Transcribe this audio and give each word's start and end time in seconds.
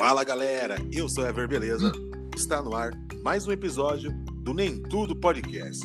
Fala 0.00 0.24
galera, 0.24 0.76
eu 0.90 1.10
sou 1.10 1.26
Ever 1.26 1.46
Beleza. 1.46 1.92
Está 2.34 2.62
no 2.62 2.74
ar 2.74 2.90
mais 3.22 3.46
um 3.46 3.52
episódio 3.52 4.10
do 4.42 4.54
Nem 4.54 4.82
Tudo 4.84 5.14
Podcast. 5.14 5.84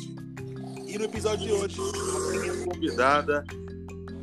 E 0.86 0.96
no 0.96 1.04
episódio 1.04 1.46
de 1.46 1.52
hoje, 1.52 1.76
a 1.78 2.38
minha 2.38 2.64
convidada, 2.64 3.44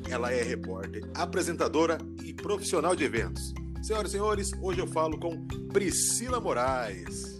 ela 0.09 0.33
é 0.33 0.41
repórter, 0.41 1.03
apresentadora 1.13 1.99
e 2.23 2.33
profissional 2.33 2.95
de 2.95 3.03
eventos. 3.03 3.53
Senhoras 3.83 4.09
e 4.09 4.13
senhores, 4.13 4.51
hoje 4.59 4.79
eu 4.79 4.87
falo 4.87 5.19
com 5.19 5.45
Priscila 5.71 6.39
Moraes. 6.39 7.39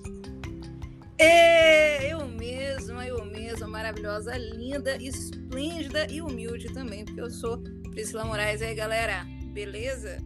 É, 1.18 2.14
eu 2.14 2.28
mesma, 2.28 3.08
eu 3.08 3.26
mesma, 3.26 3.68
maravilhosa, 3.68 4.38
linda, 4.38 4.96
esplêndida 5.02 6.06
e 6.06 6.22
humilde 6.22 6.72
também, 6.72 7.04
porque 7.04 7.20
eu 7.20 7.32
sou 7.32 7.58
Priscila 7.90 8.24
Moraes. 8.24 8.62
E 8.62 8.66
aí, 8.66 8.76
galera, 8.76 9.26
beleza? 9.52 10.20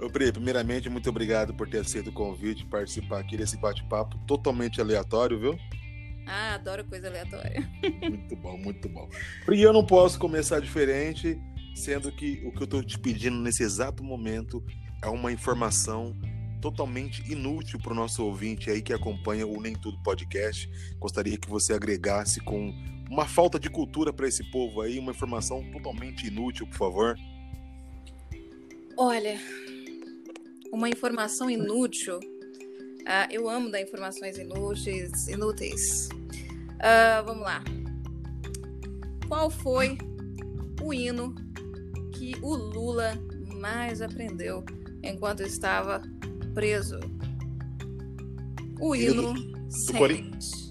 Ô, 0.00 0.10
Pri, 0.10 0.32
primeiramente, 0.32 0.88
muito 0.88 1.08
obrigado 1.08 1.54
por 1.54 1.68
ter 1.68 1.78
aceito 1.78 2.10
o 2.10 2.12
convite, 2.12 2.66
participar 2.66 3.20
aqui 3.20 3.36
desse 3.36 3.56
bate-papo 3.56 4.18
totalmente 4.26 4.80
aleatório, 4.80 5.38
viu? 5.38 5.58
Ah, 6.26 6.54
adoro 6.54 6.84
coisa 6.84 7.08
aleatória. 7.08 7.68
Muito 8.02 8.36
bom, 8.36 8.56
muito 8.56 8.88
bom. 8.88 9.08
Pri, 9.44 9.60
eu 9.60 9.72
não 9.72 9.84
posso 9.84 10.18
começar 10.18 10.60
diferente, 10.60 11.38
sendo 11.74 12.10
que 12.10 12.42
o 12.46 12.52
que 12.52 12.62
eu 12.62 12.64
estou 12.64 12.82
te 12.82 12.98
pedindo 12.98 13.36
nesse 13.36 13.62
exato 13.62 14.02
momento 14.02 14.64
é 15.02 15.08
uma 15.08 15.30
informação 15.30 16.16
totalmente 16.60 17.22
inútil 17.30 17.78
para 17.78 17.92
o 17.92 17.94
nosso 17.94 18.24
ouvinte 18.24 18.70
aí 18.70 18.80
que 18.80 18.92
acompanha 18.92 19.46
o 19.46 19.60
Nem 19.60 19.74
Tudo 19.74 20.02
Podcast. 20.02 20.68
Gostaria 20.98 21.36
que 21.36 21.48
você 21.48 21.74
agregasse 21.74 22.40
com 22.40 22.72
uma 23.10 23.26
falta 23.26 23.60
de 23.60 23.68
cultura 23.68 24.14
para 24.14 24.26
esse 24.26 24.42
povo 24.50 24.80
aí, 24.80 24.98
uma 24.98 25.12
informação 25.12 25.62
totalmente 25.72 26.26
inútil, 26.26 26.66
por 26.66 26.76
favor. 26.76 27.18
Olha, 28.96 29.38
uma 30.74 30.88
informação 30.88 31.48
inútil. 31.48 32.18
Uh, 32.18 33.30
eu 33.30 33.48
amo 33.48 33.70
dar 33.70 33.80
informações 33.80 34.36
inúteis. 34.36 35.28
inúteis. 35.28 36.08
Uh, 36.10 37.24
vamos 37.24 37.42
lá. 37.42 37.62
Qual 39.28 39.48
foi 39.48 39.96
o 40.82 40.92
hino 40.92 41.32
que 42.12 42.34
o 42.42 42.54
Lula 42.54 43.12
mais 43.60 44.02
aprendeu 44.02 44.64
enquanto 45.02 45.44
estava 45.44 46.02
preso? 46.52 46.98
O 48.80 48.96
hino 48.96 49.32
Sente. 49.68 50.63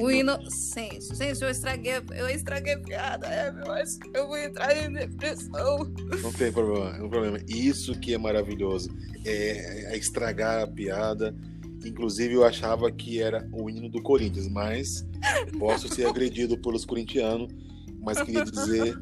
O 0.00 0.10
inocente. 0.10 1.14
Gente, 1.14 1.42
eu 1.42 1.50
estraguei, 1.50 1.92
eu 2.16 2.28
estraguei 2.28 2.74
a 2.74 2.78
piada, 2.78 3.26
é, 3.26 3.52
mas 3.66 3.98
eu 4.14 4.26
vou 4.26 4.38
entrar 4.38 4.76
em 4.76 4.92
depressão. 4.92 5.78
Não 6.22 6.32
tem 6.32 6.52
problema, 6.52 6.92
não 6.92 7.00
tem 7.00 7.10
problema. 7.10 7.38
Isso 7.48 7.98
que 7.98 8.14
é 8.14 8.18
maravilhoso. 8.18 8.90
É, 9.24 9.92
é 9.92 9.96
estragar 9.96 10.62
a 10.62 10.66
piada. 10.66 11.34
Inclusive, 11.84 12.34
eu 12.34 12.44
achava 12.44 12.90
que 12.90 13.20
era 13.20 13.48
o 13.52 13.70
hino 13.70 13.88
do 13.88 14.02
Corinthians, 14.02 14.48
mas 14.48 15.06
posso 15.58 15.88
ser 15.88 16.06
agredido 16.06 16.58
pelos 16.58 16.84
corintianos. 16.84 17.52
Mas 18.00 18.22
queria 18.22 18.44
dizer 18.44 18.96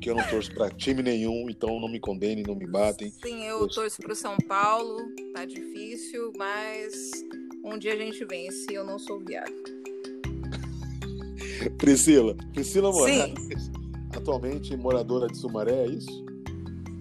que 0.00 0.10
eu 0.10 0.14
não 0.14 0.24
torço 0.28 0.52
para 0.54 0.70
time 0.70 1.02
nenhum, 1.02 1.48
então 1.50 1.80
não 1.80 1.88
me 1.88 1.98
condenem, 1.98 2.44
não 2.44 2.54
me 2.54 2.66
batem. 2.66 3.10
Sim, 3.22 3.44
eu, 3.44 3.60
eu... 3.60 3.68
torço 3.68 4.00
para 4.00 4.12
o 4.12 4.16
São 4.16 4.36
Paulo, 4.48 4.96
tá 5.34 5.44
difícil, 5.44 6.32
mas 6.36 6.94
um 7.64 7.78
dia 7.78 7.94
a 7.94 7.96
gente 7.96 8.24
vence. 8.24 8.66
Eu 8.72 8.84
não 8.84 8.98
sou 8.98 9.20
viado. 9.20 9.77
Priscila. 11.78 12.34
Priscila 12.52 12.90
Moraes, 12.90 13.34
Sim. 13.46 13.72
atualmente 14.14 14.76
moradora 14.76 15.26
de 15.26 15.36
Sumaré, 15.36 15.84
é 15.84 15.86
isso? 15.86 16.24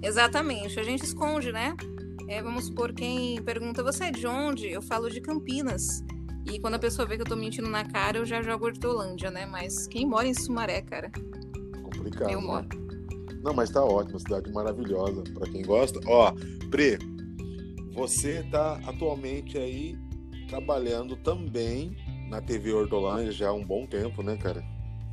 Exatamente. 0.02 0.80
A 0.80 0.84
gente 0.84 1.04
esconde, 1.04 1.52
né? 1.52 1.76
É, 2.28 2.42
vamos 2.42 2.66
supor, 2.66 2.94
quem 2.94 3.42
pergunta, 3.42 3.82
você 3.82 4.06
é 4.06 4.12
de 4.12 4.28
onde? 4.28 4.68
Eu 4.70 4.82
falo 4.82 5.10
de 5.10 5.22
Campinas. 5.22 6.04
E 6.46 6.60
quando 6.60 6.76
a 6.76 6.80
pessoa 6.80 7.08
vê 7.08 7.16
que 7.16 7.22
eu 7.22 7.28
tô 7.28 7.36
mentindo 7.36 7.70
na 7.70 7.86
cara, 7.86 8.18
eu 8.18 8.26
já 8.26 8.42
jogo 8.42 8.66
Hortolândia, 8.66 9.32
né? 9.32 9.46
Mas 9.46 9.88
quem 9.88 10.06
mora 10.06 10.28
em 10.28 10.34
Sumaré, 10.34 10.82
cara? 10.82 11.12
Complicado. 11.84 12.32
Eu 12.32 12.42
né? 12.42 12.48
moro. 12.48 12.68
Não, 13.44 13.54
mas 13.54 13.70
tá 13.70 13.84
ótimo, 13.84 14.20
cidade 14.20 14.52
maravilhosa. 14.52 15.24
para 15.34 15.50
quem 15.50 15.62
gosta. 15.62 16.00
Ó, 16.06 16.34
Pri, 16.70 16.98
você 17.94 18.44
tá 18.52 18.80
atualmente 18.86 19.58
aí 19.58 19.98
trabalhando 20.48 21.16
também 21.18 21.96
na 22.30 22.42
TV 22.42 22.74
Hortolândia 22.74 23.32
já 23.32 23.50
há 23.50 23.54
um 23.54 23.66
bom 23.66 23.86
tempo, 23.86 24.22
né, 24.22 24.38
cara? 24.38 24.64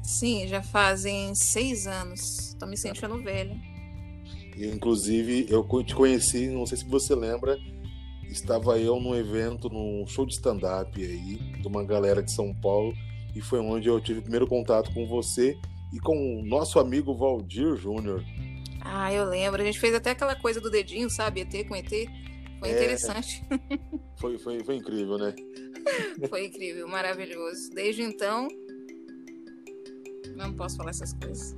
Sim, 0.03 0.47
já 0.47 0.63
fazem 0.63 1.35
seis 1.35 1.87
anos. 1.87 2.55
Tô 2.59 2.67
me 2.67 2.77
sentindo 2.77 3.23
velha. 3.23 3.57
E, 4.57 4.67
inclusive, 4.67 5.47
eu 5.49 5.67
te 5.83 5.95
conheci, 5.95 6.49
não 6.49 6.67
sei 6.67 6.79
se 6.79 6.85
você 6.85 7.15
lembra, 7.15 7.59
estava 8.29 8.79
eu 8.79 9.01
num 9.01 9.15
evento, 9.15 9.69
num 9.69 10.07
show 10.07 10.27
de 10.27 10.35
stand-up 10.35 11.03
aí, 11.03 11.37
de 11.61 11.67
uma 11.67 11.85
galera 11.85 12.23
de 12.23 12.33
São 12.33 12.55
Paulo, 12.55 12.93
e 13.35 13.41
foi 13.41 13.59
onde 13.59 13.89
eu 13.89 14.01
tive 14.01 14.21
o 14.21 14.23
primeiro 14.23 14.47
contato 14.47 14.93
com 14.93 15.07
você 15.07 15.57
e 15.93 15.99
com 15.99 16.41
o 16.41 16.45
nosso 16.45 16.79
amigo 16.79 17.17
Valdir 17.17 17.77
Júnior. 17.77 18.23
Ah, 18.81 19.13
eu 19.13 19.25
lembro. 19.25 19.63
A 19.63 19.65
gente 19.65 19.81
fez 19.81 19.95
até 19.95 20.11
aquela 20.11 20.37
coisa 20.37 20.61
do 20.61 20.71
dedinho, 20.71 21.09
sabe? 21.09 21.41
ET 21.41 21.67
com 21.67 21.75
ET. 21.75 21.91
Foi 22.65 22.73
é, 22.73 22.77
interessante. 22.77 23.45
Foi, 24.17 24.39
foi, 24.39 24.65
foi 24.65 24.77
incrível, 24.77 25.19
né? 25.19 25.35
Foi 26.31 26.47
incrível, 26.47 26.89
maravilhoso. 26.89 27.69
Desde 27.75 28.01
então, 28.01 28.49
não 30.35 30.55
posso 30.55 30.77
falar 30.77 30.91
essas 30.91 31.13
coisas. 31.13 31.55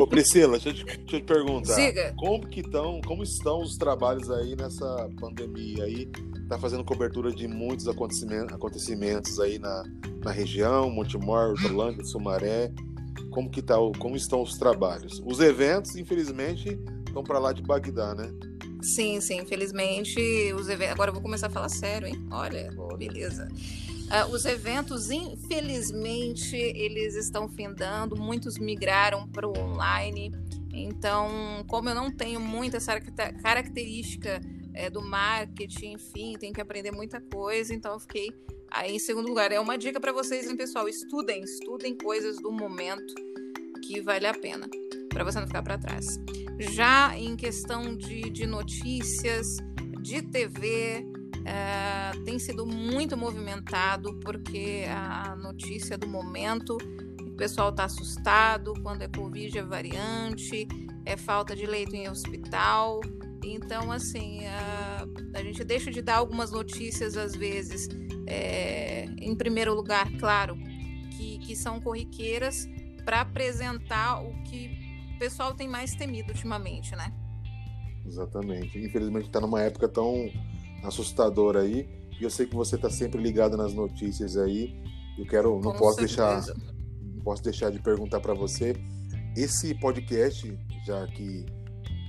Ô 0.00 0.06
Priscila, 0.06 0.58
deixa 0.58 0.70
eu 0.70 0.74
te, 0.74 0.84
deixa 0.84 1.16
eu 1.16 1.20
te 1.20 1.26
perguntar. 1.26 1.74
Siga. 1.74 2.14
Como 2.16 2.46
que 2.48 2.60
estão, 2.60 3.02
como 3.02 3.22
estão 3.22 3.60
os 3.60 3.76
trabalhos 3.76 4.30
aí 4.30 4.56
nessa 4.56 5.10
pandemia 5.20 5.84
aí? 5.84 6.06
Tá 6.48 6.58
fazendo 6.58 6.84
cobertura 6.84 7.30
de 7.30 7.46
muitos 7.46 7.86
acontecimentos, 7.86 8.54
acontecimentos 8.54 9.38
aí 9.38 9.58
na, 9.58 9.82
na 10.24 10.30
região, 10.30 10.88
Montemor, 10.88 11.50
Hortolândia, 11.50 12.02
Sumaré. 12.04 12.72
Como 13.30 13.50
que 13.50 13.60
tá, 13.60 13.74
como 13.98 14.16
estão 14.16 14.40
os 14.40 14.56
trabalhos? 14.56 15.20
Os 15.26 15.40
eventos, 15.40 15.96
infelizmente, 15.96 16.78
estão 17.06 17.22
para 17.22 17.38
lá 17.38 17.52
de 17.52 17.62
Bagdá, 17.62 18.14
né? 18.14 18.32
Sim, 18.82 19.20
sim, 19.20 19.40
infelizmente 19.40 20.52
os 20.54 20.68
eventos. 20.68 20.92
Agora 20.92 21.10
eu 21.10 21.14
vou 21.14 21.22
começar 21.22 21.48
a 21.48 21.50
falar 21.50 21.68
sério, 21.68 22.08
hein? 22.08 22.26
Olha, 22.30 22.70
beleza. 22.96 23.48
Uh, 24.06 24.32
os 24.32 24.44
eventos, 24.44 25.10
infelizmente, 25.10 26.54
eles 26.56 27.16
estão 27.16 27.48
findando, 27.48 28.16
muitos 28.16 28.56
migraram 28.56 29.26
para 29.28 29.48
o 29.48 29.58
online. 29.58 30.32
Então, 30.72 31.64
como 31.66 31.88
eu 31.88 31.94
não 31.94 32.10
tenho 32.10 32.38
muita 32.38 32.76
essa 32.76 33.00
característica 33.42 34.40
é, 34.74 34.90
do 34.90 35.02
marketing, 35.02 35.92
enfim, 35.94 36.36
tenho 36.38 36.52
que 36.52 36.60
aprender 36.60 36.92
muita 36.92 37.20
coisa, 37.20 37.74
então 37.74 37.94
eu 37.94 37.98
fiquei 37.98 38.30
aí 38.70 38.94
em 38.94 38.98
segundo 38.98 39.26
lugar. 39.26 39.50
É 39.50 39.58
uma 39.58 39.76
dica 39.76 39.98
para 39.98 40.12
vocês, 40.12 40.48
hein, 40.48 40.56
pessoal? 40.56 40.88
Estudem, 40.88 41.42
estudem 41.42 41.96
coisas 41.96 42.36
do 42.36 42.52
momento 42.52 43.14
que 43.82 44.00
vale 44.02 44.26
a 44.26 44.34
pena, 44.34 44.68
para 45.08 45.24
você 45.24 45.40
não 45.40 45.46
ficar 45.46 45.62
para 45.62 45.78
trás. 45.78 46.18
Já 46.58 47.16
em 47.18 47.36
questão 47.36 47.96
de, 47.96 48.30
de 48.30 48.46
notícias, 48.46 49.56
de 50.00 50.22
TV, 50.22 51.04
é, 51.44 52.12
tem 52.24 52.38
sido 52.38 52.66
muito 52.66 53.16
movimentado 53.16 54.18
porque 54.20 54.84
a 54.88 55.36
notícia 55.36 55.98
do 55.98 56.08
momento, 56.08 56.76
o 57.20 57.36
pessoal 57.36 57.70
está 57.70 57.84
assustado 57.84 58.72
quando 58.82 59.02
é 59.02 59.08
Covid, 59.08 59.58
é 59.58 59.62
variante, 59.62 60.66
é 61.04 61.16
falta 61.16 61.54
de 61.54 61.66
leito 61.66 61.94
em 61.94 62.08
hospital. 62.08 63.00
Então, 63.44 63.92
assim, 63.92 64.46
a, 64.46 65.06
a 65.34 65.42
gente 65.42 65.62
deixa 65.62 65.90
de 65.90 66.00
dar 66.00 66.16
algumas 66.16 66.50
notícias 66.50 67.16
às 67.16 67.36
vezes, 67.36 67.88
é, 68.26 69.04
em 69.20 69.36
primeiro 69.36 69.74
lugar, 69.74 70.10
claro, 70.18 70.56
que, 71.16 71.38
que 71.38 71.54
são 71.54 71.80
corriqueiras, 71.80 72.66
para 73.04 73.20
apresentar 73.20 74.20
o 74.20 74.32
que 74.42 74.85
o 75.16 75.18
pessoal 75.18 75.54
tem 75.54 75.66
mais 75.66 75.94
temido 75.94 76.28
ultimamente, 76.28 76.94
né? 76.94 77.12
Exatamente. 78.06 78.78
Infelizmente 78.78 79.26
está 79.26 79.40
numa 79.40 79.60
época 79.62 79.88
tão 79.88 80.30
assustadora 80.84 81.62
aí. 81.62 81.88
E 82.20 82.22
eu 82.22 82.30
sei 82.30 82.46
que 82.46 82.54
você 82.54 82.76
está 82.76 82.88
sempre 82.88 83.20
ligado 83.20 83.56
nas 83.56 83.72
notícias 83.72 84.36
aí. 84.36 84.74
Eu 85.18 85.26
quero, 85.26 85.54
não 85.60 85.72
Com 85.72 85.78
posso 85.78 86.06
certeza. 86.06 86.52
deixar, 86.54 86.72
não 87.02 87.22
posso 87.22 87.42
deixar 87.42 87.70
de 87.70 87.80
perguntar 87.80 88.20
para 88.20 88.34
você. 88.34 88.76
Esse 89.34 89.74
podcast, 89.74 90.56
já 90.86 91.06
que 91.08 91.44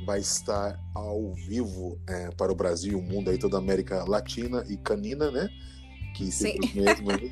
vai 0.05 0.19
estar 0.19 0.79
ao 0.95 1.33
vivo 1.33 1.99
é, 2.07 2.29
para 2.31 2.51
o 2.51 2.55
Brasil, 2.55 2.97
o 2.97 3.01
mundo 3.01 3.29
aí, 3.29 3.37
toda 3.37 3.57
a 3.57 3.59
América 3.59 4.05
Latina 4.07 4.63
e 4.69 4.77
Canina, 4.77 5.31
né? 5.31 5.49
Que 6.17 6.31
simplesmente. 6.31 7.31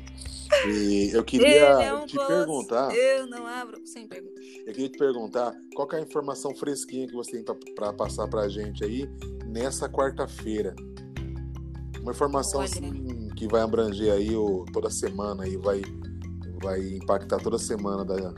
E 0.68 1.10
eu 1.12 1.24
queria 1.24 1.88
eu 1.88 2.06
te 2.06 2.16
perguntar. 2.16 2.94
Eu 2.94 3.26
não 3.26 3.44
abro 3.46 3.84
sem 3.84 4.06
pergunta. 4.06 4.40
Eu 4.64 4.72
queria 4.72 4.88
te 4.88 4.96
perguntar 4.96 5.52
qual 5.74 5.88
é 5.92 5.96
a 5.96 6.00
informação 6.00 6.54
fresquinha 6.54 7.08
que 7.08 7.14
você 7.14 7.32
tem 7.32 7.44
para 7.74 7.92
passar 7.92 8.28
para 8.28 8.42
a 8.42 8.48
gente 8.48 8.84
aí 8.84 9.08
nessa 9.44 9.88
quarta-feira. 9.88 10.74
Uma 12.00 12.12
informação 12.12 12.60
assim, 12.60 13.28
que 13.36 13.48
vai 13.48 13.62
abranger 13.62 14.12
aí 14.12 14.36
o, 14.36 14.64
toda 14.72 14.88
semana 14.88 15.42
aí 15.42 15.56
vai 15.56 15.82
vai 16.62 16.80
impactar 16.80 17.38
toda 17.38 17.58
semana 17.58 18.04
da, 18.04 18.32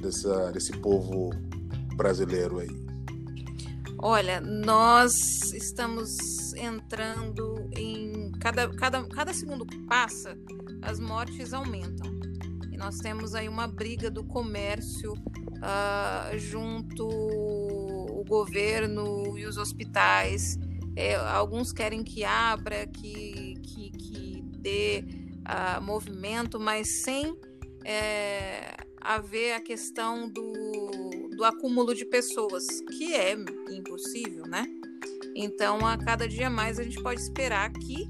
dessa, 0.00 0.50
desse 0.50 0.72
povo 0.72 1.30
brasileiro 1.96 2.58
aí. 2.58 2.85
Olha, 3.98 4.40
nós 4.40 5.52
estamos 5.54 6.52
entrando 6.54 7.70
em 7.74 8.30
cada, 8.32 8.68
cada, 8.68 9.02
cada 9.08 9.32
segundo 9.32 9.64
que 9.64 9.78
passa, 9.86 10.36
as 10.82 11.00
mortes 11.00 11.54
aumentam. 11.54 12.10
E 12.70 12.76
nós 12.76 12.98
temos 12.98 13.34
aí 13.34 13.48
uma 13.48 13.66
briga 13.66 14.10
do 14.10 14.22
comércio 14.22 15.12
uh, 15.12 16.38
junto 16.38 17.08
o 17.08 18.22
governo 18.28 19.36
e 19.38 19.46
os 19.46 19.56
hospitais. 19.56 20.58
É, 20.94 21.14
alguns 21.16 21.72
querem 21.72 22.04
que 22.04 22.22
abra, 22.22 22.86
que, 22.86 23.54
que, 23.62 23.90
que 23.90 24.42
dê 24.58 25.04
uh, 25.40 25.82
movimento, 25.82 26.60
mas 26.60 27.02
sem 27.02 27.34
é, 27.84 28.76
haver 29.00 29.54
a 29.54 29.60
questão 29.60 30.28
do, 30.28 31.05
do 31.36 31.44
acúmulo 31.44 31.94
de 31.94 32.04
pessoas, 32.04 32.66
que 32.96 33.14
é 33.14 33.36
impossível, 33.70 34.44
né? 34.46 34.66
Então, 35.34 35.86
a 35.86 35.98
cada 35.98 36.26
dia 36.26 36.48
mais 36.48 36.78
a 36.78 36.82
gente 36.82 37.02
pode 37.02 37.20
esperar 37.20 37.70
que 37.72 38.08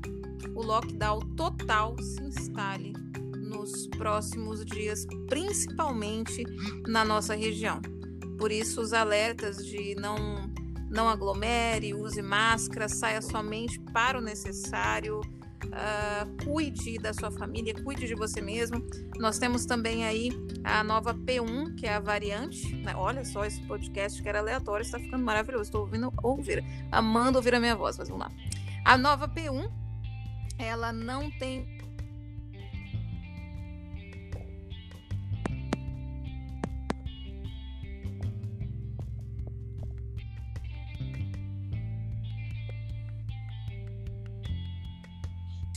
o 0.55 0.63
lockdown 0.63 1.19
total 1.37 1.97
se 2.01 2.23
instale 2.23 2.93
nos 3.35 3.89
próximos 3.89 4.65
dias, 4.65 5.07
principalmente 5.29 6.45
na 6.87 7.05
nossa 7.05 7.35
região. 7.35 7.81
Por 8.39 8.53
isso, 8.53 8.81
os 8.81 8.93
alertas 8.93 9.65
de 9.65 9.95
não, 9.97 10.17
não 10.89 11.09
aglomere, 11.09 11.95
use 11.95 12.23
máscara, 12.23 12.89
saia 12.89 13.21
somente 13.21 13.81
para 13.93 14.19
o 14.19 14.21
necessário, 14.21 15.21
uh, 15.65 16.45
cuide 16.45 16.99
da 16.99 17.13
sua 17.13 17.31
família, 17.31 17.75
cuide 17.83 18.07
de 18.07 18.15
você 18.15 18.41
mesmo. 18.41 18.85
Nós 19.19 19.39
temos 19.39 19.67
também 19.67 20.05
aí 20.05 20.31
a 20.65 20.83
nova 20.83 21.15
P1, 21.15 21.77
que 21.77 21.87
é 21.87 21.95
a 21.95 22.01
variante. 22.01 22.75
Né? 22.77 22.95
Olha 22.97 23.25
só 23.25 23.45
esse 23.45 23.61
podcast 23.63 24.23
que 24.23 24.29
era 24.29 24.39
aleatório, 24.39 24.83
está 24.85 24.99
ficando 24.99 25.25
maravilhoso. 25.25 25.65
Estou 25.65 25.83
ouvindo 25.83 26.13
ouvir, 26.23 26.65
amando 26.91 27.39
ouvir 27.39 27.55
a 27.55 27.61
minha 27.61 27.77
voz, 27.77 27.99
mas 27.99 28.09
vamos 28.09 28.27
lá. 28.27 28.33
A 28.85 28.97
nova 28.97 29.29
P1, 29.29 29.71
ela 30.59 30.93
não 30.93 31.31
tem 31.31 31.76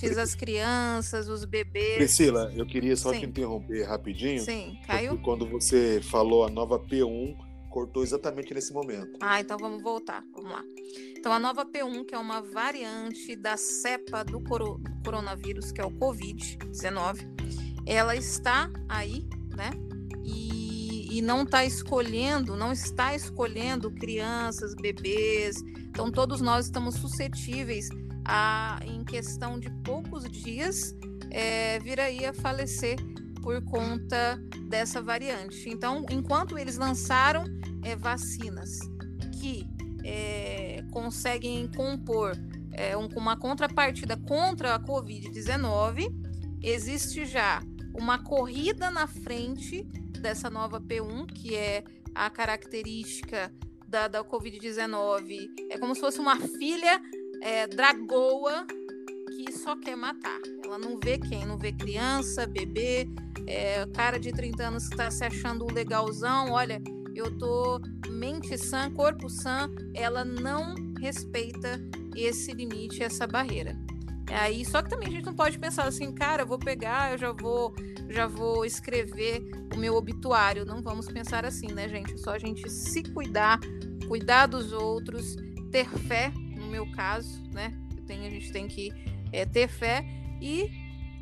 as 0.08 0.36
crianças, 0.36 1.28
os 1.28 1.46
bebês. 1.46 1.96
Priscila, 1.96 2.52
eu 2.56 2.66
queria 2.66 2.96
só 2.96 3.14
Sim. 3.14 3.20
te 3.20 3.26
interromper 3.26 3.84
rapidinho. 3.84 4.42
Sim, 4.42 4.80
caiu? 4.86 5.18
Quando 5.22 5.46
você 5.48 6.02
falou 6.02 6.46
a 6.46 6.50
nova 6.50 6.80
P1, 6.80 7.36
cortou 7.70 8.04
exatamente 8.04 8.54
nesse 8.54 8.74
momento. 8.74 9.18
Ah, 9.22 9.40
então 9.40 9.58
vamos 9.58 9.82
voltar. 9.82 10.24
Vamos 10.34 10.52
lá. 10.52 10.64
Então, 11.18 11.32
a 11.32 11.40
nova 11.40 11.66
P1, 11.66 12.06
que 12.06 12.16
é 12.16 12.18
uma 12.18 12.42
variante 12.42 13.36
da 13.36 13.56
cepa 13.58 14.24
do 14.24 14.42
coronavírus, 15.04 15.72
que 15.72 15.80
é 15.80 15.86
o 15.86 15.92
Covid-19, 15.92 17.28
ela 17.86 18.16
está 18.16 18.70
aí, 18.88 19.28
né? 19.56 19.72
E, 20.24 21.18
e 21.18 21.22
não 21.22 21.44
está 21.44 21.66
escolhendo, 21.66 22.56
não 22.56 22.72
está 22.72 23.16
escolhendo 23.16 23.92
crianças, 23.92 24.74
bebês. 24.76 25.58
Então, 25.90 26.12
todos 26.12 26.42
nós 26.42 26.66
estamos 26.66 26.96
suscetíveis 26.96 27.90
a, 28.32 28.80
em 28.86 29.04
questão 29.04 29.60
de 29.60 29.72
poucos 29.84 30.30
dias, 30.30 30.96
é, 31.32 31.80
vir 31.80 32.00
aí 32.00 32.26
a 32.26 32.32
falecer 32.32 32.96
por 33.42 33.60
conta 33.64 34.40
dessa 34.68 35.02
variante. 35.02 35.68
Então, 35.68 36.06
enquanto 36.12 36.56
eles 36.56 36.78
lançaram 36.78 37.44
é, 37.84 37.96
vacinas 37.96 38.78
que 39.40 39.68
é, 40.06 40.84
conseguem 40.92 41.68
compor 41.70 42.34
é, 42.72 42.96
um, 42.96 43.08
uma 43.16 43.36
contrapartida 43.36 44.16
contra 44.16 44.76
a 44.76 44.80
Covid-19, 44.80 46.14
existe 46.62 47.26
já 47.26 47.64
uma 47.96 48.24
corrida 48.24 48.92
na 48.92 49.08
frente 49.08 49.84
dessa 50.22 50.52
nova 50.52 50.80
P1, 50.80 51.26
que 51.34 51.56
é 51.56 51.84
a 52.14 52.30
característica 52.30 53.52
da, 53.88 54.08
da 54.08 54.24
Covid-19. 54.24 55.48
É 55.72 55.80
como 55.80 55.96
se 55.96 56.02
fosse 56.02 56.20
uma 56.20 56.36
filha 56.40 57.02
é, 57.42 57.68
dragoa 57.68 58.66
que 59.36 59.52
só 59.52 59.76
quer 59.76 59.96
matar. 59.96 60.40
Ela 60.64 60.78
não 60.78 61.00
vê 61.00 61.18
quem, 61.18 61.46
não 61.46 61.58
vê 61.58 61.72
criança, 61.72 62.46
bebê, 62.46 63.08
é, 63.48 63.86
cara 63.88 64.20
de 64.20 64.32
30 64.32 64.64
anos 64.64 64.88
que 64.88 64.94
está 64.94 65.10
se 65.10 65.24
achando 65.24 65.72
legalzão. 65.72 66.52
Olha, 66.52 66.82
eu 67.16 67.38
tô 67.38 67.80
mente 68.10 68.58
sã, 68.58 68.92
corpo 68.92 69.30
sã. 69.30 69.70
Ela 69.94 70.26
não 70.26 70.76
respeita 71.00 71.80
esse 72.16 72.52
limite, 72.54 73.04
essa 73.04 73.26
barreira. 73.26 73.78
É 74.30 74.36
aí, 74.36 74.64
só 74.64 74.82
que 74.82 74.90
também 74.90 75.08
a 75.08 75.12
gente 75.12 75.26
não 75.26 75.34
pode 75.34 75.58
pensar 75.58 75.86
assim, 75.86 76.14
cara, 76.14 76.44
eu 76.44 76.48
vou 76.48 76.60
pegar, 76.60 77.14
eu 77.14 77.18
já 77.18 77.32
vou, 77.32 77.74
já 78.10 78.28
vou 78.28 78.64
escrever 78.64 79.42
o 79.74 79.78
meu 79.78 79.96
obituário. 79.96 80.66
Não 80.66 80.84
vamos 80.84 81.08
pensar 81.08 81.46
assim, 81.46 81.68
né, 81.68 81.90
gente? 81.90 82.14
É 82.14 82.18
só 82.18 82.32
a 82.32 82.40
gente 82.40 82.70
se 82.70 83.02
cuidar, 83.12 83.60
cuidar 84.08 84.46
dos 84.46 84.72
outros, 84.72 85.36
ter 85.72 85.90
fé 85.90 86.32
meu 86.70 86.90
caso, 86.92 87.44
né? 87.52 87.74
Tenho, 88.08 88.26
a 88.26 88.30
gente 88.30 88.52
tem 88.52 88.68
que 88.68 88.92
é, 89.32 89.46
ter 89.46 89.68
fé 89.68 90.06
e 90.42 90.70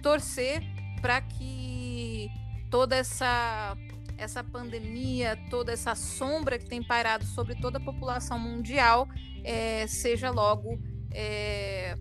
torcer 0.02 0.62
para 1.02 1.22
que 1.22 2.30
toda 2.70 2.96
essa 2.96 3.76
essa 4.18 4.44
pandemia, 4.44 5.38
toda 5.50 5.72
essa 5.72 5.94
sombra 5.94 6.58
que 6.58 6.66
tem 6.66 6.82
pairado 6.82 7.24
sobre 7.24 7.54
toda 7.54 7.78
a 7.78 7.82
população 7.82 8.40
mundial 8.40 9.08
é, 9.44 9.86
seja 9.86 10.32
logo 10.32 10.80
é, 11.14 11.96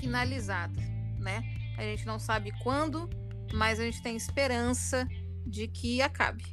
finalizada, 0.00 0.80
né? 1.18 1.42
A 1.76 1.82
gente 1.82 2.06
não 2.06 2.18
sabe 2.18 2.50
quando, 2.62 3.10
mas 3.52 3.78
a 3.78 3.84
gente 3.84 4.02
tem 4.02 4.16
esperança 4.16 5.06
de 5.46 5.68
que 5.68 6.00
acabe. 6.00 6.44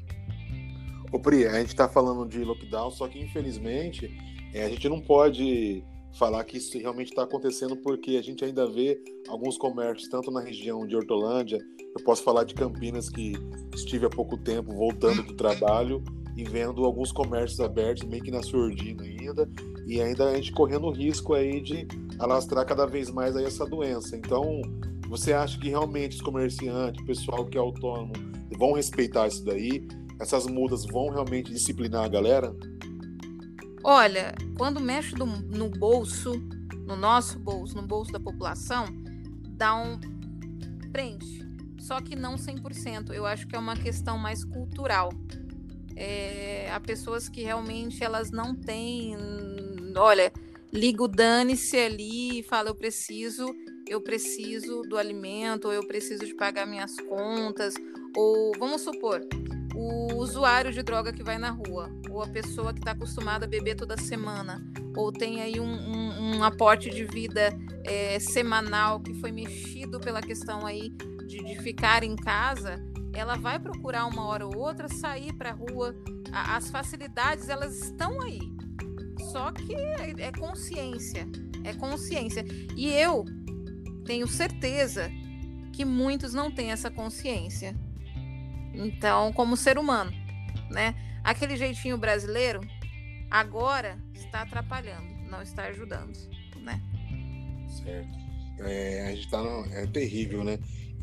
Ô 1.11 1.19
Pri, 1.19 1.47
a 1.47 1.59
gente 1.59 1.69
está 1.69 1.87
falando 1.87 2.27
de 2.27 2.43
lockdown, 2.43 2.91
só 2.91 3.07
que 3.07 3.19
infelizmente 3.19 4.15
é, 4.53 4.65
a 4.65 4.69
gente 4.69 4.87
não 4.89 4.99
pode 4.99 5.83
falar 6.17 6.43
que 6.43 6.57
isso 6.57 6.77
realmente 6.77 7.09
está 7.09 7.23
acontecendo 7.23 7.77
porque 7.77 8.17
a 8.17 8.21
gente 8.21 8.43
ainda 8.43 8.67
vê 8.67 9.01
alguns 9.27 9.57
comércios, 9.57 10.09
tanto 10.09 10.31
na 10.31 10.41
região 10.41 10.85
de 10.85 10.95
Hortolândia, 10.95 11.59
eu 11.97 12.03
posso 12.03 12.23
falar 12.23 12.43
de 12.43 12.53
Campinas, 12.53 13.09
que 13.09 13.33
estive 13.73 14.05
há 14.05 14.09
pouco 14.09 14.37
tempo 14.37 14.73
voltando 14.73 15.23
do 15.23 15.33
trabalho 15.35 16.03
e 16.35 16.43
vendo 16.43 16.85
alguns 16.85 17.11
comércios 17.11 17.59
abertos, 17.59 18.07
meio 18.07 18.23
que 18.23 18.31
na 18.31 18.41
surdina 18.41 19.03
ainda, 19.03 19.49
e 19.87 20.01
ainda 20.01 20.29
a 20.29 20.35
gente 20.35 20.51
correndo 20.51 20.87
o 20.87 20.91
risco 20.91 21.33
aí 21.33 21.61
de 21.61 21.87
alastrar 22.17 22.65
cada 22.65 22.85
vez 22.85 23.09
mais 23.09 23.35
aí 23.35 23.45
essa 23.45 23.65
doença. 23.65 24.15
Então, 24.15 24.61
você 25.09 25.33
acha 25.33 25.59
que 25.59 25.69
realmente 25.69 26.15
os 26.15 26.21
comerciantes, 26.21 27.01
o 27.01 27.05
pessoal 27.05 27.45
que 27.45 27.57
é 27.57 27.61
autônomo, 27.61 28.13
vão 28.57 28.73
respeitar 28.73 29.27
isso 29.27 29.43
daí? 29.43 29.87
Essas 30.19 30.45
mudas 30.45 30.85
vão 30.85 31.09
realmente 31.09 31.51
disciplinar 31.51 32.05
a 32.05 32.07
galera? 32.07 32.55
Olha, 33.83 34.33
quando 34.57 34.79
mexe 34.79 35.15
do, 35.15 35.25
no 35.25 35.69
bolso, 35.69 36.33
no 36.85 36.95
nosso 36.95 37.39
bolso, 37.39 37.75
no 37.75 37.83
bolso 37.83 38.11
da 38.11 38.19
população, 38.19 38.87
dá 39.49 39.75
um 39.75 39.99
prende. 40.91 41.47
Só 41.79 42.01
que 42.01 42.15
não 42.15 42.35
100%. 42.35 43.13
Eu 43.13 43.25
acho 43.25 43.47
que 43.47 43.55
é 43.55 43.59
uma 43.59 43.75
questão 43.75 44.17
mais 44.17 44.43
cultural. 44.43 45.09
É, 45.95 46.69
há 46.71 46.79
pessoas 46.79 47.29
que 47.29 47.41
realmente 47.41 48.03
elas 48.03 48.31
não 48.31 48.55
têm. 48.55 49.15
Olha, 49.95 50.31
liga 50.71 51.03
o 51.03 51.07
dane-se 51.07 51.77
ali 51.77 52.39
e 52.39 52.43
fala: 52.43 52.69
eu 52.69 52.75
preciso, 52.75 53.45
eu 53.87 54.01
preciso 54.01 54.81
do 54.83 54.97
alimento, 54.97 55.65
ou 55.65 55.73
eu 55.73 55.85
preciso 55.85 56.25
de 56.25 56.33
pagar 56.35 56.65
minhas 56.65 56.95
contas. 57.01 57.73
Ou 58.15 58.51
vamos 58.57 58.81
supor, 58.81 59.21
o 59.79 60.17
usuário 60.17 60.73
de 60.73 60.83
droga 60.83 61.13
que 61.13 61.23
vai 61.23 61.37
na 61.37 61.51
rua, 61.51 61.89
ou 62.09 62.21
a 62.21 62.27
pessoa 62.27 62.73
que 62.73 62.79
está 62.79 62.91
acostumada 62.91 63.45
a 63.45 63.47
beber 63.47 63.75
toda 63.75 63.95
semana, 63.95 64.61
ou 64.93 65.09
tem 65.09 65.41
aí 65.41 65.57
um, 65.57 65.63
um, 65.63 66.35
um 66.35 66.43
aporte 66.43 66.89
de 66.89 67.05
vida 67.05 67.57
é, 67.85 68.19
semanal 68.19 68.99
que 68.99 69.13
foi 69.21 69.31
mexido 69.31 69.97
pela 69.97 70.21
questão 70.21 70.65
aí 70.65 70.89
de, 71.25 71.41
de, 71.45 71.57
ficar 71.61 72.03
em 72.03 72.17
casa, 72.17 72.75
ela 73.13 73.37
vai 73.37 73.57
procurar 73.57 74.05
uma 74.05 74.25
hora 74.27 74.45
ou 74.45 74.57
outra 74.57 74.89
sair 74.89 75.31
para 75.33 75.51
a 75.51 75.53
rua. 75.53 75.95
as 76.33 76.69
facilidades 76.69 77.47
elas 77.47 77.83
estão 77.83 78.21
aí, 78.21 78.41
só 79.31 79.49
que 79.53 79.73
é, 79.73 80.13
é 80.17 80.31
consciência, 80.33 81.25
é 81.63 81.73
consciência. 81.73 82.43
E 82.75 82.89
eu 82.89 83.23
tenho 84.03 84.27
certeza 84.27 85.09
que 85.71 85.85
muitos 85.85 86.33
não 86.33 86.51
têm 86.51 86.71
essa 86.71 86.91
consciência. 86.91 87.73
Então, 88.79 89.33
como 89.33 89.57
ser 89.57 89.77
humano, 89.77 90.11
né? 90.71 90.95
Aquele 91.21 91.57
jeitinho 91.57 91.97
brasileiro 91.97 92.61
agora 93.29 93.99
está 94.15 94.41
atrapalhando, 94.41 95.07
não 95.29 95.41
está 95.41 95.65
ajudando, 95.65 96.17
né? 96.61 96.81
Certo. 97.83 98.17
É, 98.61 99.07
a 99.07 99.15
gente 99.15 99.29
tá 99.29 99.43
no, 99.43 99.65
é 99.73 99.85
terrível, 99.85 100.43
né? 100.43 100.57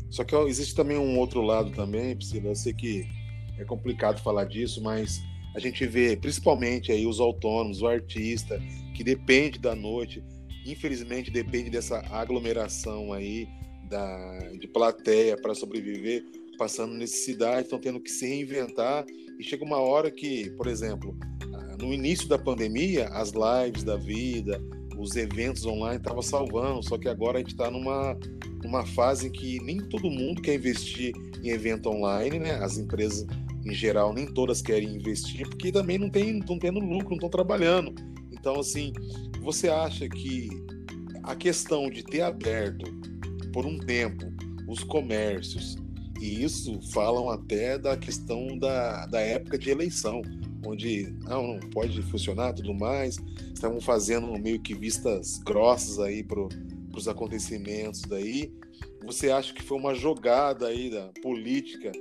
Só 0.09 0.23
que 0.23 0.33
ó, 0.35 0.47
existe 0.47 0.73
também 0.73 0.97
um 0.97 1.19
outro 1.19 1.41
lado 1.41 1.71
também, 1.71 2.15
Priscila. 2.15 2.49
Eu 2.49 2.55
sei 2.55 2.73
que 2.73 3.07
é 3.59 3.63
complicado 3.63 4.21
falar 4.21 4.45
disso, 4.45 4.81
mas 4.81 5.21
a 5.55 5.59
gente 5.59 5.85
vê 5.85 6.15
principalmente 6.15 6.91
aí 6.91 7.05
os 7.05 7.19
autônomos, 7.19 7.81
o 7.81 7.87
artista 7.87 8.59
que 8.95 9.03
depende 9.03 9.59
da 9.59 9.75
noite, 9.75 10.23
infelizmente 10.65 11.29
depende 11.29 11.69
dessa 11.69 11.99
aglomeração 12.11 13.13
aí 13.13 13.47
da, 13.87 14.39
de 14.59 14.67
plateia 14.67 15.37
para 15.37 15.53
sobreviver, 15.53 16.23
passando 16.57 16.93
necessidade, 16.93 17.63
estão 17.63 17.79
tendo 17.79 17.99
que 17.99 18.09
se 18.09 18.27
reinventar 18.27 19.05
e 19.39 19.43
chega 19.43 19.63
uma 19.63 19.77
hora 19.77 20.09
que, 20.09 20.49
por 20.51 20.67
exemplo, 20.67 21.15
no 21.79 21.93
início 21.93 22.27
da 22.27 22.37
pandemia, 22.37 23.07
as 23.09 23.31
lives 23.31 23.83
da 23.83 23.95
vida, 23.95 24.61
os 24.97 25.15
eventos 25.15 25.65
online 25.65 25.97
estavam 25.97 26.21
salvando, 26.21 26.83
só 26.83 26.97
que 26.97 27.07
agora 27.07 27.37
a 27.37 27.39
gente 27.39 27.51
está 27.51 27.69
numa, 27.69 28.17
numa 28.63 28.85
fase 28.85 29.27
em 29.27 29.31
que 29.31 29.59
nem 29.61 29.77
todo 29.77 30.09
mundo 30.09 30.41
quer 30.41 30.55
investir 30.55 31.13
em 31.43 31.49
evento 31.49 31.89
online, 31.89 32.39
né? 32.39 32.55
As 32.55 32.77
empresas 32.77 33.25
em 33.63 33.73
geral 33.73 34.13
nem 34.13 34.25
todas 34.25 34.61
querem 34.61 34.95
investir 34.95 35.47
porque 35.47 35.71
também 35.71 35.97
não 35.97 36.09
tem 36.09 36.39
não 36.47 36.57
tendo 36.57 36.79
lucro, 36.79 37.09
não 37.09 37.17
estão 37.17 37.29
trabalhando. 37.29 37.93
Então 38.31 38.59
assim, 38.59 38.91
você 39.41 39.69
acha 39.69 40.09
que 40.09 40.49
a 41.23 41.35
questão 41.35 41.89
de 41.89 42.03
ter 42.03 42.21
aberto 42.21 42.85
por 43.53 43.65
um 43.65 43.77
tempo 43.77 44.25
os 44.67 44.83
comércios 44.83 45.77
e 46.19 46.43
isso 46.43 46.79
falam 46.91 47.29
até 47.29 47.77
da 47.77 47.95
questão 47.95 48.57
da, 48.57 49.05
da 49.05 49.19
época 49.19 49.57
de 49.57 49.69
eleição, 49.69 50.21
onde 50.65 51.13
não, 51.23 51.47
não 51.47 51.59
pode 51.69 52.01
funcionar 52.03 52.53
tudo 52.53 52.73
mais. 52.73 53.17
Estavam 53.53 53.79
fazendo 53.79 54.27
meio 54.39 54.59
que 54.59 54.73
vistas 54.73 55.37
grossas 55.39 55.99
aí 55.99 56.23
para 56.23 56.39
os 56.95 57.07
acontecimentos 57.07 58.01
daí. 58.01 58.51
Você 59.05 59.29
acha 59.29 59.53
que 59.53 59.63
foi 59.63 59.77
uma 59.77 59.93
jogada 59.93 60.67
aí 60.67 60.89
da 60.89 61.09
política 61.21 61.91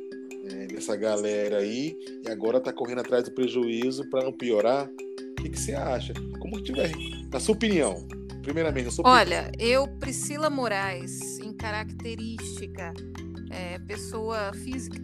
é, 0.50 0.66
dessa 0.66 0.96
galera 0.96 1.58
aí 1.58 1.96
e 2.24 2.30
agora 2.30 2.58
está 2.58 2.72
correndo 2.72 3.00
atrás 3.00 3.24
do 3.24 3.32
prejuízo 3.32 4.08
para 4.10 4.24
não 4.24 4.32
piorar? 4.32 4.88
O 4.88 5.34
que, 5.42 5.50
que 5.50 5.60
você 5.60 5.74
acha? 5.74 6.14
Como 6.40 6.56
que 6.56 6.64
tiver, 6.64 6.90
na 7.30 7.38
sua 7.38 7.54
opinião? 7.54 8.06
Primeiramente, 8.42 8.86
na 8.86 8.90
sua 8.90 9.08
Olha, 9.08 9.48
opinião. 9.48 9.70
eu, 9.70 9.88
Priscila 9.98 10.48
Moraes, 10.48 11.38
em 11.40 11.52
característica 11.52 12.92
é, 13.56 13.78
pessoa 13.78 14.52
física, 14.52 15.00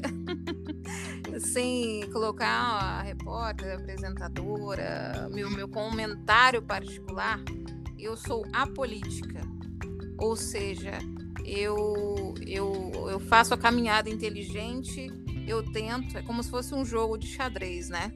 sem 1.41 2.09
colocar 2.13 2.47
a 2.47 3.03
repórter, 3.03 3.73
a 3.73 3.75
apresentadora, 3.77 5.29
meu, 5.33 5.51
meu 5.51 5.67
comentário 5.67 6.61
particular, 6.61 7.41
eu 7.99 8.15
sou 8.15 8.45
apolítica. 8.53 9.41
Ou 10.19 10.37
seja, 10.37 10.99
eu, 11.47 12.35
eu, 12.47 12.93
eu 13.11 13.19
faço 13.19 13.55
a 13.55 13.59
caminhada 13.59 14.11
inteligente, 14.11 15.11
eu 15.49 15.63
tento, 15.73 16.19
é 16.19 16.23
como 16.23 16.43
se 16.43 16.51
fosse 16.51 16.75
um 16.75 16.85
jogo 16.85 17.17
de 17.17 17.29
xadrez, 17.29 17.89
né? 17.89 18.13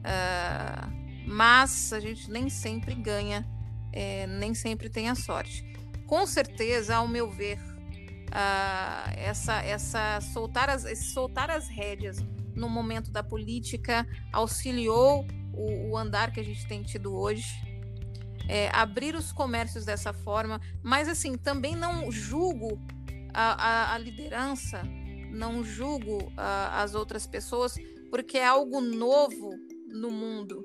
Uh, 0.00 1.04
mas 1.26 1.92
a 1.92 2.00
gente 2.00 2.30
nem 2.30 2.48
sempre 2.48 2.94
ganha, 2.94 3.46
é, 3.92 4.26
nem 4.26 4.54
sempre 4.54 4.88
tem 4.88 5.10
a 5.10 5.14
sorte. 5.14 5.62
Com 6.06 6.26
certeza, 6.26 6.96
ao 6.96 7.06
meu 7.06 7.30
ver, 7.30 7.58
uh, 8.28 9.12
essa, 9.16 9.62
essa 9.62 10.20
soltar 10.20 10.68
as, 10.68 10.98
soltar 11.12 11.50
as 11.50 11.68
rédeas 11.68 12.24
no 12.54 12.68
momento 12.68 13.10
da 13.10 13.22
política 13.22 14.06
auxiliou 14.32 15.26
o, 15.52 15.90
o 15.90 15.96
andar 15.96 16.32
que 16.32 16.40
a 16.40 16.44
gente 16.44 16.66
tem 16.66 16.82
tido 16.82 17.14
hoje. 17.14 17.44
É, 18.46 18.68
abrir 18.74 19.14
os 19.14 19.32
comércios 19.32 19.86
dessa 19.86 20.12
forma, 20.12 20.60
mas 20.82 21.08
assim, 21.08 21.34
também 21.34 21.74
não 21.74 22.12
julgo 22.12 22.78
a, 23.32 23.52
a, 23.54 23.94
a 23.94 23.98
liderança, 23.98 24.82
não 25.30 25.64
julgo 25.64 26.30
a, 26.36 26.82
as 26.82 26.94
outras 26.94 27.26
pessoas, 27.26 27.74
porque 28.10 28.36
é 28.36 28.46
algo 28.46 28.82
novo 28.82 29.50
no 29.88 30.10
mundo. 30.10 30.64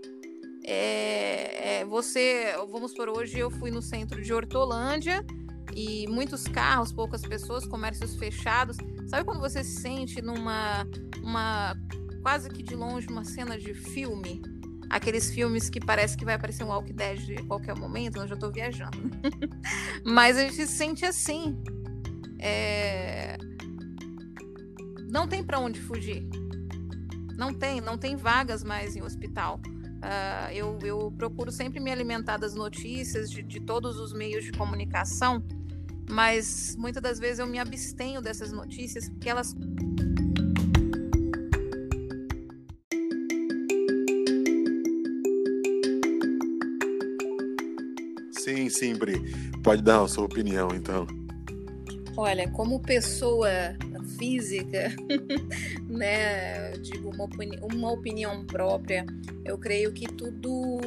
É, 0.65 1.79
é, 1.79 1.85
você, 1.85 2.53
vamos 2.69 2.93
por 2.93 3.07
hoje, 3.07 3.39
eu 3.39 3.49
fui 3.49 3.71
no 3.71 3.81
centro 3.81 4.21
de 4.21 4.33
Hortolândia 4.33 5.25
e 5.75 6.07
muitos 6.07 6.43
carros, 6.43 6.91
poucas 6.91 7.21
pessoas, 7.21 7.65
comércios 7.65 8.15
fechados. 8.15 8.77
Sabe 9.07 9.25
quando 9.25 9.39
você 9.39 9.63
se 9.63 9.81
sente 9.81 10.21
numa 10.21 10.85
uma 11.21 11.75
quase 12.21 12.49
que 12.49 12.61
de 12.61 12.75
longe 12.75 13.07
uma 13.07 13.23
cena 13.23 13.57
de 13.57 13.73
filme? 13.73 14.41
Aqueles 14.89 15.31
filmes 15.31 15.69
que 15.69 15.79
parece 15.79 16.17
que 16.17 16.25
vai 16.25 16.33
aparecer 16.33 16.63
um 16.63 16.69
Walk 16.69 16.91
Dead 16.93 17.39
a 17.39 17.45
qualquer 17.45 17.75
momento, 17.75 18.17
eu 18.17 18.27
já 18.27 18.33
estou 18.33 18.51
viajando. 18.51 18.97
Mas 20.03 20.35
a 20.37 20.41
gente 20.41 20.55
se 20.55 20.67
sente 20.67 21.05
assim. 21.05 21.61
É... 22.39 23.37
Não 25.09 25.27
tem 25.27 25.43
para 25.43 25.59
onde 25.59 25.79
fugir. 25.79 26.27
Não 27.37 27.53
tem, 27.53 27.79
não 27.79 27.97
tem 27.97 28.15
vagas 28.15 28.63
mais 28.63 28.95
em 28.95 29.01
hospital. 29.01 29.61
Uh, 29.99 30.51
eu, 30.53 30.79
eu, 30.81 31.11
procuro 31.11 31.51
sempre 31.51 31.79
me 31.79 31.91
alimentar 31.91 32.37
das 32.37 32.55
notícias 32.55 33.29
de, 33.29 33.43
de 33.43 33.59
todos 33.59 33.97
os 33.97 34.13
meios 34.13 34.45
de 34.45 34.51
comunicação 34.53 35.43
mas 36.11 36.75
muitas 36.75 37.01
das 37.01 37.19
vezes 37.19 37.39
eu 37.39 37.47
me 37.47 37.59
abstenho 37.59 38.21
dessas 38.21 38.51
notícias 38.51 39.07
porque 39.09 39.29
elas 39.29 39.55
Sim, 48.31 48.67
sim, 48.69 48.95
Bri. 48.95 49.21
Pode 49.63 49.83
dar 49.83 50.01
a 50.01 50.07
sua 50.07 50.25
opinião, 50.25 50.69
então. 50.73 51.05
Olha, 52.17 52.49
como 52.49 52.79
pessoa 52.79 53.49
física, 54.17 54.91
né, 55.87 56.71
digo 56.81 57.11
uma, 57.11 57.25
opini 57.25 57.59
uma 57.61 57.91
opinião 57.91 58.43
própria, 58.45 59.05
eu 59.45 59.57
creio 59.57 59.93
que 59.93 60.07
tudo 60.07 60.79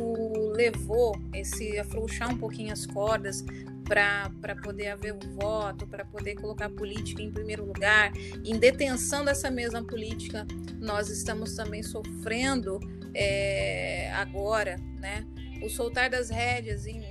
levou 0.52 1.16
esse 1.32 1.78
afrouxar 1.78 2.30
um 2.30 2.36
pouquinho 2.36 2.72
as 2.72 2.86
cordas 2.86 3.44
para 3.84 4.56
poder 4.62 4.88
haver 4.88 5.14
o 5.14 5.34
voto, 5.34 5.86
para 5.86 6.04
poder 6.04 6.34
colocar 6.36 6.66
a 6.66 6.70
política 6.70 7.20
em 7.20 7.30
primeiro 7.30 7.64
lugar. 7.64 8.12
Em 8.44 8.58
detenção 8.58 9.24
dessa 9.24 9.50
mesma 9.50 9.82
política, 9.82 10.46
nós 10.80 11.08
estamos 11.10 11.54
também 11.54 11.82
sofrendo 11.82 12.80
é, 13.14 14.10
agora, 14.12 14.76
né? 14.98 15.26
O 15.62 15.68
soltar 15.68 16.10
das 16.10 16.30
rédeas 16.30 16.86
em, 16.86 17.02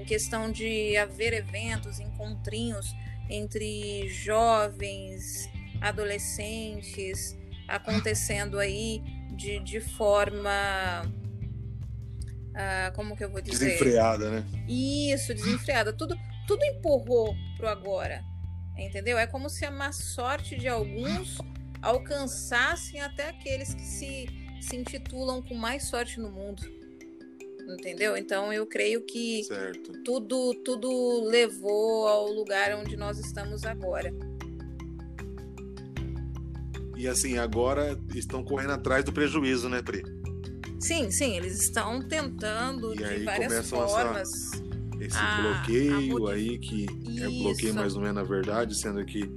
em 0.00 0.04
questão 0.04 0.50
de 0.50 0.96
haver 0.96 1.32
eventos, 1.32 2.00
encontrinhos 2.00 2.94
entre 3.28 4.08
jovens, 4.08 5.48
adolescentes, 5.80 7.36
acontecendo 7.68 8.58
aí 8.58 9.02
de, 9.36 9.58
de 9.60 9.80
forma 9.80 11.02
ah, 12.56 12.90
como 12.96 13.14
que 13.14 13.22
eu 13.22 13.30
vou 13.30 13.42
dizer? 13.42 13.66
Desenfreada, 13.66 14.30
né? 14.30 14.44
Isso, 14.66 15.34
desenfreada. 15.34 15.92
Tudo, 15.92 16.16
tudo 16.48 16.64
empurrou 16.64 17.34
pro 17.58 17.68
agora. 17.68 18.24
Entendeu? 18.78 19.18
É 19.18 19.26
como 19.26 19.50
se 19.50 19.64
a 19.66 19.70
má 19.70 19.92
sorte 19.92 20.56
de 20.56 20.66
alguns 20.66 21.38
alcançassem 21.82 23.00
até 23.00 23.28
aqueles 23.28 23.74
que 23.74 23.82
se, 23.82 24.26
se 24.60 24.76
intitulam 24.76 25.42
com 25.42 25.54
mais 25.54 25.84
sorte 25.84 26.18
no 26.18 26.30
mundo. 26.30 26.62
Entendeu? 27.68 28.16
Então 28.16 28.50
eu 28.52 28.66
creio 28.66 29.04
que 29.04 29.44
certo. 29.44 29.92
tudo 30.04 30.54
tudo 30.64 31.24
levou 31.24 32.06
ao 32.06 32.30
lugar 32.30 32.74
onde 32.76 32.96
nós 32.96 33.18
estamos 33.18 33.64
agora. 33.64 34.10
E 36.96 37.06
assim, 37.06 37.36
agora 37.36 37.98
estão 38.14 38.42
correndo 38.42 38.72
atrás 38.72 39.04
do 39.04 39.12
prejuízo, 39.12 39.68
né, 39.68 39.82
Pri? 39.82 40.02
Sim, 40.78 41.10
sim, 41.10 41.36
eles 41.36 41.60
estão 41.60 42.02
tentando 42.06 42.94
e 42.94 42.96
de 42.96 43.24
várias 43.24 43.68
formas. 43.68 44.52
Essa, 44.52 44.66
esse 45.00 45.16
a, 45.16 45.42
bloqueio 45.42 46.26
a 46.26 46.32
aí, 46.32 46.58
que 46.58 46.84
Isso. 46.84 47.24
é 47.24 47.28
bloqueio 47.28 47.74
mais 47.74 47.94
ou 47.94 48.02
menos 48.02 48.16
na 48.16 48.22
verdade, 48.22 48.74
sendo 48.74 49.04
que 49.04 49.28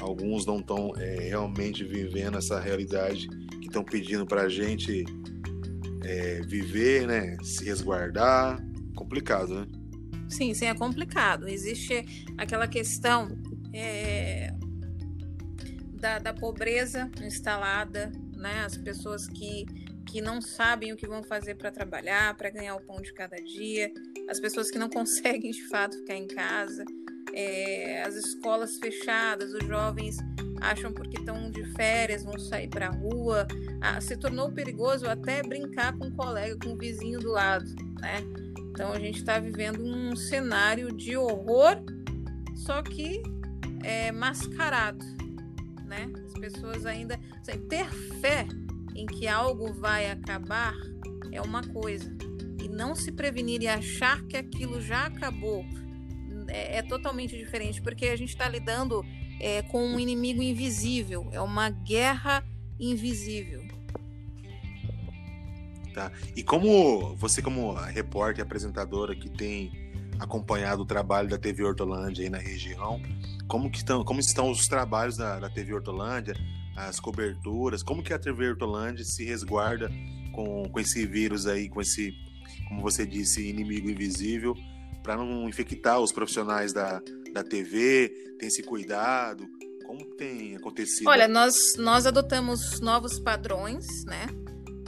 alguns 0.00 0.44
não 0.44 0.58
estão 0.58 0.92
é, 0.96 1.28
realmente 1.28 1.84
vivendo 1.84 2.38
essa 2.38 2.60
realidade 2.60 3.28
que 3.60 3.66
estão 3.66 3.82
pedindo 3.82 4.26
para 4.26 4.42
a 4.42 4.48
gente 4.48 5.04
é, 6.04 6.40
viver, 6.42 7.06
né? 7.06 7.36
Se 7.42 7.64
resguardar. 7.64 8.64
Complicado, 8.94 9.60
né? 9.60 9.66
Sim, 10.28 10.54
sim, 10.54 10.66
é 10.66 10.74
complicado. 10.74 11.48
Existe 11.48 12.04
aquela 12.36 12.66
questão 12.66 13.28
é, 13.72 14.52
da, 15.92 16.18
da 16.18 16.32
pobreza 16.32 17.10
instalada, 17.22 18.10
né? 18.36 18.64
As 18.64 18.76
pessoas 18.76 19.28
que 19.28 19.66
que 20.06 20.20
não 20.20 20.40
sabem 20.40 20.92
o 20.92 20.96
que 20.96 21.06
vão 21.06 21.22
fazer 21.22 21.56
para 21.56 21.70
trabalhar, 21.70 22.34
para 22.36 22.50
ganhar 22.50 22.76
o 22.76 22.80
pão 22.80 22.96
de 23.02 23.12
cada 23.12 23.36
dia, 23.36 23.92
as 24.28 24.40
pessoas 24.40 24.70
que 24.70 24.78
não 24.78 24.88
conseguem 24.90 25.50
de 25.50 25.68
fato 25.68 25.96
ficar 25.98 26.14
em 26.14 26.26
casa, 26.26 26.84
é, 27.34 28.02
as 28.02 28.14
escolas 28.14 28.78
fechadas, 28.78 29.52
os 29.52 29.66
jovens 29.66 30.16
acham 30.60 30.92
porque 30.92 31.18
estão 31.18 31.50
de 31.50 31.64
férias 31.74 32.24
vão 32.24 32.38
sair 32.38 32.68
para 32.68 32.88
a 32.88 32.90
rua, 32.90 33.46
ah, 33.80 34.00
se 34.00 34.16
tornou 34.16 34.50
perigoso 34.50 35.06
até 35.06 35.42
brincar 35.42 35.96
com 35.98 36.06
um 36.06 36.10
colega, 36.10 36.56
com 36.62 36.70
um 36.70 36.78
vizinho 36.78 37.20
do 37.20 37.30
lado, 37.30 37.66
né? 38.00 38.22
Então 38.70 38.92
a 38.92 38.98
gente 38.98 39.18
está 39.18 39.38
vivendo 39.38 39.84
um 39.84 40.16
cenário 40.16 40.94
de 40.94 41.16
horror, 41.16 41.76
só 42.54 42.82
que 42.82 43.22
é, 43.82 44.10
mascarado, 44.12 45.04
né? 45.84 46.10
As 46.26 46.32
pessoas 46.34 46.86
ainda 46.86 47.18
ter 47.68 47.88
fé 48.20 48.46
em 48.96 49.06
que 49.06 49.28
algo 49.28 49.72
vai 49.72 50.10
acabar 50.10 50.74
é 51.30 51.40
uma 51.40 51.62
coisa. 51.62 52.16
E 52.62 52.68
não 52.68 52.94
se 52.94 53.12
prevenir 53.12 53.62
e 53.62 53.68
achar 53.68 54.22
que 54.24 54.36
aquilo 54.36 54.80
já 54.80 55.06
acabou 55.06 55.64
é, 56.48 56.78
é 56.78 56.82
totalmente 56.82 57.36
diferente, 57.36 57.80
porque 57.82 58.06
a 58.06 58.16
gente 58.16 58.30
está 58.30 58.48
lidando 58.48 59.04
é, 59.40 59.62
com 59.62 59.84
um 59.84 60.00
inimigo 60.00 60.42
invisível, 60.42 61.28
é 61.32 61.40
uma 61.40 61.70
guerra 61.70 62.44
invisível. 62.78 63.64
Tá. 65.92 66.12
E 66.34 66.42
como 66.42 67.14
você, 67.16 67.40
como 67.40 67.72
repórter 67.72 68.40
e 68.40 68.42
apresentadora 68.42 69.14
que 69.16 69.30
tem 69.30 69.72
acompanhado 70.18 70.82
o 70.82 70.86
trabalho 70.86 71.28
da 71.28 71.38
TV 71.38 71.64
Hortolândia 71.64 72.24
aí 72.24 72.30
na 72.30 72.38
região, 72.38 73.00
como, 73.48 73.70
que 73.70 73.78
estão, 73.78 74.04
como 74.04 74.20
estão 74.20 74.50
os 74.50 74.66
trabalhos 74.66 75.16
da, 75.16 75.38
da 75.38 75.48
TV 75.48 75.72
Hortolândia, 75.72 76.34
as 76.76 77.00
coberturas, 77.00 77.82
como 77.82 78.02
que 78.02 78.12
a 78.12 78.18
TV 78.18 78.50
Hortolândia 78.50 79.04
se 79.04 79.24
resguarda 79.24 79.90
com, 80.32 80.68
com 80.68 80.80
esse 80.80 81.06
vírus 81.06 81.46
aí, 81.46 81.68
com 81.68 81.80
esse, 81.80 82.12
como 82.68 82.82
você 82.82 83.06
disse, 83.06 83.48
inimigo 83.48 83.88
invisível, 83.88 84.54
para 85.02 85.16
não 85.16 85.48
infectar 85.48 85.98
os 86.00 86.12
profissionais 86.12 86.72
da, 86.72 87.00
da 87.32 87.42
TV, 87.42 88.08
tem 88.38 88.48
esse 88.48 88.62
cuidado, 88.62 89.48
como 89.86 90.04
tem 90.16 90.56
acontecido? 90.56 91.08
Olha, 91.08 91.28
nós, 91.28 91.54
nós 91.78 92.06
adotamos 92.06 92.80
novos 92.80 93.18
padrões, 93.18 94.04
né? 94.04 94.26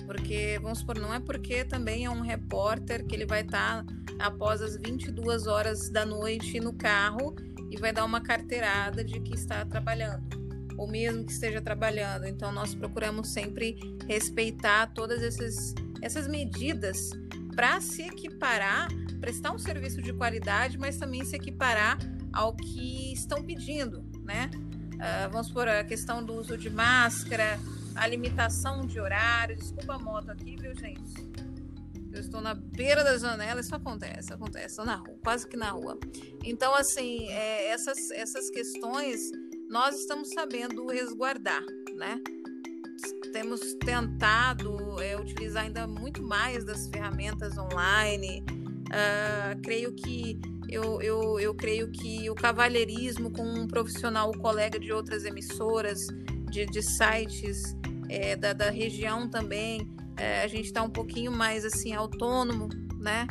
Porque, 0.04 0.58
vamos 0.60 0.78
supor, 0.78 0.98
não 0.98 1.12
é 1.12 1.20
porque 1.20 1.64
também 1.64 2.04
é 2.04 2.10
um 2.10 2.20
repórter 2.20 3.04
que 3.06 3.14
ele 3.14 3.26
vai 3.26 3.42
estar 3.42 3.84
tá 3.84 3.94
após 4.18 4.60
as 4.60 4.76
22 4.76 5.46
horas 5.46 5.90
da 5.90 6.04
noite 6.04 6.58
no 6.58 6.72
carro 6.72 7.34
e 7.70 7.76
vai 7.76 7.92
dar 7.92 8.04
uma 8.04 8.20
carteirada 8.20 9.04
de 9.04 9.20
que 9.20 9.34
está 9.34 9.64
trabalhando, 9.64 10.26
ou 10.78 10.86
mesmo 10.86 11.24
que 11.24 11.32
esteja 11.32 11.60
trabalhando. 11.60 12.24
Então, 12.24 12.52
nós 12.52 12.74
procuramos 12.74 13.28
sempre 13.28 13.76
respeitar 14.06 14.86
todas 14.94 15.22
essas, 15.22 15.74
essas 16.00 16.28
medidas 16.28 17.10
para 17.54 17.80
se 17.80 18.02
equiparar, 18.02 18.88
prestar 19.20 19.52
um 19.52 19.58
serviço 19.58 20.00
de 20.00 20.12
qualidade, 20.12 20.78
mas 20.78 20.96
também 20.96 21.24
se 21.24 21.34
equiparar 21.34 21.98
ao 22.32 22.54
que 22.54 23.12
estão 23.12 23.42
pedindo, 23.42 24.06
né? 24.22 24.48
Uh, 24.94 25.30
vamos 25.30 25.50
por 25.50 25.68
a 25.68 25.82
questão 25.82 26.24
do 26.24 26.34
uso 26.34 26.56
de 26.56 26.70
máscara, 26.70 27.58
a 27.96 28.06
limitação 28.06 28.86
de 28.86 29.00
horário. 29.00 29.56
Desculpa 29.56 29.94
a 29.94 29.98
moto 29.98 30.30
aqui, 30.30 30.56
viu, 30.56 30.72
gente? 30.76 31.28
Eu 32.12 32.20
estou 32.20 32.40
na 32.40 32.54
beira 32.54 33.02
da 33.02 33.18
janela, 33.18 33.60
isso 33.60 33.74
acontece, 33.74 34.32
acontece, 34.32 34.66
estou 34.66 34.84
na 34.84 34.96
rua, 34.96 35.18
quase 35.22 35.46
que 35.46 35.56
na 35.56 35.70
rua. 35.70 35.98
Então, 36.44 36.74
assim, 36.74 37.28
é, 37.28 37.68
essas, 37.70 38.10
essas 38.12 38.48
questões 38.50 39.20
nós 39.68 40.00
estamos 40.00 40.30
sabendo 40.30 40.86
resguardar, 40.86 41.62
né? 41.94 42.20
Temos 43.32 43.74
tentado 43.74 45.00
é, 45.00 45.20
utilizar 45.20 45.64
ainda 45.64 45.86
muito 45.86 46.22
mais 46.22 46.64
das 46.64 46.88
ferramentas 46.88 47.56
online. 47.58 48.44
Uh, 48.88 49.60
creio 49.62 49.92
que 49.94 50.40
eu, 50.68 51.00
eu, 51.02 51.38
eu 51.38 51.54
creio 51.54 51.90
que 51.90 52.28
o 52.30 52.34
cavalheirismo 52.34 53.30
com 53.30 53.42
um 53.42 53.66
profissional, 53.66 54.32
colega 54.32 54.78
de 54.78 54.92
outras 54.92 55.24
emissoras, 55.24 56.06
de, 56.50 56.64
de 56.66 56.82
sites 56.82 57.76
é, 58.08 58.34
da, 58.34 58.54
da 58.54 58.70
região 58.70 59.28
também, 59.28 59.86
é, 60.16 60.42
a 60.42 60.48
gente 60.48 60.66
está 60.66 60.82
um 60.82 60.90
pouquinho 60.90 61.30
mais 61.30 61.64
assim 61.64 61.92
autônomo, 61.92 62.68
né? 62.98 63.26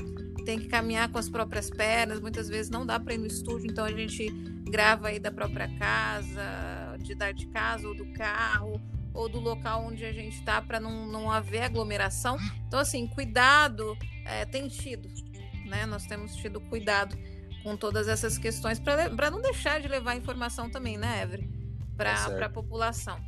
Tem 0.48 0.58
que 0.58 0.68
caminhar 0.68 1.10
com 1.10 1.18
as 1.18 1.27
próprias 1.27 1.70
pernas, 1.70 2.22
muitas 2.22 2.48
vezes 2.48 2.72
não 2.72 2.86
dá 2.86 2.98
para 2.98 3.13
ir 3.13 3.18
no 3.18 3.27
estúdio, 3.27 3.70
então 3.70 3.84
a 3.84 3.92
gente 3.92 4.30
grava 4.63 5.10
aí 5.10 5.20
da 5.20 5.30
própria 5.30 5.68
casa, 5.77 6.96
de 7.00 7.13
dar 7.13 7.34
de 7.34 7.48
casa 7.48 7.86
ou 7.86 7.94
do 7.94 8.06
carro 8.13 8.82
ou 9.13 9.27
do 9.27 9.42
local 9.42 9.84
onde 9.84 10.06
a 10.06 10.13
gente 10.13 10.38
está 10.38 10.62
para 10.62 10.80
não, 10.80 11.06
não 11.06 11.30
haver 11.30 11.63
aglomeração. 11.63 12.38
Então, 12.66 12.80
assim, 12.80 13.08
cuidado 13.08 13.98
é, 14.25 14.46
tem 14.46 14.70
tido, 14.70 15.10
né? 15.66 15.86
Nós 15.86 16.06
temos 16.06 16.34
tido 16.38 16.62
cuidado 16.62 17.18
com 17.62 17.76
todas 17.76 18.08
essas 18.08 18.38
questões 18.38 18.80
para 18.80 19.30
não 19.30 19.41
deixar 19.41 19.82
de 19.82 19.89
levar 19.89 20.15
informação 20.15 20.69
também, 20.69 20.98
né, 20.98 21.24
Ever? 21.24 21.45
Para 21.98 22.13
tá 22.15 22.45
a 22.45 22.50
população. 22.50 23.19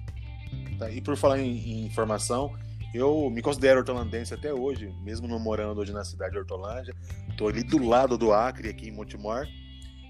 Tá, 0.78 0.90
e 0.90 1.02
por 1.02 1.18
falar 1.18 1.42
em, 1.42 1.58
em, 1.58 1.86
informação, 1.86 2.58
eu 2.94 3.30
me 3.30 3.42
considero 3.42 3.80
hortolandense 3.80 4.34
até 4.34 4.54
hoje, 4.54 4.94
mesmo 5.04 5.28
não 5.28 5.40
morando 5.40 5.80
hoje 5.82 5.92
na 5.92 6.04
cidade 6.04 6.32
de 6.32 6.40
Hortolândia. 6.40 6.96
Estou 7.30 7.48
ali 7.48 7.64
do 7.64 7.78
lado 7.84 8.18
do 8.18 8.34
Acre, 8.34 8.70
aqui 8.70 8.90
em 8.90 8.92
Montemor. 8.92 9.46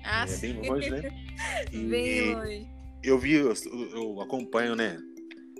Ah, 0.04 0.26
é 0.28 0.38
bem 0.38 0.70
longe, 0.70 0.90
né? 0.90 1.10
E 1.72 1.84
bem 1.84 2.36
longe. 2.36 2.68
Eu 3.04 3.20
vi, 3.20 3.34
eu, 3.34 3.54
eu 3.94 4.22
acompanho, 4.22 4.76
né? 4.76 4.98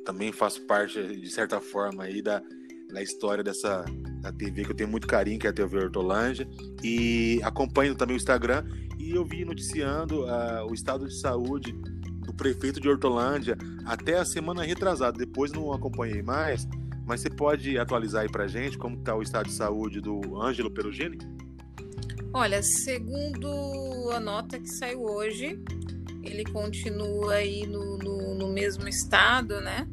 Também 0.06 0.32
faço 0.32 0.66
parte, 0.66 1.02
de 1.20 1.30
certa 1.30 1.60
forma, 1.60 2.04
aí 2.04 2.22
da, 2.22 2.42
da 2.92 3.02
história 3.02 3.44
dessa 3.44 3.86
da 4.22 4.32
TV 4.32 4.66
que 4.66 4.72
eu 4.72 4.76
tenho 4.76 4.90
muito 4.90 5.08
carinho, 5.08 5.40
que 5.40 5.48
é 5.48 5.50
a 5.50 5.54
TV 5.54 5.78
Hortolândia. 5.78 6.48
E 6.84 7.40
acompanho 7.44 7.96
também 7.96 8.16
o 8.16 8.18
Instagram. 8.18 8.66
E 8.98 9.12
eu 9.12 9.26
vi 9.26 9.46
noticiando 9.46 10.24
uh, 10.24 10.70
o 10.70 10.74
estado 10.74 11.08
de 11.08 11.20
saúde 11.20 11.72
do 12.26 12.34
prefeito 12.34 12.80
de 12.80 12.90
Hortolândia 12.90 13.58
até 13.86 14.18
a 14.18 14.26
semana 14.26 14.64
retrasada. 14.64 15.18
Depois 15.18 15.52
não 15.52 15.72
acompanhei 15.72 16.22
mais 16.22 16.68
mas 17.10 17.22
você 17.22 17.30
pode 17.32 17.76
atualizar 17.76 18.22
aí 18.22 18.30
para 18.30 18.48
gente 18.48 18.78
como 18.78 18.96
está 18.96 19.16
o 19.16 19.24
estado 19.24 19.48
de 19.48 19.54
saúde 19.54 20.00
do 20.00 20.40
Ângelo 20.40 20.70
Perugini? 20.70 21.18
Olha, 22.32 22.62
segundo 22.62 24.12
a 24.12 24.20
nota 24.20 24.60
que 24.60 24.70
saiu 24.70 25.02
hoje, 25.02 25.60
ele 26.22 26.44
continua 26.44 27.34
aí 27.34 27.66
no, 27.66 27.98
no, 27.98 28.36
no 28.36 28.48
mesmo 28.50 28.88
estado, 28.88 29.60
né? 29.60 29.88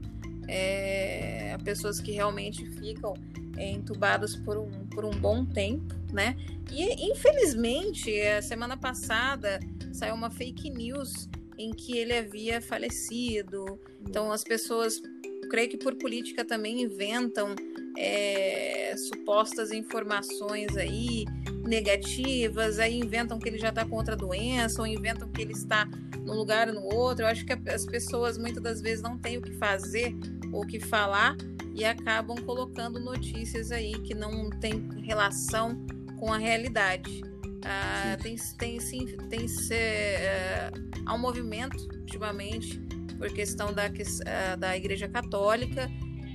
É, 0.46 1.56
pessoas 1.64 1.98
que 2.00 2.12
realmente 2.12 2.66
ficam 2.66 3.14
entubadas 3.58 4.36
por 4.36 4.58
um, 4.58 4.70
por 4.88 5.06
um 5.06 5.18
bom 5.18 5.46
tempo, 5.46 5.94
né? 6.12 6.36
E 6.70 7.10
infelizmente, 7.10 8.20
a 8.20 8.42
semana 8.42 8.76
passada 8.76 9.58
saiu 9.90 10.14
uma 10.14 10.28
fake 10.28 10.68
news 10.68 11.30
em 11.56 11.70
que 11.70 11.96
ele 11.96 12.12
havia 12.12 12.60
falecido. 12.60 13.80
Então 14.06 14.30
as 14.30 14.44
pessoas 14.44 15.00
creio 15.48 15.68
que 15.68 15.76
por 15.76 15.94
política 15.94 16.44
também 16.44 16.82
inventam 16.82 17.54
é, 17.96 18.94
supostas 18.96 19.72
informações 19.72 20.76
aí 20.76 21.24
negativas, 21.66 22.78
aí 22.78 22.98
inventam 22.98 23.38
que 23.38 23.48
ele 23.48 23.58
já 23.58 23.70
está 23.70 23.84
com 23.84 23.96
outra 23.96 24.16
doença, 24.16 24.80
ou 24.80 24.86
inventam 24.86 25.28
que 25.28 25.42
ele 25.42 25.52
está 25.52 25.88
num 26.24 26.34
lugar 26.34 26.68
ou 26.68 26.74
no 26.74 26.82
outro. 26.94 27.24
Eu 27.24 27.28
acho 27.28 27.44
que 27.44 27.52
as 27.68 27.84
pessoas 27.84 28.38
muitas 28.38 28.62
das 28.62 28.80
vezes 28.80 29.02
não 29.02 29.18
têm 29.18 29.38
o 29.38 29.42
que 29.42 29.52
fazer 29.52 30.14
ou 30.52 30.62
o 30.62 30.66
que 30.66 30.78
falar 30.80 31.36
e 31.74 31.84
acabam 31.84 32.36
colocando 32.38 32.98
notícias 32.98 33.70
aí 33.70 33.92
que 34.00 34.14
não 34.14 34.48
tem 34.50 34.88
relação 35.02 35.84
com 36.18 36.32
a 36.32 36.38
realidade. 36.38 37.22
Ah, 37.64 38.16
tem, 38.22 38.36
tem, 38.58 38.80
sim, 38.80 39.06
tem 39.28 39.48
se, 39.48 39.74
uh, 39.74 41.00
há 41.04 41.14
um 41.14 41.18
movimento 41.18 41.76
ultimamente 41.98 42.80
por 43.18 43.32
questão 43.32 43.72
da, 43.72 43.86
eh, 43.86 44.56
da 44.56 44.76
Igreja 44.76 45.08
Católica 45.08 45.90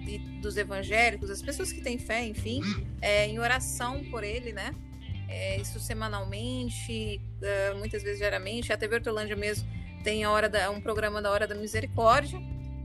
e 0.07 0.17
dos 0.41 0.57
evangélicos, 0.57 1.29
as 1.29 1.41
pessoas 1.41 1.71
que 1.71 1.81
têm 1.81 1.97
fé, 1.97 2.25
enfim, 2.25 2.61
é, 3.01 3.27
em 3.27 3.39
oração 3.39 4.03
por 4.09 4.23
ele, 4.23 4.51
né? 4.51 4.73
É, 5.27 5.61
isso 5.61 5.79
semanalmente, 5.79 7.21
uh, 7.41 7.77
muitas 7.77 8.03
vezes 8.03 8.17
diariamente. 8.17 8.73
A 8.73 8.77
TV 8.77 8.95
Hortolândia 8.95 9.35
mesmo 9.35 9.65
tem 10.03 10.25
a 10.25 10.31
hora 10.31 10.49
da, 10.49 10.69
um 10.69 10.81
programa 10.81 11.21
da 11.21 11.31
Hora 11.31 11.47
da 11.47 11.55
Misericórdia, 11.55 12.37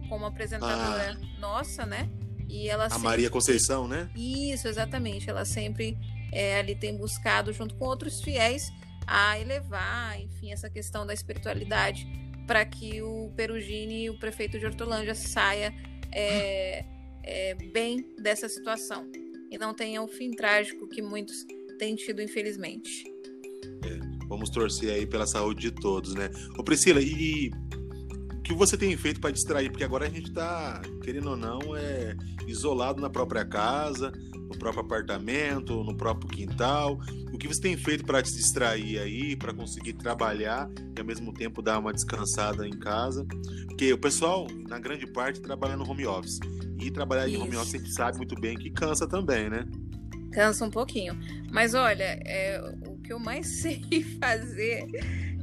como 0.08 0.24
apresentadora 0.26 1.18
ah, 1.20 1.40
nossa, 1.40 1.84
né? 1.84 2.08
E 2.48 2.68
ela 2.68 2.86
a 2.86 2.90
sempre... 2.90 3.04
Maria 3.04 3.30
Conceição, 3.30 3.88
né? 3.88 4.08
Isso, 4.14 4.68
exatamente. 4.68 5.28
Ela 5.28 5.44
sempre 5.44 5.98
é, 6.32 6.60
ali 6.60 6.76
tem 6.76 6.96
buscado, 6.96 7.52
junto 7.52 7.74
com 7.74 7.84
outros 7.84 8.20
fiéis, 8.22 8.70
a 9.04 9.38
elevar, 9.40 10.20
enfim, 10.20 10.52
essa 10.52 10.70
questão 10.70 11.04
da 11.04 11.12
espiritualidade 11.12 12.06
para 12.46 12.64
que 12.64 13.02
o 13.02 13.30
Perugini, 13.36 14.08
o 14.08 14.18
prefeito 14.18 14.58
de 14.58 14.66
Hortolândia, 14.66 15.14
saia 15.14 15.74
é, 16.12 16.84
é, 17.22 17.54
bem 17.72 18.06
dessa 18.18 18.48
situação 18.48 19.10
e 19.50 19.58
não 19.58 19.74
tenha 19.74 20.02
o 20.02 20.08
fim 20.08 20.30
trágico 20.30 20.88
que 20.88 21.02
muitos 21.02 21.44
têm 21.78 21.94
tido, 21.94 22.22
infelizmente. 22.22 23.04
É, 23.84 24.26
vamos 24.28 24.50
torcer 24.50 24.92
aí 24.92 25.06
pela 25.06 25.26
saúde 25.26 25.70
de 25.70 25.70
todos, 25.72 26.14
né? 26.14 26.30
Ô 26.58 26.64
Priscila, 26.64 27.00
e 27.00 27.50
que 28.46 28.54
você 28.54 28.76
tem 28.76 28.96
feito 28.96 29.20
para 29.20 29.32
distrair? 29.32 29.70
Porque 29.70 29.82
agora 29.82 30.06
a 30.06 30.08
gente 30.08 30.28
está, 30.28 30.80
querendo 31.02 31.30
ou 31.30 31.36
não, 31.36 31.76
é 31.76 32.16
isolado 32.46 33.00
na 33.00 33.10
própria 33.10 33.44
casa, 33.44 34.12
no 34.32 34.56
próprio 34.56 34.82
apartamento, 34.82 35.82
no 35.82 35.96
próprio 35.96 36.30
quintal. 36.30 37.00
O 37.32 37.38
que 37.38 37.48
você 37.48 37.60
tem 37.60 37.76
feito 37.76 38.04
para 38.04 38.22
te 38.22 38.32
distrair 38.32 39.00
aí, 39.00 39.34
para 39.34 39.52
conseguir 39.52 39.94
trabalhar 39.94 40.70
e 40.96 41.00
ao 41.00 41.04
mesmo 41.04 41.32
tempo 41.32 41.60
dar 41.60 41.80
uma 41.80 41.92
descansada 41.92 42.64
em 42.64 42.78
casa? 42.78 43.26
Porque 43.66 43.92
o 43.92 43.98
pessoal, 43.98 44.46
na 44.68 44.78
grande 44.78 45.08
parte, 45.08 45.40
trabalha 45.40 45.76
no 45.76 45.88
home 45.88 46.06
office. 46.06 46.38
E 46.78 46.88
trabalhar 46.88 47.26
Isso. 47.26 47.36
em 47.36 47.42
home 47.42 47.56
office 47.56 47.74
a 47.74 47.78
gente 47.78 47.92
sabe 47.92 48.16
muito 48.18 48.40
bem 48.40 48.56
que 48.56 48.70
cansa 48.70 49.08
também, 49.08 49.50
né? 49.50 49.66
Cansa 50.30 50.64
um 50.64 50.70
pouquinho. 50.70 51.18
Mas 51.50 51.74
olha, 51.74 52.20
é, 52.24 52.60
o 52.86 52.96
que 52.98 53.12
eu 53.12 53.18
mais 53.18 53.46
sei 53.60 53.82
fazer 54.20 54.86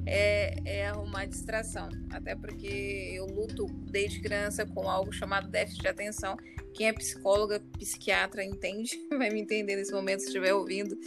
é, 0.06 0.56
é 0.66 0.88
arrumar 0.88 1.26
distração. 1.26 1.89
Até 2.12 2.36
porque 2.36 3.12
eu 3.16 3.26
luto 3.26 3.66
desde 3.92 4.22
criança 4.22 4.66
com 4.66 4.89
algo 4.89 5.12
chamado 5.12 5.50
déficit 5.50 5.82
de 5.82 5.88
atenção. 5.88 6.38
Quem 6.74 6.88
é 6.88 6.94
psicóloga, 6.94 7.62
psiquiatra, 7.80 8.44
entende, 8.44 8.92
vai 9.18 9.30
me 9.30 9.42
entender 9.42 9.76
nesse 9.76 9.92
momento 9.92 10.22
se 10.22 10.28
estiver 10.28 10.54
ouvindo. 10.54 10.98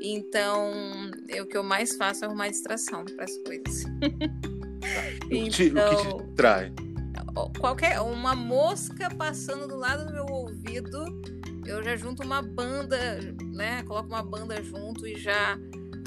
Então, 0.00 0.72
é 1.28 1.40
o 1.40 1.46
que 1.46 1.56
eu 1.56 1.62
mais 1.62 1.96
faço 1.96 2.24
é 2.24 2.28
arrumar 2.28 2.48
distração 2.48 3.04
para 3.04 3.24
as 3.24 3.36
coisas. 3.38 3.84
Então, 4.02 5.24
o, 5.24 5.28
que 5.28 5.50
te, 5.50 5.62
o 5.68 5.74
que 5.74 5.96
te 5.96 6.06
então, 6.06 6.34
trai? 6.34 6.72
Qualquer, 7.58 8.00
uma 8.00 8.34
mosca 8.34 9.08
passando 9.16 9.66
do 9.66 9.76
lado 9.76 10.06
do 10.06 10.12
meu 10.12 10.26
ouvido, 10.26 11.04
eu 11.64 11.82
já 11.82 11.96
junto 11.96 12.22
uma 12.22 12.42
banda, 12.42 13.18
né? 13.52 13.82
Coloco 13.84 14.08
uma 14.08 14.22
banda 14.22 14.62
junto 14.62 15.06
e 15.06 15.16
já 15.16 15.58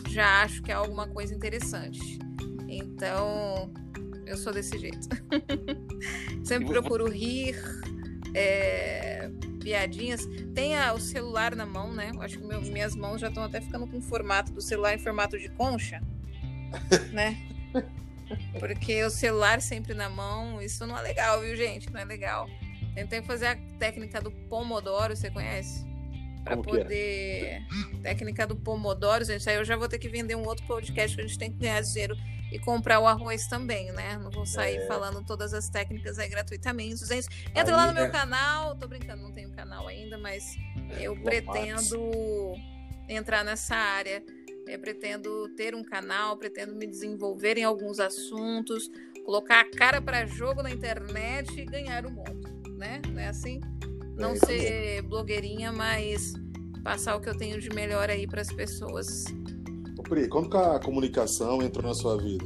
já 0.09 0.41
acho 0.41 0.61
que 0.63 0.71
é 0.71 0.75
alguma 0.75 1.07
coisa 1.07 1.35
interessante. 1.35 2.17
Então, 2.67 3.71
eu 4.25 4.37
sou 4.37 4.53
desse 4.53 4.77
jeito. 4.77 5.07
Sempre 6.43 6.67
procuro 6.67 7.09
rir, 7.09 7.55
é, 8.33 9.29
piadinhas. 9.61 10.27
Tenha 10.53 10.93
o 10.93 10.99
celular 10.99 11.55
na 11.55 11.65
mão, 11.65 11.93
né? 11.93 12.11
Acho 12.19 12.37
que 12.37 12.45
meu, 12.45 12.61
minhas 12.61 12.95
mãos 12.95 13.21
já 13.21 13.29
estão 13.29 13.43
até 13.43 13.61
ficando 13.61 13.87
com 13.87 13.97
o 13.97 14.01
formato 14.01 14.51
do 14.51 14.61
celular 14.61 14.93
em 14.93 14.99
formato 14.99 15.37
de 15.37 15.49
concha, 15.49 16.01
né? 17.11 17.37
Porque 18.59 19.03
o 19.03 19.09
celular 19.09 19.61
sempre 19.61 19.93
na 19.93 20.09
mão, 20.09 20.61
isso 20.61 20.85
não 20.85 20.97
é 20.97 21.01
legal, 21.01 21.39
viu, 21.39 21.55
gente? 21.55 21.89
Não 21.91 21.99
é 21.99 22.05
legal. 22.05 22.47
Tentei 22.93 23.21
fazer 23.21 23.47
a 23.47 23.55
técnica 23.79 24.19
do 24.19 24.31
Pomodoro, 24.31 25.15
você 25.15 25.31
conhece? 25.31 25.86
Para 26.47 26.59
é? 26.59 26.63
poder. 26.63 27.43
É? 27.43 27.61
Técnica 28.01 28.47
do 28.47 28.55
Pomodoro, 28.55 29.23
gente. 29.23 29.49
Aí 29.49 29.55
eu 29.55 29.65
já 29.65 29.75
vou 29.75 29.87
ter 29.87 29.99
que 29.99 30.07
vender 30.07 30.35
um 30.35 30.45
outro 30.45 30.65
podcast 30.65 31.15
que 31.15 31.21
a 31.21 31.27
gente 31.27 31.37
tem 31.37 31.51
que 31.51 31.57
ganhar 31.57 31.81
dinheiro 31.81 32.15
e 32.51 32.57
comprar 32.59 32.99
o 32.99 33.07
arroz 33.07 33.47
também, 33.47 33.91
né? 33.91 34.17
Não 34.17 34.31
vou 34.31 34.45
sair 34.45 34.77
é. 34.77 34.87
falando 34.87 35.23
todas 35.25 35.53
as 35.53 35.69
técnicas 35.69 36.17
aí 36.17 36.29
gratuitamente. 36.29 37.05
Gente, 37.05 37.27
entra 37.49 37.63
aí, 37.63 37.71
lá 37.71 37.87
no 37.87 37.93
meu 37.93 38.05
é... 38.05 38.09
canal. 38.09 38.75
Tô 38.75 38.87
brincando, 38.87 39.23
não 39.23 39.31
tenho 39.31 39.51
canal 39.51 39.87
ainda, 39.87 40.17
mas 40.17 40.55
eu 40.99 41.15
pretendo 41.21 42.55
entrar 43.09 43.43
nessa 43.43 43.75
área. 43.75 44.23
Eu 44.65 44.79
pretendo 44.79 45.49
ter 45.55 45.73
um 45.73 45.83
canal, 45.83 46.37
pretendo 46.37 46.75
me 46.75 46.85
desenvolver 46.85 47.57
em 47.57 47.63
alguns 47.63 47.99
assuntos, 47.99 48.91
colocar 49.25 49.61
a 49.61 49.71
cara 49.71 50.01
para 50.01 50.25
jogo 50.25 50.61
na 50.61 50.69
internet 50.69 51.57
e 51.57 51.65
ganhar 51.65 52.05
o 52.05 52.11
mundo, 52.11 52.73
né? 52.77 53.01
Não 53.07 53.19
é 53.19 53.27
assim? 53.27 53.61
Não 54.17 54.31
é, 54.31 54.35
ser 54.35 55.01
blogueirinha, 55.03 55.71
mas 55.71 56.33
passar 56.83 57.15
o 57.15 57.21
que 57.21 57.29
eu 57.29 57.37
tenho 57.37 57.59
de 57.59 57.69
melhor 57.69 58.09
aí 58.09 58.25
para 58.25 58.41
as 58.41 58.51
pessoas. 58.51 59.25
Ô 59.97 60.03
Pri, 60.03 60.27
quando 60.27 60.49
que 60.49 60.57
a 60.57 60.79
comunicação 60.79 61.61
entrou 61.61 61.85
na 61.85 61.93
sua 61.93 62.17
vida? 62.17 62.45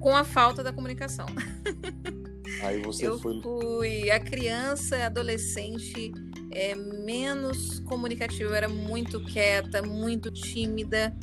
Com 0.00 0.16
a 0.16 0.24
falta 0.24 0.62
da 0.62 0.72
comunicação. 0.72 1.26
Aí 2.62 2.80
você 2.82 3.06
eu 3.06 3.18
foi. 3.18 3.40
fui 3.42 4.10
a 4.10 4.20
criança, 4.20 5.04
adolescente 5.04 6.12
é, 6.50 6.74
menos 6.74 7.80
comunicativa, 7.80 8.50
eu 8.50 8.54
era 8.54 8.68
muito 8.68 9.22
quieta, 9.24 9.82
muito 9.82 10.30
tímida 10.30 11.14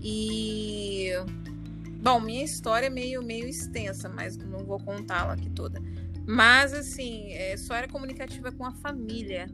e 0.00 1.10
bom, 2.02 2.20
minha 2.20 2.44
história 2.44 2.86
é 2.86 2.90
meio 2.90 3.22
meio 3.22 3.48
extensa, 3.48 4.08
mas 4.08 4.36
não 4.36 4.64
vou 4.64 4.78
contá-la 4.78 5.32
aqui 5.32 5.48
toda. 5.50 5.82
Mas, 6.26 6.72
assim, 6.72 7.32
é, 7.32 7.56
só 7.56 7.74
era 7.74 7.88
comunicativa 7.88 8.50
com 8.50 8.64
a 8.64 8.72
família. 8.72 9.46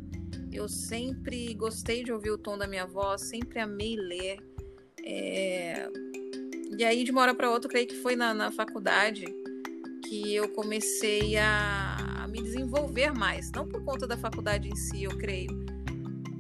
Eu 0.53 0.69
sempre 0.69 1.55
gostei 1.55 2.03
de 2.03 2.13
ouvir 2.13 2.31
o 2.31 2.39
tom 2.39 2.57
da 2.57 2.67
minha 2.67 2.87
voz, 2.87 3.23
sempre 3.23 3.59
amei 3.59 3.97
ler. 3.97 4.39
É... 5.05 5.89
E 6.79 6.85
aí, 6.85 7.05
de 7.05 7.11
uma 7.11 7.23
hora 7.23 7.35
para 7.35 7.51
outra, 7.51 7.69
creio 7.69 7.87
que 7.87 7.97
foi 7.97 8.15
na, 8.15 8.33
na 8.33 8.51
faculdade 8.51 9.25
que 10.09 10.35
eu 10.35 10.49
comecei 10.49 11.37
a, 11.37 11.97
a, 12.23 12.29
me 12.29 12.43
desenvolver 12.43 13.13
mais. 13.13 13.51
Não 13.53 13.67
por 13.67 13.85
conta 13.85 14.07
da 14.07 14.17
faculdade 14.17 14.69
em 14.69 14.75
si, 14.75 15.05
eu 15.05 15.17
creio, 15.17 15.65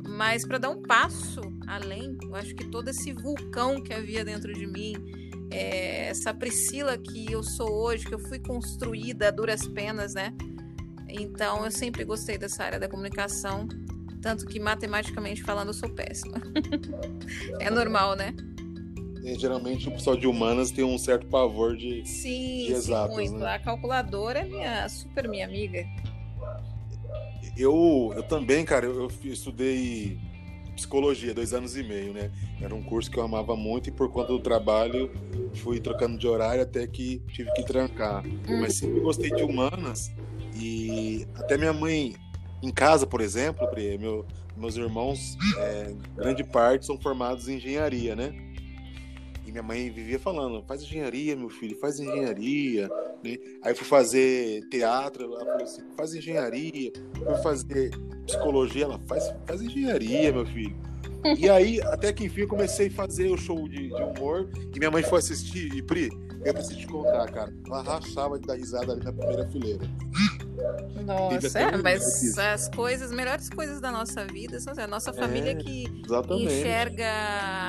mas 0.09 0.45
para 0.45 0.59
dar 0.59 0.71
um 0.71 0.83
passo 0.83 1.40
além. 1.66 2.19
Eu 2.23 2.35
acho 2.35 2.55
que 2.55 2.69
todo 2.69 2.88
esse 2.88 3.12
vulcão 3.12 3.81
que 3.81 3.95
havia 3.95 4.25
dentro 4.25 4.53
de 4.53 4.66
mim, 4.66 4.95
é, 5.50 6.08
essa 6.08 6.32
Priscila 6.32 6.96
que 6.96 7.30
eu 7.30 7.42
sou 7.42 7.70
hoje, 7.70 8.06
que 8.06 8.14
eu 8.14 8.18
fui 8.18 8.38
construída 8.38 9.28
a 9.28 9.30
duras 9.30 9.66
penas, 9.66 10.14
né? 10.14 10.32
Então 11.08 11.64
eu 11.64 11.70
sempre 11.70 12.04
gostei 12.04 12.38
dessa 12.38 12.64
área 12.64 12.78
da 12.78 12.88
comunicação, 12.88 13.66
tanto 14.22 14.46
que 14.46 14.60
matematicamente 14.60 15.42
falando 15.42 15.68
eu 15.68 15.74
sou 15.74 15.88
péssima. 15.90 16.40
é 17.58 17.70
normal, 17.70 18.14
né? 18.14 18.34
É, 19.24 19.34
geralmente 19.34 19.88
o 19.88 19.92
pessoal 19.92 20.16
de 20.16 20.26
humanas 20.26 20.70
tem 20.70 20.84
um 20.84 20.96
certo 20.96 21.26
pavor 21.26 21.76
de, 21.76 22.06
sim, 22.06 22.66
de 22.66 22.72
exatas, 22.72 23.16
sim, 23.16 23.22
muito. 23.22 23.38
Né? 23.38 23.54
A 23.54 23.58
calculadora 23.58 24.40
é 24.40 24.44
minha, 24.44 24.88
super 24.88 25.28
minha 25.28 25.44
amiga. 25.44 25.84
Eu, 27.56 28.12
eu 28.16 28.22
também, 28.22 28.64
cara, 28.64 28.86
eu, 28.86 29.02
eu 29.02 29.32
estudei 29.32 30.18
psicologia, 30.81 31.35
dois 31.35 31.53
anos 31.53 31.77
e 31.77 31.83
meio, 31.83 32.12
né? 32.12 32.31
Era 32.61 32.75
um 32.75 32.83
curso 32.83 33.11
que 33.11 33.19
eu 33.19 33.23
amava 33.23 33.55
muito 33.55 33.88
e 33.88 33.93
por 33.93 34.11
conta 34.11 34.33
do 34.33 34.40
trabalho 34.40 35.11
fui 35.57 35.79
trocando 35.79 36.16
de 36.16 36.27
horário 36.27 36.62
até 36.62 36.87
que 36.87 37.23
tive 37.33 37.53
que 37.53 37.62
trancar. 37.64 38.25
Hum. 38.27 38.61
Mas 38.61 38.75
sempre 38.75 39.01
gostei 39.01 39.31
de 39.31 39.43
humanas 39.43 40.11
e 40.57 41.27
até 41.35 41.57
minha 41.59 41.73
mãe 41.73 42.14
em 42.62 42.71
casa, 42.71 43.07
por 43.07 43.21
exemplo, 43.21 43.66
meu, 43.99 44.27
meus 44.57 44.77
irmãos, 44.77 45.37
é, 45.59 45.95
grande 46.16 46.45
parte 46.45 46.87
são 46.87 46.99
formados 46.99 47.49
em 47.49 47.57
engenharia, 47.57 48.16
né? 48.16 48.35
E 49.47 49.51
minha 49.51 49.62
mãe 49.62 49.90
vivia 49.90 50.19
falando, 50.19 50.62
faz 50.62 50.83
engenharia, 50.83 51.35
meu 51.37 51.49
filho, 51.49 51.79
faz 51.79 51.99
engenharia. 51.99 52.90
Né? 53.22 53.37
Aí 53.62 53.74
fui 53.74 53.87
fazer 53.87 54.66
teatro, 54.68 55.24
ela 55.24 55.44
falou 55.44 55.62
assim, 55.62 55.83
faz 55.96 56.14
engenharia. 56.14 56.92
Fui 57.14 57.42
fazer 57.42 57.90
psicologia, 58.26 58.85
ela 58.85 58.98
faz, 59.09 59.33
faz 59.46 59.62
engenharia, 59.62 60.33
meu 60.33 60.46
filho. 60.46 60.89
E 61.38 61.48
aí, 61.48 61.80
até 61.83 62.12
que 62.12 62.24
enfim, 62.24 62.42
eu 62.42 62.48
comecei 62.48 62.88
a 62.88 62.90
fazer 62.90 63.30
o 63.30 63.37
show 63.37 63.68
de, 63.68 63.88
de 63.88 64.02
humor 64.02 64.48
e 64.74 64.78
minha 64.78 64.90
mãe 64.90 65.02
foi 65.02 65.18
assistir. 65.18 65.74
E 65.74 65.83
Pri, 65.83 66.11
eu 66.44 66.54
preciso 66.54 66.78
te 66.78 66.87
contar, 66.87 67.30
cara. 67.30 67.52
Ela 67.66 67.83
rachava 67.83 68.38
de 68.38 68.46
dar 68.46 68.54
risada 68.54 68.92
ali 68.92 69.04
na 69.04 69.12
primeira 69.12 69.46
fileira. 69.48 69.87
Nossa, 71.04 71.59
é, 71.59 71.76
mas 71.76 72.38
as 72.38 72.68
coisas, 72.68 73.12
melhores 73.12 73.48
coisas 73.48 73.80
da 73.80 73.90
nossa 73.90 74.24
vida 74.26 74.61
são 74.61 74.74
a 74.76 74.87
nossa 74.87 75.12
família 75.12 75.52
é, 75.52 75.54
que 75.54 76.02
exatamente. 76.04 76.44
enxerga 76.44 77.06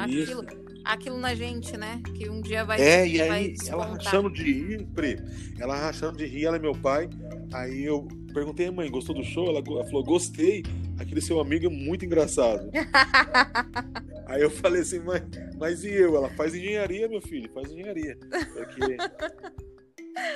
aquilo 0.03 0.45
aquilo 0.83 1.17
na 1.17 1.33
gente, 1.35 1.77
né? 1.77 2.01
Que 2.15 2.29
um 2.29 2.41
dia 2.41 2.65
vai. 2.65 2.81
É, 2.81 3.07
e 3.07 3.21
aí 3.21 3.55
ela 3.67 3.85
rachando 3.85 4.31
de 4.31 4.43
rir, 4.43 4.85
Pri, 4.93 5.17
ela 5.59 5.75
rachando 5.75 6.17
de 6.17 6.25
rir, 6.25 6.45
ela 6.45 6.57
é 6.57 6.59
meu 6.59 6.73
pai. 6.73 7.09
Aí 7.53 7.83
eu 7.83 8.07
perguntei 8.33 8.67
à 8.67 8.71
mãe, 8.71 8.89
gostou 8.89 9.15
do 9.15 9.23
show? 9.23 9.47
Ela, 9.47 9.61
ela 9.65 9.85
falou, 9.85 10.03
gostei. 10.03 10.63
Aquele 11.01 11.21
seu 11.21 11.39
amigo 11.39 11.65
é 11.65 11.69
muito 11.69 12.05
engraçado. 12.05 12.69
aí 14.27 14.41
eu 14.41 14.49
falei 14.49 14.81
assim, 14.81 14.99
mãe, 14.99 15.21
mas 15.57 15.83
e 15.83 15.89
eu? 15.89 16.15
Ela 16.15 16.29
faz 16.29 16.53
engenharia, 16.53 17.07
meu 17.07 17.21
filho, 17.21 17.49
faz 17.53 17.71
engenharia. 17.71 18.17
Porque 18.53 18.97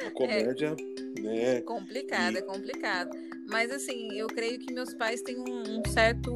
a 0.06 0.12
comédia, 0.16 0.76
é. 1.18 1.22
né? 1.22 1.62
Complicado, 1.62 2.36
e... 2.36 2.38
é 2.40 2.42
complicado. 2.42 3.12
Mas 3.50 3.72
assim, 3.72 4.12
eu 4.14 4.28
creio 4.28 4.60
que 4.60 4.74
meus 4.74 4.94
pais 4.94 5.22
têm 5.22 5.38
um 5.38 5.84
certo 5.92 6.36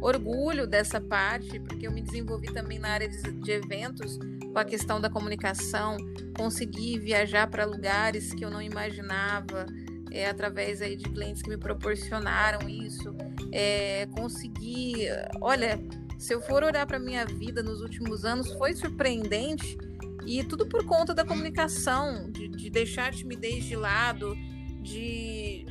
orgulho 0.00 0.66
dessa 0.66 1.00
parte, 1.00 1.60
porque 1.60 1.86
eu 1.86 1.92
me 1.92 2.02
desenvolvi 2.02 2.52
também 2.52 2.78
na 2.78 2.88
área 2.88 3.08
de, 3.08 3.22
de 3.32 3.50
eventos 3.52 4.18
com 4.52 4.58
a 4.58 4.64
questão 4.64 5.00
da 5.00 5.10
comunicação, 5.10 5.96
consegui 6.36 6.98
viajar 6.98 7.48
para 7.48 7.64
lugares 7.64 8.32
que 8.32 8.44
eu 8.44 8.50
não 8.50 8.62
imaginava, 8.62 9.66
é, 10.10 10.26
através 10.28 10.80
aí 10.82 10.96
de 10.96 11.04
clientes 11.04 11.42
que 11.42 11.48
me 11.48 11.56
proporcionaram 11.56 12.68
isso, 12.68 13.14
é, 13.52 14.06
consegui, 14.16 15.06
olha, 15.40 15.78
se 16.18 16.34
eu 16.34 16.40
for 16.40 16.62
olhar 16.62 16.86
para 16.86 16.98
minha 16.98 17.24
vida 17.24 17.62
nos 17.62 17.80
últimos 17.80 18.24
anos, 18.24 18.52
foi 18.54 18.74
surpreendente 18.74 19.78
e 20.26 20.42
tudo 20.44 20.66
por 20.66 20.84
conta 20.84 21.14
da 21.14 21.24
comunicação, 21.24 22.30
de, 22.30 22.48
de 22.48 22.70
deixar 22.70 23.08
a 23.08 23.12
timidez 23.12 23.64
de 23.64 23.76
lado, 23.76 24.34
de 24.82 25.64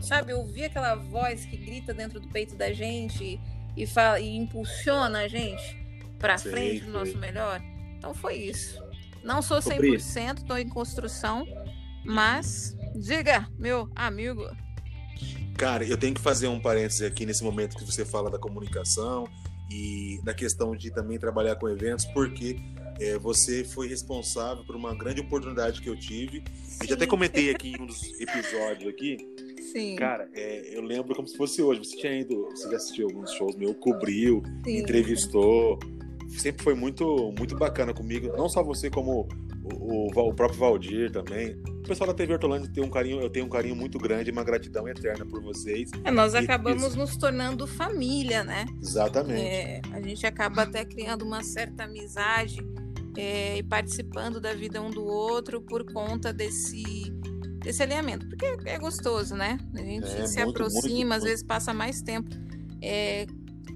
sabe, 0.00 0.32
ouvir 0.34 0.64
aquela 0.64 0.94
voz 0.94 1.44
que 1.44 1.56
grita 1.56 1.94
dentro 1.94 2.18
do 2.18 2.28
peito 2.28 2.56
da 2.56 2.72
gente 2.72 3.40
e, 3.76 3.86
fala, 3.86 4.20
e 4.20 4.36
impulsiona 4.36 5.20
a 5.20 5.28
gente 5.28 5.78
para 6.18 6.36
frente 6.38 6.84
do 6.84 6.90
nosso 6.90 7.16
melhor. 7.18 7.60
Então 7.96 8.12
foi 8.12 8.34
isso. 8.34 8.82
Não 9.22 9.40
sou 9.40 9.58
100%, 9.58 10.38
estou 10.38 10.58
em 10.58 10.68
construção, 10.68 11.46
mas 12.04 12.76
diga, 12.96 13.48
meu 13.58 13.88
amigo. 13.94 14.44
Cara, 15.56 15.84
eu 15.84 15.96
tenho 15.96 16.14
que 16.14 16.20
fazer 16.20 16.48
um 16.48 16.60
parêntese 16.60 17.04
aqui 17.04 17.24
nesse 17.26 17.44
momento 17.44 17.76
que 17.76 17.84
você 17.84 18.04
fala 18.04 18.30
da 18.30 18.38
comunicação 18.38 19.26
e 19.70 20.20
da 20.24 20.34
questão 20.34 20.76
de 20.76 20.90
também 20.90 21.18
trabalhar 21.18 21.56
com 21.56 21.68
eventos, 21.68 22.04
porque 22.06 22.56
é, 23.00 23.18
você 23.18 23.64
foi 23.64 23.88
responsável 23.88 24.64
por 24.64 24.74
uma 24.74 24.94
grande 24.94 25.20
oportunidade 25.20 25.80
que 25.80 25.88
eu 25.88 25.98
tive. 25.98 26.42
Sim. 26.64 26.78
Eu 26.82 26.88
já 26.88 26.94
até 26.94 27.06
comentei 27.06 27.50
aqui 27.54 27.72
em 27.72 27.80
um 27.80 27.86
dos 27.86 28.02
episódios 28.20 28.88
aqui 28.88 29.16
Sim. 29.72 29.96
Cara, 29.96 30.28
é, 30.34 30.76
eu 30.76 30.82
lembro 30.82 31.14
como 31.14 31.26
se 31.26 31.36
fosse 31.36 31.62
hoje. 31.62 31.80
Você 31.82 31.96
tinha 31.96 32.20
ido, 32.20 32.44
você 32.50 32.70
já 32.70 32.76
assistiu 32.76 33.06
alguns 33.06 33.32
shows 33.32 33.56
meu, 33.56 33.74
cobriu, 33.74 34.42
Sim. 34.64 34.78
entrevistou. 34.78 35.78
sempre 36.28 36.62
foi 36.62 36.74
muito, 36.74 37.32
muito 37.38 37.56
bacana 37.56 37.94
comigo. 37.94 38.28
Não 38.36 38.48
só 38.50 38.62
você, 38.62 38.90
como 38.90 39.26
o, 39.64 40.08
o, 40.10 40.28
o, 40.28 40.34
próprio 40.34 40.58
Valdir 40.58 41.10
também. 41.10 41.54
O 41.66 41.82
pessoal 41.82 42.08
da 42.08 42.14
TV 42.14 42.32
Hortolândia 42.32 42.70
tem 42.72 42.82
um 42.82 42.90
carinho, 42.90 43.20
eu 43.20 43.30
tenho 43.30 43.46
um 43.46 43.48
carinho 43.48 43.76
muito 43.76 43.98
grande 43.98 44.30
e 44.30 44.32
uma 44.32 44.44
gratidão 44.44 44.88
eterna 44.88 45.24
por 45.24 45.42
vocês. 45.42 45.90
É, 46.04 46.10
nós 46.10 46.34
acabamos 46.34 46.88
isso. 46.88 46.98
nos 46.98 47.16
tornando 47.16 47.66
família, 47.66 48.42
né? 48.42 48.66
Exatamente. 48.80 49.40
É, 49.40 49.80
a 49.92 50.00
gente 50.00 50.26
acaba 50.26 50.62
até 50.62 50.84
criando 50.84 51.22
uma 51.22 51.42
certa 51.42 51.84
amizade 51.84 52.58
é, 53.16 53.58
e 53.58 53.62
participando 53.62 54.40
da 54.40 54.54
vida 54.54 54.80
um 54.80 54.90
do 54.90 55.04
outro 55.04 55.60
por 55.60 55.84
conta 55.92 56.32
desse 56.32 56.82
desse 57.62 57.80
alinhamento, 57.80 58.28
porque 58.28 58.44
é 58.64 58.76
gostoso, 58.76 59.36
né? 59.36 59.56
A 59.74 59.78
gente 59.78 60.04
é, 60.04 60.26
se 60.26 60.42
muito, 60.42 60.50
aproxima, 60.50 60.96
muito, 60.96 61.12
às 61.12 61.22
vezes 61.22 61.44
passa 61.44 61.72
mais 61.72 62.02
tempo 62.02 62.28
é, 62.82 63.24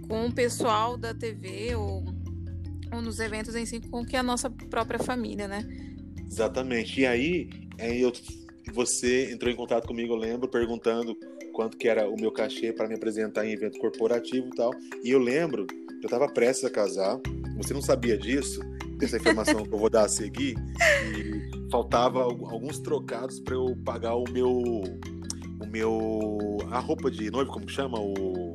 com 0.09 0.27
o 0.27 0.33
pessoal 0.33 0.97
da 0.97 1.15
TV 1.15 1.77
ou 1.77 2.05
nos 3.01 3.21
eventos 3.21 3.55
em 3.55 3.67
si 3.67 3.81
com 3.81 4.05
que 4.05 4.17
a 4.17 4.23
nossa 4.23 4.51
própria 4.51 4.99
família, 4.99 5.47
né? 5.49 5.67
Exatamente. 6.29 7.01
E 7.01 7.07
aí, 7.07 7.51
aí 7.79 8.03
eu, 8.03 8.13
você 8.73 9.33
entrou 9.33 9.53
em 9.53 9.57
contato 9.57 9.87
comigo, 9.87 10.13
eu 10.13 10.19
lembro, 10.19 10.49
perguntando 10.49 11.17
quanto 11.53 11.77
que 11.77 11.89
era 11.89 12.09
o 12.09 12.17
meu 12.21 12.31
cachê 12.31 12.73
para 12.73 12.87
me 12.87 12.95
apresentar 12.95 13.47
em 13.47 13.53
evento 13.53 13.79
corporativo 13.79 14.49
e 14.49 14.55
tal. 14.55 14.71
E 15.03 15.11
eu 15.11 15.19
lembro, 15.19 15.67
eu 16.03 16.05
estava 16.05 16.29
prestes 16.29 16.65
a 16.65 16.71
casar, 16.71 17.19
você 17.57 17.73
não 17.73 17.81
sabia 17.81 18.19
disso, 18.19 18.61
dessa 18.99 19.17
informação 19.17 19.65
que 19.65 19.73
eu 19.73 19.79
vou 19.79 19.89
dar 19.89 20.05
a 20.05 20.09
seguir, 20.09 20.55
e 21.15 21.71
faltava 21.71 22.23
alguns 22.23 22.79
trocados 22.79 23.41
para 23.41 23.55
eu 23.55 23.77
pagar 23.85 24.15
o 24.15 24.25
meu 24.31 24.51
o 25.59 25.67
meu 25.67 26.59
a 26.71 26.79
roupa 26.79 27.11
de 27.11 27.31
noivo, 27.31 27.51
como 27.51 27.67
que 27.67 27.73
chama 27.73 27.99
o 27.99 28.53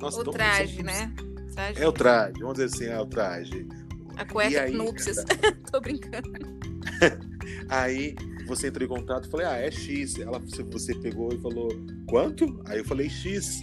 Nossa, 0.00 0.20
o 0.20 0.30
traje, 0.30 0.82
né? 0.82 1.14
Traje. 1.54 1.82
É 1.82 1.88
o 1.88 1.92
traje, 1.92 2.40
vamos 2.40 2.54
dizer 2.54 2.64
assim, 2.66 2.86
é 2.86 3.00
o 3.00 3.06
traje. 3.06 3.68
A 4.16 4.24
cueca 4.24 4.62
aí, 4.62 4.72
núpcias. 4.72 5.24
Tô 5.70 5.80
brincando. 5.80 6.30
aí 7.68 8.14
você 8.46 8.68
entrou 8.68 8.84
em 8.84 8.88
contato, 8.88 9.30
falei, 9.30 9.46
ah, 9.46 9.56
é 9.56 9.70
X. 9.70 10.18
Ela, 10.18 10.38
você 10.38 10.94
pegou 10.94 11.32
e 11.32 11.38
falou, 11.38 11.68
quanto? 12.08 12.60
Aí 12.66 12.78
eu 12.78 12.84
falei, 12.84 13.08
X. 13.08 13.62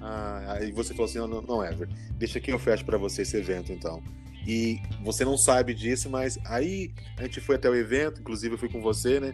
Ah, 0.00 0.54
aí 0.54 0.72
você 0.72 0.92
falou 0.94 1.06
assim, 1.06 1.18
não, 1.18 1.42
não, 1.42 1.64
Ever, 1.64 1.88
deixa 2.14 2.40
que 2.40 2.50
eu 2.50 2.58
fecho 2.58 2.84
para 2.84 2.98
você 2.98 3.22
esse 3.22 3.36
evento, 3.36 3.72
então. 3.72 4.02
E 4.46 4.80
você 5.04 5.24
não 5.24 5.36
sabe 5.36 5.74
disso, 5.74 6.08
mas 6.08 6.38
aí 6.46 6.92
a 7.18 7.22
gente 7.24 7.40
foi 7.40 7.56
até 7.56 7.68
o 7.68 7.74
evento, 7.74 8.20
inclusive 8.20 8.54
eu 8.54 8.58
fui 8.58 8.68
com 8.68 8.80
você, 8.80 9.20
né? 9.20 9.32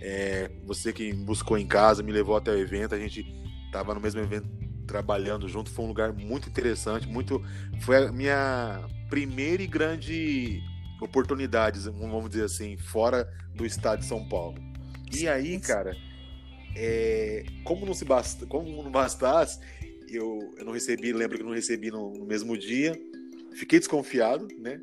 É, 0.00 0.50
você 0.66 0.92
que 0.92 1.12
me 1.12 1.24
buscou 1.24 1.56
em 1.56 1.66
casa, 1.66 2.02
me 2.02 2.12
levou 2.12 2.36
até 2.36 2.50
o 2.50 2.58
evento, 2.58 2.94
a 2.94 2.98
gente 2.98 3.24
tava 3.70 3.94
no 3.94 4.00
mesmo 4.00 4.20
evento 4.20 4.48
trabalhando 4.92 5.48
junto. 5.48 5.70
Foi 5.70 5.86
um 5.86 5.88
lugar 5.88 6.12
muito 6.12 6.50
interessante, 6.50 7.08
muito. 7.08 7.42
Foi 7.80 7.96
a 7.96 8.12
minha 8.12 8.84
primeira 9.08 9.62
e 9.62 9.66
grande 9.66 10.60
oportunidade, 11.00 11.80
vamos 11.80 12.28
dizer 12.28 12.44
assim, 12.44 12.76
fora 12.76 13.26
do 13.54 13.64
estado 13.64 14.00
de 14.00 14.06
São 14.06 14.28
Paulo. 14.28 14.62
E 15.18 15.26
aí, 15.26 15.58
cara, 15.58 15.96
é, 16.76 17.44
como 17.64 17.86
não 17.86 17.94
se 17.94 18.04
basta, 18.04 18.46
como 18.46 18.82
não 18.82 18.90
bastasse, 18.90 19.58
eu, 20.08 20.54
eu 20.58 20.64
não 20.64 20.72
recebi, 20.72 21.12
lembro 21.12 21.38
que 21.38 21.42
não 21.42 21.52
recebi 21.52 21.90
no, 21.90 22.12
no 22.12 22.26
mesmo 22.26 22.56
dia. 22.56 22.92
Fiquei 23.54 23.78
desconfiado, 23.78 24.46
né? 24.58 24.80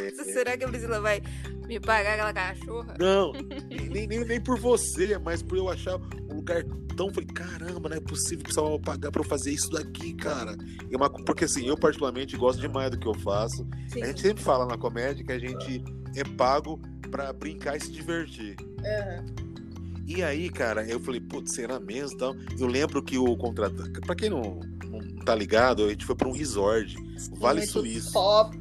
é, 0.00 0.10
será 0.24 0.56
que 0.56 0.64
a 0.64 0.68
Priscila 0.68 1.00
vai 1.00 1.22
me 1.66 1.80
pagar 1.80 2.14
aquela 2.14 2.32
cachorra? 2.32 2.96
Não, 2.98 3.32
nem, 3.90 4.06
nem, 4.06 4.24
nem 4.24 4.40
por 4.40 4.58
você, 4.58 5.16
mas 5.18 5.42
por 5.42 5.58
eu 5.58 5.68
achar 5.68 5.98
um 6.44 6.62
lugar 6.62 6.64
tão. 6.96 7.12
Falei, 7.12 7.28
caramba, 7.28 7.88
não 7.88 7.96
é 7.96 8.00
possível 8.00 8.38
que 8.38 8.44
o 8.44 8.48
pessoal 8.48 8.70
vai 8.70 8.78
pagar 8.80 9.10
pra 9.10 9.20
eu 9.20 9.26
fazer 9.26 9.52
isso 9.52 9.70
daqui, 9.70 10.14
cara. 10.14 10.56
É 10.90 10.96
uma, 10.96 11.08
porque 11.10 11.44
assim, 11.44 11.66
eu 11.66 11.76
particularmente 11.76 12.36
gosto 12.36 12.60
demais 12.60 12.90
do 12.90 12.98
que 12.98 13.06
eu 13.06 13.14
faço. 13.14 13.66
Sim. 13.88 14.02
A 14.02 14.06
gente 14.06 14.20
sempre 14.20 14.42
fala 14.42 14.66
na 14.66 14.76
comédia 14.76 15.24
que 15.24 15.32
a 15.32 15.38
gente 15.38 15.82
é 16.14 16.24
pago 16.36 16.80
pra 17.10 17.32
brincar 17.32 17.76
e 17.76 17.80
se 17.80 17.90
divertir. 17.90 18.56
Uhum. 18.60 19.44
E 20.06 20.22
aí, 20.22 20.50
cara, 20.50 20.86
eu 20.86 21.00
falei, 21.00 21.20
putz, 21.20 21.54
será 21.54 21.80
mesmo? 21.80 22.14
Então, 22.14 22.36
eu 22.58 22.66
lembro 22.66 23.02
que 23.02 23.16
o 23.16 23.36
contrato. 23.36 23.90
Pra 24.02 24.14
quem 24.14 24.28
não, 24.28 24.60
não 24.90 25.00
tá 25.24 25.34
ligado, 25.34 25.86
a 25.86 25.88
gente 25.88 26.04
foi 26.04 26.14
pra 26.14 26.28
um 26.28 26.32
resort. 26.32 26.94
Vale 27.38 27.60
Muito 27.60 27.72
Suíço. 27.72 28.12
Top. 28.12 28.56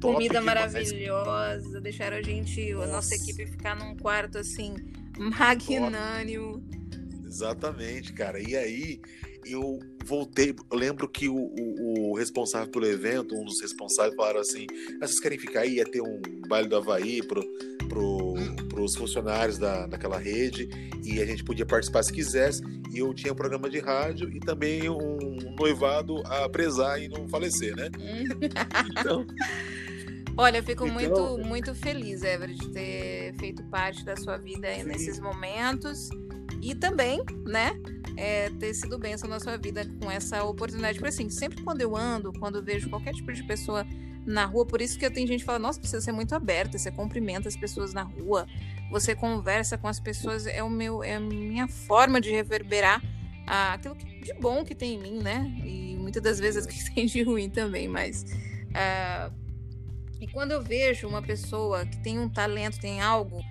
top 0.00 0.14
Comida 0.14 0.40
maravilhosa. 0.40 1.80
Deixaram 1.80 2.16
a 2.16 2.22
gente, 2.22 2.72
Nossa. 2.72 2.88
a 2.88 2.92
nossa 2.92 3.14
equipe, 3.14 3.46
ficar 3.46 3.76
num 3.76 3.94
quarto 3.94 4.38
assim, 4.38 4.74
magnânimo. 5.18 6.60
Top. 6.60 6.82
Exatamente, 7.26 8.12
cara. 8.12 8.38
E 8.38 8.56
aí 8.56 9.00
eu 9.46 9.78
voltei. 10.04 10.54
Eu 10.70 10.78
lembro 10.78 11.08
que 11.08 11.28
o, 11.28 11.36
o, 11.36 12.10
o, 12.10 12.16
responsável 12.16 12.70
pelo 12.70 12.86
evento, 12.86 13.34
um 13.34 13.44
dos 13.44 13.60
responsáveis, 13.60 14.14
falaram 14.14 14.40
assim: 14.40 14.66
ah, 15.00 15.06
vocês 15.06 15.20
querem 15.20 15.38
ficar 15.38 15.60
aí? 15.60 15.76
Ia 15.76 15.84
ter 15.84 16.02
um 16.02 16.20
baile 16.48 16.68
do 16.68 16.76
Havaí 16.76 17.22
pro, 17.26 17.42
pro, 17.88 18.34
pros 18.68 18.94
funcionários 18.94 19.58
da, 19.58 19.86
daquela 19.86 20.18
rede 20.18 20.68
e 21.04 21.20
a 21.20 21.26
gente 21.26 21.44
podia 21.44 21.66
participar 21.66 22.02
se 22.02 22.12
quisesse. 22.12 22.62
E 22.92 22.98
eu 22.98 23.12
tinha 23.14 23.32
um 23.32 23.36
programa 23.36 23.70
de 23.70 23.78
rádio 23.78 24.30
e 24.30 24.38
também 24.38 24.88
um 24.88 25.54
noivado 25.58 26.18
a 26.26 26.48
prezar 26.48 27.00
e 27.00 27.08
não 27.08 27.26
falecer, 27.28 27.74
né? 27.74 27.88
então. 28.90 29.26
Olha, 30.36 30.58
eu 30.58 30.62
fico 30.62 30.86
então, 30.86 30.94
muito, 30.94 31.38
muito 31.46 31.74
feliz, 31.74 32.22
Everett, 32.22 32.58
de 32.58 32.68
ter 32.70 33.34
feito 33.38 33.62
parte 33.64 34.04
da 34.04 34.16
sua 34.16 34.38
vida 34.38 34.68
nesses 34.84 35.20
momentos 35.20 36.08
e 36.62 36.74
também, 36.74 37.22
né, 37.44 37.72
é, 38.16 38.48
ter 38.50 38.72
sido 38.72 38.98
bênção 38.98 39.28
na 39.28 39.38
sua 39.40 39.56
vida 39.56 39.86
com 40.00 40.10
essa 40.10 40.42
oportunidade. 40.44 40.98
Porque 40.98 41.10
assim, 41.10 41.28
sempre 41.28 41.62
quando 41.62 41.80
eu 41.80 41.96
ando, 41.96 42.32
quando 42.32 42.56
eu 42.56 42.62
vejo 42.62 42.88
qualquer 42.88 43.12
tipo 43.12 43.32
de 43.32 43.42
pessoa 43.42 43.86
na 44.24 44.44
rua, 44.46 44.64
por 44.64 44.80
isso 44.80 44.98
que 44.98 45.04
eu 45.04 45.12
tenho 45.12 45.26
gente 45.26 45.40
que 45.40 45.46
fala, 45.46 45.58
nossa, 45.58 45.78
precisa 45.78 46.00
ser 46.00 46.12
muito 46.12 46.34
aberta, 46.34 46.78
você 46.78 46.90
cumprimenta 46.90 47.48
as 47.48 47.56
pessoas 47.56 47.92
na 47.92 48.02
rua, 48.02 48.46
você 48.90 49.14
conversa 49.14 49.76
com 49.76 49.88
as 49.88 49.98
pessoas, 49.98 50.46
é 50.46 50.62
o 50.62 50.70
meu, 50.70 51.02
é 51.02 51.16
a 51.16 51.20
minha 51.20 51.66
forma 51.66 52.20
de 52.20 52.30
reverberar 52.30 53.02
aquilo 53.46 53.96
de 53.96 54.32
bom 54.34 54.64
que 54.64 54.74
tem 54.74 54.94
em 54.94 54.98
mim, 54.98 55.18
né? 55.22 55.52
E 55.64 55.96
muitas 55.98 56.22
das 56.22 56.38
vezes 56.38 56.64
que 56.66 56.94
tem 56.94 57.06
de 57.06 57.22
ruim 57.22 57.50
também, 57.50 57.88
mas. 57.88 58.24
Uh, 58.70 59.41
e 60.22 60.26
quando 60.28 60.52
eu 60.52 60.62
vejo 60.62 61.08
uma 61.08 61.20
pessoa 61.20 61.84
que 61.84 62.00
tem 62.02 62.18
um 62.18 62.28
talento, 62.28 62.80
tem 62.80 63.00
algo 63.00 63.42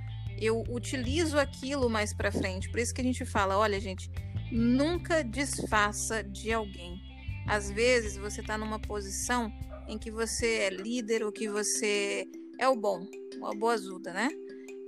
eu 0.41 0.63
utilizo 0.69 1.37
aquilo 1.37 1.87
mais 1.87 2.13
para 2.13 2.31
frente. 2.31 2.67
Por 2.71 2.79
isso 2.79 2.93
que 2.93 3.01
a 3.01 3.03
gente 3.03 3.23
fala, 3.23 3.57
olha, 3.57 3.79
gente, 3.79 4.09
nunca 4.51 5.23
desfaça 5.23 6.23
de 6.23 6.51
alguém. 6.51 6.99
Às 7.47 7.69
vezes 7.69 8.17
você 8.17 8.41
está 8.41 8.57
numa 8.57 8.79
posição 8.79 9.53
em 9.87 9.99
que 9.99 10.09
você 10.09 10.47
é 10.59 10.69
líder 10.71 11.23
ou 11.23 11.31
que 11.31 11.47
você 11.47 12.27
é 12.57 12.67
o 12.67 12.75
bom, 12.75 13.05
uma 13.37 13.53
boa 13.53 13.73
ajuda, 13.73 14.13
né? 14.13 14.29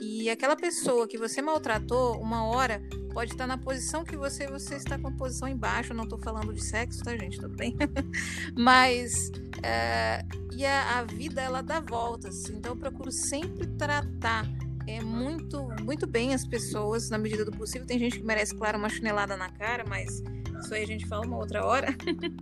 E 0.01 0.27
aquela 0.29 0.55
pessoa 0.55 1.07
que 1.07 1.19
você 1.19 1.39
maltratou, 1.39 2.19
uma 2.19 2.45
hora 2.45 2.81
pode 3.13 3.31
estar 3.31 3.45
na 3.45 3.57
posição 3.57 4.03
que 4.03 4.17
você 4.17 4.47
você 4.47 4.75
está 4.75 4.97
com 4.97 5.07
a 5.07 5.11
posição 5.11 5.47
embaixo. 5.47 5.93
não 5.93 6.03
estou 6.03 6.19
falando 6.19 6.53
de 6.53 6.63
sexo, 6.63 7.03
tá, 7.03 7.15
gente? 7.15 7.39
Tudo 7.39 7.55
bem? 7.55 7.75
Mas 8.57 9.31
é, 9.61 10.25
e 10.55 10.65
a, 10.65 10.99
a, 10.99 11.03
vida 11.03 11.41
ela 11.41 11.61
dá 11.61 11.79
voltas. 11.79 12.49
Então 12.49 12.73
eu 12.73 12.77
procuro 12.77 13.11
sempre 13.11 13.67
tratar 13.67 14.45
é 14.85 15.01
muito, 15.01 15.69
muito 15.81 16.05
bem 16.05 16.33
as 16.33 16.45
pessoas 16.45 17.09
na 17.09 17.17
medida 17.17 17.45
do 17.45 17.51
possível. 17.51 17.87
Tem 17.87 17.97
gente 17.97 18.19
que 18.19 18.25
merece, 18.25 18.53
claro, 18.53 18.77
uma 18.77 18.89
chinelada 18.89 19.37
na 19.37 19.49
cara, 19.49 19.85
mas 19.87 20.21
isso 20.59 20.73
aí 20.73 20.83
a 20.83 20.87
gente 20.87 21.07
fala 21.07 21.25
uma 21.25 21.37
outra 21.37 21.65
hora. 21.65 21.95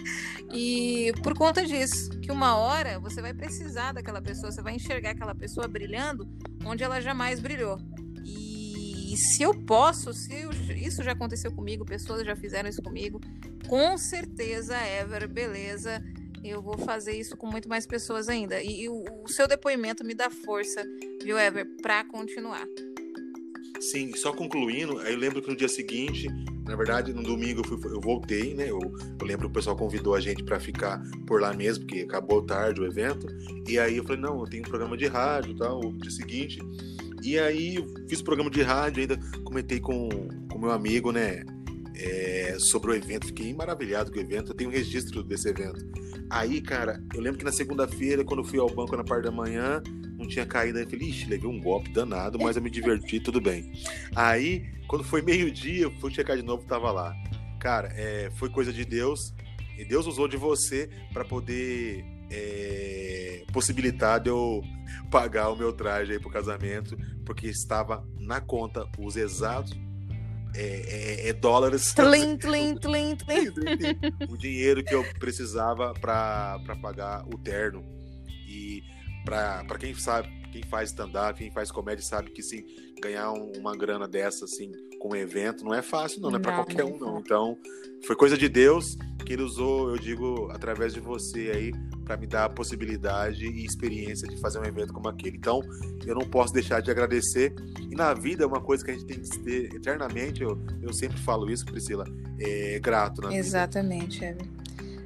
e 0.52 1.14
por 1.22 1.38
conta 1.38 1.66
disso, 1.66 2.10
que 2.20 2.32
uma 2.32 2.58
hora 2.58 3.00
você 3.00 3.22
vai 3.22 3.34
precisar 3.34 3.92
daquela 3.92 4.22
pessoa, 4.22 4.52
você 4.52 4.62
vai 4.62 4.76
enxergar 4.76 5.12
aquela 5.12 5.36
pessoa 5.36 5.68
brilhando 5.68 6.28
onde 6.66 6.84
ela 6.84 7.00
jamais 7.00 7.40
brilhou. 7.40 7.78
E 9.12 9.18
se 9.18 9.44
eu 9.44 9.54
posso, 9.54 10.14
se 10.14 10.34
eu, 10.34 10.52
isso 10.76 11.04
já 11.04 11.12
aconteceu 11.12 11.52
comigo, 11.52 11.84
pessoas 11.84 12.26
já 12.26 12.36
fizeram 12.36 12.70
isso 12.70 12.82
comigo, 12.82 13.20
com 13.68 13.98
certeza, 13.98 14.78
Ever, 14.78 15.28
beleza 15.28 16.02
eu 16.44 16.62
vou 16.62 16.78
fazer 16.78 17.16
isso 17.18 17.38
com 17.38 17.46
muito 17.46 17.70
mais 17.70 17.86
pessoas 17.86 18.28
ainda. 18.28 18.62
E, 18.62 18.84
e 18.84 18.90
o, 18.90 19.04
o, 19.24 19.28
seu 19.28 19.48
depoimento 19.48 20.04
me 20.04 20.14
dá 20.14 20.30
força, 20.30 20.84
viu, 21.24 21.38
Ever, 21.38 21.68
para 21.82 22.04
continuar. 22.06 22.66
Sim, 23.80 24.16
só 24.16 24.32
concluindo, 24.32 25.02
eu 25.02 25.18
lembro 25.18 25.42
que 25.42 25.50
no 25.50 25.56
dia 25.56 25.68
seguinte, 25.68 26.28
na 26.68 26.76
verdade, 26.76 27.14
no 27.14 27.24
domingo 27.24 27.62
eu, 27.62 27.64
fui, 27.64 27.92
eu 27.92 28.00
voltei, 28.00 28.54
né? 28.54 28.70
Eu, 28.70 28.80
eu, 28.80 29.26
lembro 29.26 29.48
que 29.48 29.52
o 29.52 29.54
pessoal 29.54 29.76
convidou 29.76 30.14
a 30.14 30.20
gente 30.20 30.44
para 30.44 30.60
ficar 30.60 31.02
por 31.26 31.42
lá 31.42 31.54
mesmo, 31.54 31.86
porque 31.86 32.02
acabou 32.02 32.44
tarde 32.44 32.80
o 32.80 32.86
evento. 32.86 33.28
E 33.68 33.80
aí 33.80 33.98
eu 33.98 34.04
falei, 34.04 34.22
não, 34.22 34.40
eu 34.40 34.46
tenho 34.48 34.64
um 34.64 34.70
programa 34.70 34.96
de 34.96 35.08
rádio 35.08 35.56
tal, 35.56 35.80
o 35.80 35.94
dia 35.94 36.12
seguinte. 36.12 36.60
E 37.24 37.38
aí 37.38 37.76
eu 37.76 37.86
fiz 38.10 38.22
programa 38.22 38.50
de 38.50 38.62
rádio, 38.62 39.02
ainda 39.02 39.18
comentei 39.44 39.80
com 39.80 40.10
o 40.54 40.60
meu 40.60 40.72
amigo, 40.72 41.12
né? 41.12 41.44
É, 41.96 42.56
sobre 42.58 42.92
o 42.92 42.96
evento, 42.96 43.28
fiquei 43.28 43.54
maravilhado 43.54 44.12
com 44.12 44.18
o 44.18 44.22
evento, 44.22 44.52
eu 44.52 44.56
tenho 44.56 44.70
um 44.70 44.74
registro 44.74 45.24
desse 45.24 45.50
evento. 45.50 45.86
Aí, 46.30 46.62
cara, 46.62 47.04
eu 47.14 47.22
lembro 47.22 47.38
que 47.38 47.46
na 47.46 47.52
segunda-feira, 47.52 48.24
quando 48.24 48.40
eu 48.40 48.46
fui 48.46 48.58
ao 48.58 48.70
banco 48.70 48.96
na 48.96 49.04
parte 49.04 49.26
da 49.26 49.32
manhã, 49.32 49.84
não 50.18 50.28
tinha 50.28 50.46
caído. 50.46 50.78
Aí 50.78 50.86
eu 50.86 50.90
falei, 50.90 51.10
ixi, 51.10 51.30
levei 51.30 51.50
um 51.50 51.60
golpe 51.60 51.92
danado, 51.92 52.40
mas 52.40 52.56
eu 52.56 52.62
me 52.62 52.70
diverti, 52.70 53.20
tudo 53.20 53.42
bem. 53.42 53.72
Aí, 54.16 54.66
quando 54.88 55.04
foi 55.04 55.22
meio-dia, 55.22 55.84
eu 55.84 55.92
fui 56.00 56.12
checar 56.12 56.38
de 56.38 56.44
novo, 56.44 56.64
tava 56.66 56.92
lá. 56.92 57.14
Cara, 57.60 57.90
é, 57.96 58.32
foi 58.36 58.50
coisa 58.50 58.72
de 58.72 58.86
Deus. 58.86 59.34
E 59.78 59.86
Deus 59.86 60.08
usou 60.08 60.28
de 60.28 60.38
você 60.38 60.90
para 61.12 61.26
poder 61.26 62.06
é, 62.30 63.44
possibilitar 63.52 64.20
de 64.20 64.30
eu 64.30 64.62
pagar 65.12 65.50
o 65.50 65.56
meu 65.56 65.74
traje 65.74 66.14
aí 66.14 66.20
pro 66.20 66.32
casamento, 66.32 66.98
porque 67.26 67.48
estava 67.48 68.08
na 68.18 68.40
conta 68.40 68.88
os 68.98 69.18
exatos 69.18 69.78
é, 70.56 71.26
é, 71.26 71.30
é 71.30 71.34
dólares. 71.34 71.94
Tlim, 71.94 72.38
tlim, 72.40 72.76
tlim, 72.76 73.16
tlim. 73.16 73.52
o 74.30 74.38
dinheiro 74.38 74.84
que 74.84 74.96
eu 74.96 75.04
precisava 75.20 75.94
para 75.94 76.60
pagar 76.82 77.26
o 77.28 77.38
terno. 77.38 77.84
E 78.48 78.82
para 79.24 79.78
quem 79.78 79.94
sabe, 79.94 80.30
quem 80.52 80.64
faz 80.64 80.90
stand-up, 80.90 81.38
quem 81.38 81.52
faz 81.52 81.72
comédia, 81.72 82.04
sabe 82.04 82.32
que 82.32 82.42
se 82.42 82.66
ganhar 83.02 83.32
um, 83.32 83.52
uma 83.58 83.76
grana 83.76 84.08
dessa, 84.08 84.46
assim, 84.46 84.72
com 85.00 85.10
um 85.10 85.16
evento, 85.16 85.66
não 85.66 85.74
é 85.74 85.82
fácil, 85.82 86.22
não, 86.22 86.30
não 86.30 86.38
é 86.38 86.42
para 86.42 86.56
qualquer 86.56 86.86
um, 86.86 86.98
não. 86.98 87.20
Então, 87.20 87.58
foi 88.06 88.16
coisa 88.16 88.38
de 88.38 88.48
Deus 88.48 88.96
que 89.26 89.34
ele 89.34 89.44
usou, 89.44 89.90
eu 89.90 89.98
digo, 89.98 90.50
através 90.52 90.94
de 90.94 91.00
você 91.00 91.52
aí, 91.54 91.72
para 92.06 92.18
me 92.18 92.28
dar 92.28 92.46
a 92.46 92.50
possibilidade 92.50 93.46
e 93.46 93.66
experiência 93.66 94.28
de 94.28 94.40
fazer 94.40 94.60
um 94.60 94.66
evento 94.66 94.94
como 94.94 95.08
aquele. 95.08 95.38
Então, 95.38 95.62
eu 96.06 96.16
não 96.16 96.28
posso 96.28 96.54
deixar 96.54 96.82
de 96.82 96.92
agradecer. 96.92 97.54
E 97.90 97.96
na 97.96 98.14
vida, 98.14 98.48
uma 98.48 98.62
coisa 98.62 98.84
que 98.84 98.92
a 98.92 98.94
gente 98.94 99.06
tem 99.06 99.20
que 99.20 99.40
ter 99.40 99.76
eternamente, 99.76 100.42
eu, 100.42 100.60
eu 100.82 100.94
sempre 100.94 101.18
falo 101.20 101.50
isso, 101.50 101.66
Priscila, 101.66 102.06
é 102.40 102.80
grato 102.80 103.22
na 103.22 103.34
Exatamente, 103.36 104.20
vida. 104.20 104.46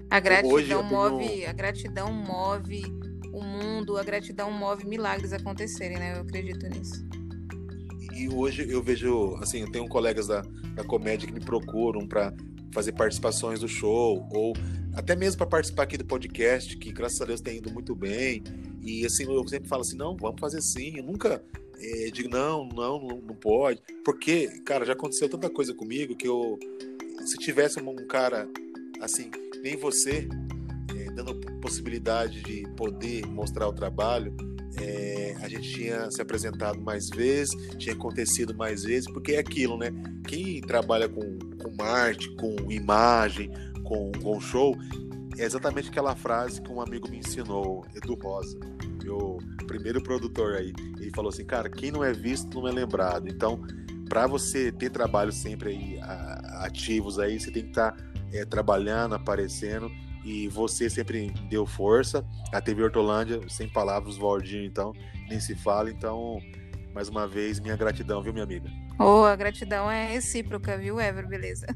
A 0.09 0.19
gratidão 0.19 0.87
tenho... 0.87 1.11
move, 1.11 1.45
a 1.45 1.53
gratidão 1.53 2.13
move 2.13 2.83
o 3.33 3.43
mundo, 3.43 3.97
a 3.97 4.03
gratidão 4.03 4.49
move 4.49 4.87
milagres 4.87 5.33
acontecerem, 5.33 5.97
né? 5.97 6.15
Eu 6.15 6.21
acredito 6.21 6.67
nisso. 6.69 7.05
E 8.15 8.29
hoje 8.29 8.65
eu 8.69 8.81
vejo, 8.81 9.35
assim, 9.41 9.59
eu 9.59 9.71
tenho 9.71 9.87
colegas 9.89 10.27
da, 10.27 10.41
da 10.73 10.83
comédia 10.85 11.27
que 11.27 11.33
me 11.33 11.41
procuram 11.41 12.07
para 12.07 12.33
fazer 12.73 12.93
participações 12.93 13.59
do 13.59 13.67
show, 13.67 14.25
ou 14.31 14.53
até 14.93 15.15
mesmo 15.15 15.37
para 15.37 15.47
participar 15.47 15.83
aqui 15.83 15.97
do 15.97 16.05
podcast, 16.05 16.77
que 16.77 16.91
graças 16.93 17.21
a 17.21 17.25
Deus 17.25 17.41
tem 17.41 17.57
ido 17.57 17.69
muito 17.69 17.93
bem. 17.93 18.41
E 18.81 19.05
assim, 19.05 19.23
eu 19.23 19.45
sempre 19.47 19.67
falo 19.67 19.81
assim: 19.81 19.97
não, 19.97 20.15
vamos 20.15 20.39
fazer 20.39 20.61
sim. 20.61 20.97
Eu 20.97 21.03
nunca 21.03 21.43
é, 21.77 22.09
digo, 22.09 22.29
não, 22.29 22.65
não, 22.67 22.99
não 22.99 23.35
pode. 23.35 23.81
Porque, 24.03 24.47
cara, 24.65 24.85
já 24.85 24.93
aconteceu 24.93 25.27
tanta 25.27 25.49
coisa 25.49 25.73
comigo 25.73 26.15
que 26.15 26.27
eu, 26.27 26.57
se 27.25 27.37
tivesse 27.37 27.81
um 27.81 27.95
cara 28.07 28.47
assim, 29.01 29.29
nem 29.61 29.75
você, 29.75 30.27
é, 30.97 31.11
dando 31.11 31.35
possibilidade 31.59 32.41
de 32.41 32.63
poder 32.75 33.25
mostrar 33.27 33.67
o 33.67 33.73
trabalho, 33.73 34.33
é, 34.81 35.35
a 35.41 35.47
gente 35.47 35.69
tinha 35.71 36.09
se 36.11 36.21
apresentado 36.21 36.79
mais 36.81 37.09
vezes, 37.09 37.55
tinha 37.77 37.93
acontecido 37.93 38.55
mais 38.55 38.83
vezes, 38.83 39.09
porque 39.11 39.33
é 39.33 39.39
aquilo, 39.39 39.77
né? 39.77 39.91
Quem 40.27 40.61
trabalha 40.61 41.07
com, 41.07 41.37
com 41.61 41.83
arte, 41.83 42.29
com 42.35 42.71
imagem, 42.71 43.51
com, 43.83 44.11
com 44.21 44.39
show, 44.39 44.75
é 45.37 45.43
exatamente 45.43 45.89
aquela 45.89 46.15
frase 46.15 46.61
que 46.61 46.71
um 46.71 46.81
amigo 46.81 47.09
me 47.09 47.19
ensinou, 47.19 47.85
Edu 47.95 48.15
Rosa, 48.15 48.57
meu 49.03 49.37
primeiro 49.67 50.01
produtor 50.01 50.55
aí. 50.55 50.73
Ele 50.99 51.11
falou 51.11 51.29
assim, 51.29 51.45
cara, 51.45 51.69
quem 51.69 51.91
não 51.91 52.03
é 52.03 52.13
visto 52.13 52.59
não 52.59 52.67
é 52.67 52.71
lembrado. 52.71 53.27
Então, 53.27 53.61
para 54.09 54.27
você 54.27 54.71
ter 54.71 54.89
trabalho 54.89 55.31
sempre 55.31 55.69
aí 55.69 55.99
ativos 56.61 57.19
aí, 57.19 57.39
você 57.39 57.51
tem 57.51 57.63
que 57.63 57.69
estar 57.69 57.91
tá, 57.91 58.03
é, 58.31 58.45
trabalhando, 58.45 59.15
aparecendo 59.15 59.91
e 60.25 60.47
você 60.47 60.89
sempre 60.89 61.29
deu 61.47 61.67
força. 61.67 62.25
A 62.51 62.59
TV 62.59 62.83
Hortolândia, 62.83 63.39
sem 63.47 63.69
palavras, 63.69 64.17
Valdinho, 64.17 64.65
então, 64.65 64.91
nem 65.29 65.39
se 65.39 65.53
fala. 65.55 65.91
Então, 65.91 66.41
mais 66.93 67.07
uma 67.07 67.27
vez, 67.27 67.59
minha 67.59 67.77
gratidão, 67.77 68.23
viu, 68.23 68.33
minha 68.33 68.43
amiga? 68.43 68.67
Oh, 68.99 69.23
a 69.23 69.35
gratidão 69.35 69.89
é 69.89 70.07
recíproca, 70.07 70.77
viu, 70.77 70.99
Ever? 70.99 71.27
Beleza. 71.27 71.67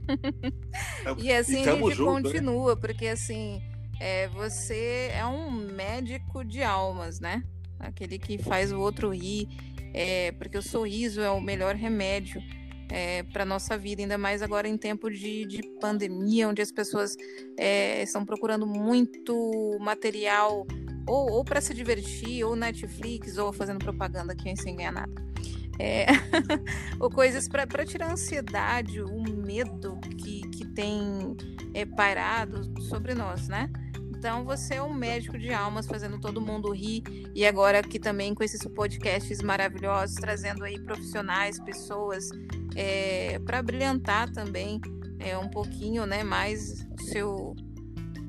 e 1.20 1.32
assim 1.32 1.64
e 1.64 1.70
a 1.70 1.76
gente 1.76 1.94
junto, 1.94 2.16
né? 2.16 2.22
continua, 2.24 2.74
né? 2.74 2.82
porque 2.82 3.08
assim, 3.08 3.62
é, 4.00 4.28
você 4.30 5.12
é 5.14 5.24
um 5.26 5.52
médico 5.52 6.44
de 6.44 6.64
almas, 6.64 7.20
né? 7.20 7.44
Aquele 7.80 8.18
que 8.18 8.38
faz 8.40 8.72
o 8.72 8.80
outro 8.80 9.14
rir, 9.14 9.48
é, 9.94 10.32
porque 10.32 10.58
o 10.58 10.62
sorriso 10.62 11.22
é 11.22 11.30
o 11.30 11.40
melhor 11.40 11.76
remédio 11.76 12.42
é, 12.90 13.24
para 13.24 13.46
nossa 13.46 13.78
vida, 13.78 14.02
ainda 14.02 14.18
mais 14.18 14.42
agora 14.42 14.68
em 14.68 14.78
tempo 14.78 15.10
de, 15.10 15.46
de 15.46 15.62
pandemia, 15.80 16.50
onde 16.50 16.62
as 16.62 16.72
pessoas 16.72 17.16
é, 17.58 18.04
estão 18.04 18.26
procurando 18.26 18.66
muito 18.66 19.78
material 19.80 20.66
ou, 21.08 21.32
ou 21.32 21.44
para 21.44 21.60
se 21.60 21.74
divertir, 21.74 22.44
ou 22.44 22.56
Netflix, 22.56 23.38
ou 23.38 23.52
fazendo 23.52 23.80
propaganda 23.80 24.34
aqui 24.34 24.56
sem 24.56 24.76
ganhar 24.76 24.92
nada. 24.92 25.30
É, 25.80 26.06
ou 27.00 27.10
coisas 27.10 27.48
para 27.48 27.86
tirar 27.86 28.10
a 28.10 28.14
ansiedade, 28.14 29.02
o 29.02 29.24
medo 29.24 29.98
que, 30.18 30.42
que 30.50 30.66
tem 30.66 31.36
é, 31.74 31.86
pairado 31.86 32.62
sobre 32.84 33.16
nós, 33.16 33.48
né? 33.48 33.72
Então 34.20 34.44
você 34.44 34.74
é 34.74 34.84
um 34.84 34.94
médico 34.94 35.40
de 35.40 35.54
almas, 35.54 35.88
fazendo 35.88 36.20
todo 36.20 36.42
mundo 36.42 36.74
rir. 36.74 37.02
E 37.34 37.46
agora 37.46 37.80
aqui 37.80 37.98
também 37.98 38.36
com 38.36 38.44
esses 38.44 38.62
podcasts 38.68 39.42
maravilhosos, 39.42 40.18
trazendo 40.18 40.66
aí 40.66 40.78
profissionais, 40.78 41.58
pessoas 41.58 42.30
é, 42.76 43.40
para 43.40 43.64
brilhantar 43.64 44.30
também 44.30 44.82
é, 45.20 45.38
um 45.38 45.48
pouquinho, 45.48 46.06
né, 46.06 46.22
mais 46.22 46.86
seu, 47.00 47.56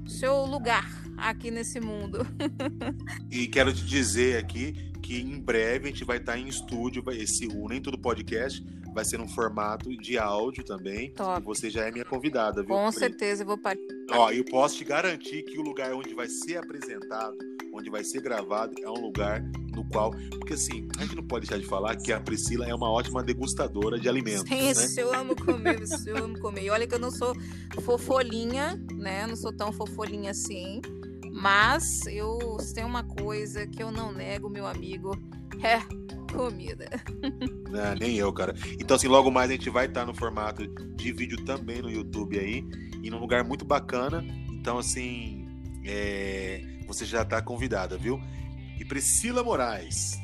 seu 0.07 0.45
lugar 0.45 0.89
aqui 1.17 1.51
nesse 1.51 1.81
mundo. 1.81 2.25
e 3.29 3.49
quero 3.49 3.75
te 3.75 3.85
dizer 3.85 4.39
aqui 4.39 4.90
que 5.11 5.21
em 5.21 5.41
breve 5.41 5.89
a 5.89 5.91
gente 5.91 6.05
vai 6.05 6.19
estar 6.19 6.39
em 6.39 6.47
estúdio, 6.47 7.03
esse 7.11 7.45
o 7.49 7.69
Nem 7.69 7.83
Tudo 7.83 7.99
Podcast 7.99 8.65
vai 8.95 9.05
ser 9.05 9.21
um 9.21 9.27
formato 9.27 9.91
de 9.97 10.17
áudio 10.17 10.63
também. 10.63 11.11
Top. 11.15 11.45
Você 11.47 11.69
já 11.69 11.85
é 11.85 11.91
minha 11.91 12.05
convidada, 12.05 12.63
viu? 12.63 12.77
Com 12.77 12.93
certeza, 12.93 13.43
eu 13.43 13.47
vou 13.49 13.59
participar. 13.59 14.17
Ó, 14.17 14.31
eu 14.31 14.45
posso 14.45 14.77
te 14.77 14.85
garantir 14.85 15.43
que 15.43 15.59
o 15.59 15.63
lugar 15.63 15.93
onde 15.95 16.15
vai 16.15 16.29
ser 16.29 16.59
apresentado, 16.59 17.37
onde 17.75 17.91
vai 17.91 18.05
ser 18.05 18.23
gravado, 18.23 18.73
é 18.81 18.89
um 18.89 19.01
lugar 19.01 19.43
no 19.75 19.85
qual. 19.89 20.13
Porque 20.31 20.55
assim, 20.55 20.87
a 20.97 21.03
gente 21.03 21.17
não 21.17 21.25
pode 21.25 21.49
deixar 21.49 21.61
de 21.61 21.67
falar 21.69 21.97
que 21.97 22.13
a 22.13 22.21
Priscila 22.21 22.65
é 22.65 22.73
uma 22.73 22.89
ótima 22.89 23.21
degustadora 23.21 23.99
de 23.99 24.09
alimentos. 24.09 24.49
Sim, 24.49 24.63
né? 24.63 24.71
isso, 24.71 25.01
eu 25.01 25.13
amo 25.13 25.35
comer, 25.35 25.83
isso, 25.83 26.09
eu 26.09 26.19
amo 26.19 26.39
comer. 26.39 26.63
E 26.63 26.71
olha 26.71 26.87
que 26.87 26.95
eu 26.95 27.01
não 27.01 27.11
sou 27.11 27.35
fofolhinha, 27.83 28.81
né? 28.93 29.27
Não 29.27 29.35
sou 29.35 29.53
tão 29.53 29.73
fofolhinha 29.73 30.31
assim. 30.31 30.81
Mas 31.41 32.07
eu 32.07 32.59
tenho 32.75 32.87
uma 32.87 33.03
coisa 33.03 33.67
que 33.67 33.83
eu 33.83 33.91
não 33.91 34.13
nego, 34.13 34.49
meu 34.49 34.67
amigo. 34.67 35.17
É 35.63 35.79
comida. 36.33 36.89
Não, 37.69 37.95
nem 38.01 38.17
eu, 38.17 38.33
cara. 38.33 38.55
Então, 38.79 38.97
assim, 38.97 39.09
logo 39.09 39.31
mais 39.31 39.51
a 39.51 39.53
gente 39.53 39.69
vai 39.69 39.87
estar 39.87 40.07
no 40.07 40.15
formato 40.15 40.67
de 40.95 41.13
vídeo 41.13 41.45
também 41.45 41.83
no 41.83 41.91
YouTube 41.91 42.39
aí, 42.39 42.65
e 43.03 43.11
num 43.11 43.19
lugar 43.19 43.45
muito 43.45 43.65
bacana. 43.65 44.25
Então, 44.51 44.79
assim, 44.79 45.47
é... 45.85 46.63
você 46.87 47.05
já 47.05 47.23
está 47.23 47.43
convidada, 47.43 47.99
viu? 47.99 48.19
E 48.79 48.85
Priscila 48.85 49.43
Moraes. 49.43 50.19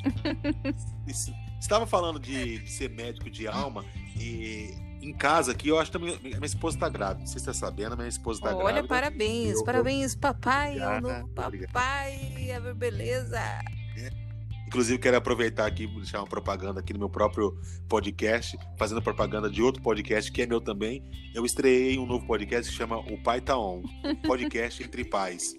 estava 1.59 1.85
falando 1.85 2.19
de, 2.19 2.59
de, 2.59 2.71
ser 2.71 2.89
médico 2.89 3.29
de 3.29 3.47
alma 3.47 3.85
e 4.15 4.73
em 5.07 5.13
casa 5.13 5.51
aqui, 5.51 5.69
eu 5.69 5.79
acho 5.79 5.91
que 5.91 5.97
minha, 5.97 6.19
minha 6.19 6.45
esposa 6.45 6.75
está 6.77 6.89
grávida. 6.89 7.19
Não 7.21 7.27
sei 7.27 7.39
se 7.39 7.45
você 7.45 7.51
está 7.51 7.67
sabendo, 7.67 7.95
minha 7.95 8.09
esposa 8.09 8.39
está 8.39 8.49
grávida. 8.49 8.79
Olha, 8.79 8.87
parabéns, 8.87 9.55
eu, 9.55 9.63
parabéns, 9.63 10.15
papai, 10.15 10.77
é 10.79 10.87
o 10.87 11.01
novo 11.01 11.27
papai, 11.29 12.49
é 12.49 12.59
beleza. 12.73 13.39
Inclusive, 14.67 14.99
quero 14.99 15.15
aproveitar 15.15 15.65
aqui 15.65 15.85
e 15.85 15.87
deixar 15.87 16.19
uma 16.19 16.27
propaganda 16.27 16.81
aqui 16.81 16.91
no 16.91 16.99
meu 16.99 17.09
próprio 17.09 17.57
podcast, 17.87 18.57
fazendo 18.77 19.01
propaganda 19.01 19.49
de 19.49 19.61
outro 19.61 19.81
podcast 19.81 20.29
que 20.29 20.41
é 20.41 20.45
meu 20.45 20.59
também. 20.59 21.01
Eu 21.33 21.45
estreiei 21.45 21.97
um 21.97 22.05
novo 22.05 22.27
podcast 22.27 22.69
que 22.69 22.77
chama 22.77 22.97
O 22.97 23.23
Pai 23.23 23.39
Tá 23.39 23.57
On, 23.57 23.81
podcast 24.25 24.83
entre 24.83 25.05
pais, 25.05 25.53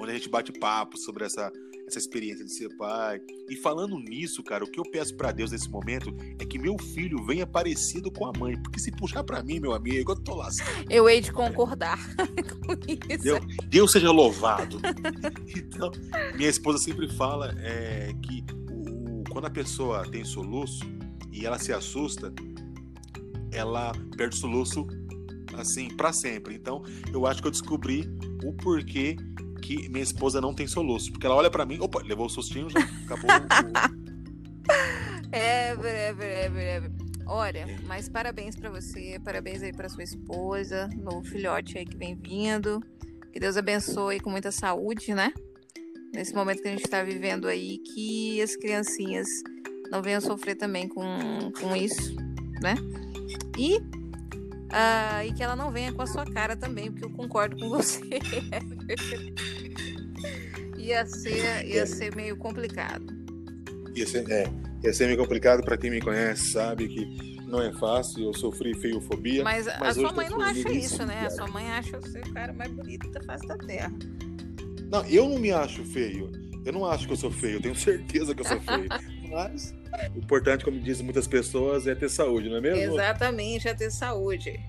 onde 0.00 0.12
a 0.12 0.14
gente 0.14 0.30
bate 0.30 0.50
papo 0.50 0.96
sobre 0.96 1.26
essa 1.26 1.52
essa 1.86 1.98
experiência 1.98 2.44
de 2.44 2.52
ser 2.52 2.68
pai. 2.76 3.20
E 3.48 3.56
falando 3.56 3.98
nisso, 3.98 4.42
cara, 4.42 4.64
o 4.64 4.70
que 4.70 4.80
eu 4.80 4.84
peço 4.84 5.16
para 5.16 5.32
Deus 5.32 5.50
nesse 5.50 5.68
momento 5.68 6.14
é 6.38 6.44
que 6.44 6.58
meu 6.58 6.78
filho 6.78 7.24
venha 7.24 7.46
parecido 7.46 8.10
com 8.10 8.26
a 8.26 8.32
mãe, 8.38 8.60
porque 8.62 8.78
se 8.78 8.90
puxar 8.90 9.22
para 9.22 9.42
mim, 9.42 9.60
meu 9.60 9.72
amigo, 9.72 10.12
eu 10.12 10.16
tô 10.16 10.34
lascado. 10.34 10.86
Eu 10.90 11.08
hei 11.08 11.20
de 11.20 11.32
concordar 11.32 11.98
com 12.64 12.72
isso. 12.88 13.22
Deus, 13.22 13.40
Deus 13.68 13.92
seja 13.92 14.10
louvado. 14.10 14.80
então, 15.56 15.90
minha 16.36 16.48
esposa 16.48 16.78
sempre 16.78 17.08
fala 17.08 17.54
é, 17.58 18.12
que 18.22 18.44
quando 19.30 19.46
a 19.46 19.50
pessoa 19.50 20.08
tem 20.08 20.24
soluço 20.24 20.84
e 21.32 21.44
ela 21.44 21.58
se 21.58 21.72
assusta, 21.72 22.32
ela 23.52 23.92
perde 24.16 24.36
o 24.36 24.38
soluço 24.38 24.86
assim 25.56 25.88
para 25.88 26.12
sempre. 26.12 26.54
Então, 26.54 26.82
eu 27.12 27.26
acho 27.26 27.40
que 27.40 27.48
eu 27.48 27.52
descobri 27.52 28.08
o 28.44 28.52
porquê 28.52 29.16
que 29.64 29.88
minha 29.88 30.02
esposa 30.02 30.40
não 30.40 30.54
tem 30.54 30.66
soluço, 30.66 31.10
porque 31.10 31.26
ela 31.26 31.34
olha 31.34 31.50
para 31.50 31.64
mim, 31.64 31.78
opa, 31.80 32.02
levou 32.02 32.26
o 32.26 32.30
sustinho, 32.30 32.68
já 32.68 32.80
acabou. 33.04 33.30
é, 35.32 35.74
breve, 35.74 36.24
é, 36.24 36.48
breve. 36.48 36.90
Olha, 37.26 37.60
é. 37.60 37.78
mas 37.86 38.08
parabéns 38.08 38.54
para 38.54 38.70
você, 38.70 39.18
parabéns 39.24 39.62
aí 39.62 39.72
para 39.72 39.88
sua 39.88 40.02
esposa, 40.02 40.88
novo 40.96 41.24
filhote 41.24 41.78
aí 41.78 41.86
que 41.86 41.96
vem 41.96 42.14
vindo. 42.14 42.80
Que 43.32 43.40
Deus 43.40 43.56
abençoe 43.56 44.20
com 44.20 44.30
muita 44.30 44.52
saúde, 44.52 45.14
né? 45.14 45.32
nesse 46.14 46.34
momento 46.34 46.62
que 46.62 46.68
a 46.68 46.70
gente 46.70 46.84
está 46.84 47.02
vivendo 47.02 47.48
aí, 47.48 47.78
que 47.78 48.40
as 48.40 48.54
criancinhas 48.56 49.28
não 49.90 50.00
venham 50.00 50.20
sofrer 50.20 50.54
também 50.54 50.88
com, 50.88 51.04
com 51.60 51.76
isso, 51.76 52.14
né? 52.62 52.74
E, 53.58 53.80
uh, 54.74 55.24
e 55.24 55.32
que 55.32 55.42
ela 55.42 55.54
não 55.54 55.70
venha 55.70 55.92
com 55.92 56.02
a 56.02 56.06
sua 56.06 56.24
cara 56.24 56.56
também, 56.56 56.90
porque 56.90 57.06
eu 57.06 57.10
concordo 57.10 57.56
com 57.56 57.68
você. 57.70 58.00
Ia 60.76 61.06
ser, 61.06 61.66
ia 61.66 61.82
é. 61.82 61.86
ser 61.86 62.14
meio 62.14 62.36
complicado. 62.36 63.06
Ia 63.94 64.06
ser, 64.06 64.28
é, 64.30 64.44
ia 64.82 64.92
ser 64.92 65.06
meio 65.06 65.18
complicado 65.18 65.62
para 65.62 65.78
quem 65.78 65.90
me 65.90 66.00
conhece, 66.00 66.52
sabe 66.52 66.88
que 66.88 67.34
não 67.46 67.62
é 67.62 67.72
fácil, 67.74 68.24
eu 68.24 68.34
sofri 68.34 68.74
feiofobia. 68.74 69.44
Mas, 69.44 69.66
mas 69.78 69.96
a 69.96 70.00
sua 70.00 70.12
mãe 70.12 70.28
não 70.28 70.40
acha 70.40 70.70
isso, 70.72 71.06
né? 71.06 71.26
A 71.26 71.30
sua 71.30 71.46
mãe 71.46 71.70
acha 71.70 72.00
você 72.00 72.18
o 72.18 72.34
cara 72.34 72.52
mais 72.52 72.72
bonito 72.72 73.08
da 73.10 73.22
face 73.22 73.46
da 73.46 73.56
terra. 73.56 73.92
Não, 74.90 75.04
eu 75.06 75.28
não 75.28 75.38
me 75.38 75.52
acho 75.52 75.84
feio. 75.84 76.30
Eu 76.64 76.72
não 76.72 76.86
acho 76.86 77.06
que 77.06 77.12
eu 77.12 77.16
sou 77.16 77.30
feio, 77.30 77.56
eu 77.56 77.62
tenho 77.62 77.76
certeza 77.76 78.34
que 78.34 78.40
eu 78.40 78.46
sou 78.46 78.60
feio. 78.60 78.88
Mas 79.28 79.74
o 80.14 80.18
importante, 80.18 80.64
como 80.64 80.78
dizem 80.80 81.04
muitas 81.04 81.26
pessoas, 81.26 81.86
é 81.86 81.94
ter 81.94 82.08
saúde, 82.08 82.48
não 82.48 82.56
é 82.56 82.60
mesmo? 82.60 82.94
Exatamente, 82.94 83.68
é 83.68 83.74
ter 83.74 83.90
saúde. 83.90 84.60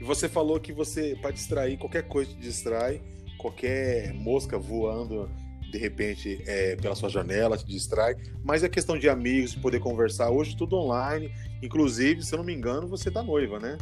E 0.00 0.04
você 0.04 0.28
falou 0.28 0.58
que 0.58 0.72
você, 0.72 1.16
para 1.20 1.30
distrair, 1.30 1.76
qualquer 1.76 2.02
coisa 2.02 2.30
te 2.30 2.36
distrai, 2.36 3.00
qualquer 3.38 4.12
mosca 4.14 4.58
voando 4.58 5.28
de 5.72 5.78
repente 5.78 6.42
é, 6.46 6.76
pela 6.76 6.94
sua 6.94 7.08
janela 7.08 7.56
te 7.56 7.64
distrai, 7.64 8.14
mas 8.44 8.62
é 8.62 8.68
questão 8.68 8.98
de 8.98 9.08
amigos, 9.08 9.52
de 9.52 9.58
poder 9.58 9.80
conversar. 9.80 10.30
Hoje 10.30 10.54
tudo 10.54 10.76
online, 10.76 11.32
inclusive, 11.62 12.22
se 12.22 12.34
eu 12.34 12.36
não 12.36 12.44
me 12.44 12.52
engano, 12.52 12.86
você 12.86 13.10
tá 13.10 13.22
noiva, 13.22 13.58
né? 13.58 13.78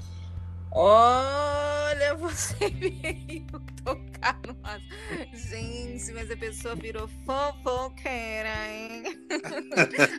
Olha, 1.90 2.14
você 2.14 2.70
veio 2.70 3.46
tocar 3.84 4.40
numa. 4.46 4.78
Gente, 5.34 6.12
mas 6.12 6.30
a 6.30 6.36
pessoa 6.36 6.76
virou 6.76 7.08
fofoqueira, 7.26 8.48
hein? 8.68 9.02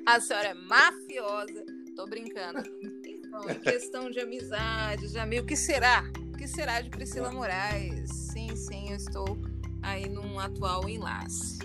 a 0.05 0.19
senhora 0.19 0.49
é 0.49 0.53
mafiosa. 0.53 1.63
Tô 1.95 2.05
brincando. 2.07 2.61
Então, 3.05 3.49
em 3.49 3.59
questão 3.59 4.11
de 4.11 4.19
amizade, 4.19 5.09
de 5.09 5.17
amigo, 5.17 5.43
o 5.43 5.47
que 5.47 5.55
será? 5.55 6.03
O 6.33 6.37
que 6.37 6.47
será 6.47 6.81
de 6.81 6.89
Priscila 6.89 7.31
Moraes? 7.31 8.09
Sim, 8.09 8.53
sim, 8.55 8.89
eu 8.89 8.97
estou 8.97 9.37
aí 9.81 10.09
num 10.09 10.39
atual 10.39 10.89
enlace. 10.89 11.59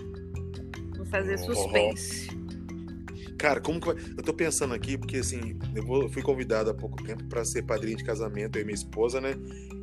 Vou 0.95 1.05
fazer 1.05 1.37
suspense. 1.37 2.29
Cara, 3.37 3.61
como 3.61 3.79
que 3.79 3.87
vai... 3.87 3.95
Eu 4.17 4.23
tô 4.23 4.33
pensando 4.33 4.73
aqui, 4.73 4.97
porque 4.97 5.17
assim, 5.17 5.57
eu, 5.75 6.09
fui 6.09 6.21
convidado 6.21 6.69
há 6.69 6.73
pouco 6.73 7.01
tempo 7.03 7.23
para 7.25 7.45
ser 7.45 7.63
padrinho 7.63 7.97
de 7.97 8.03
casamento, 8.03 8.57
eu 8.57 8.63
e 8.63 8.65
minha 8.65 8.75
esposa, 8.75 9.21
né? 9.21 9.35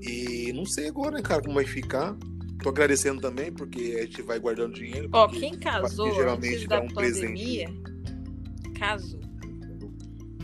E 0.02 0.52
não 0.52 0.66
sei 0.66 0.88
agora, 0.88 1.12
né, 1.12 1.22
cara, 1.22 1.40
como 1.42 1.54
vai 1.54 1.64
ficar. 1.64 2.16
Tô 2.62 2.70
agradecendo 2.70 3.20
também, 3.20 3.52
porque 3.52 3.96
a 3.98 4.02
gente 4.02 4.22
vai 4.22 4.38
guardando 4.38 4.74
dinheiro. 4.74 5.08
Ó, 5.12 5.28
quem 5.28 5.54
casou 5.58 6.12
geralmente 6.14 6.66
dá 6.66 6.80
um 6.80 6.88
pandemia, 6.88 7.66
presente. 7.68 8.78
casou. 8.78 9.20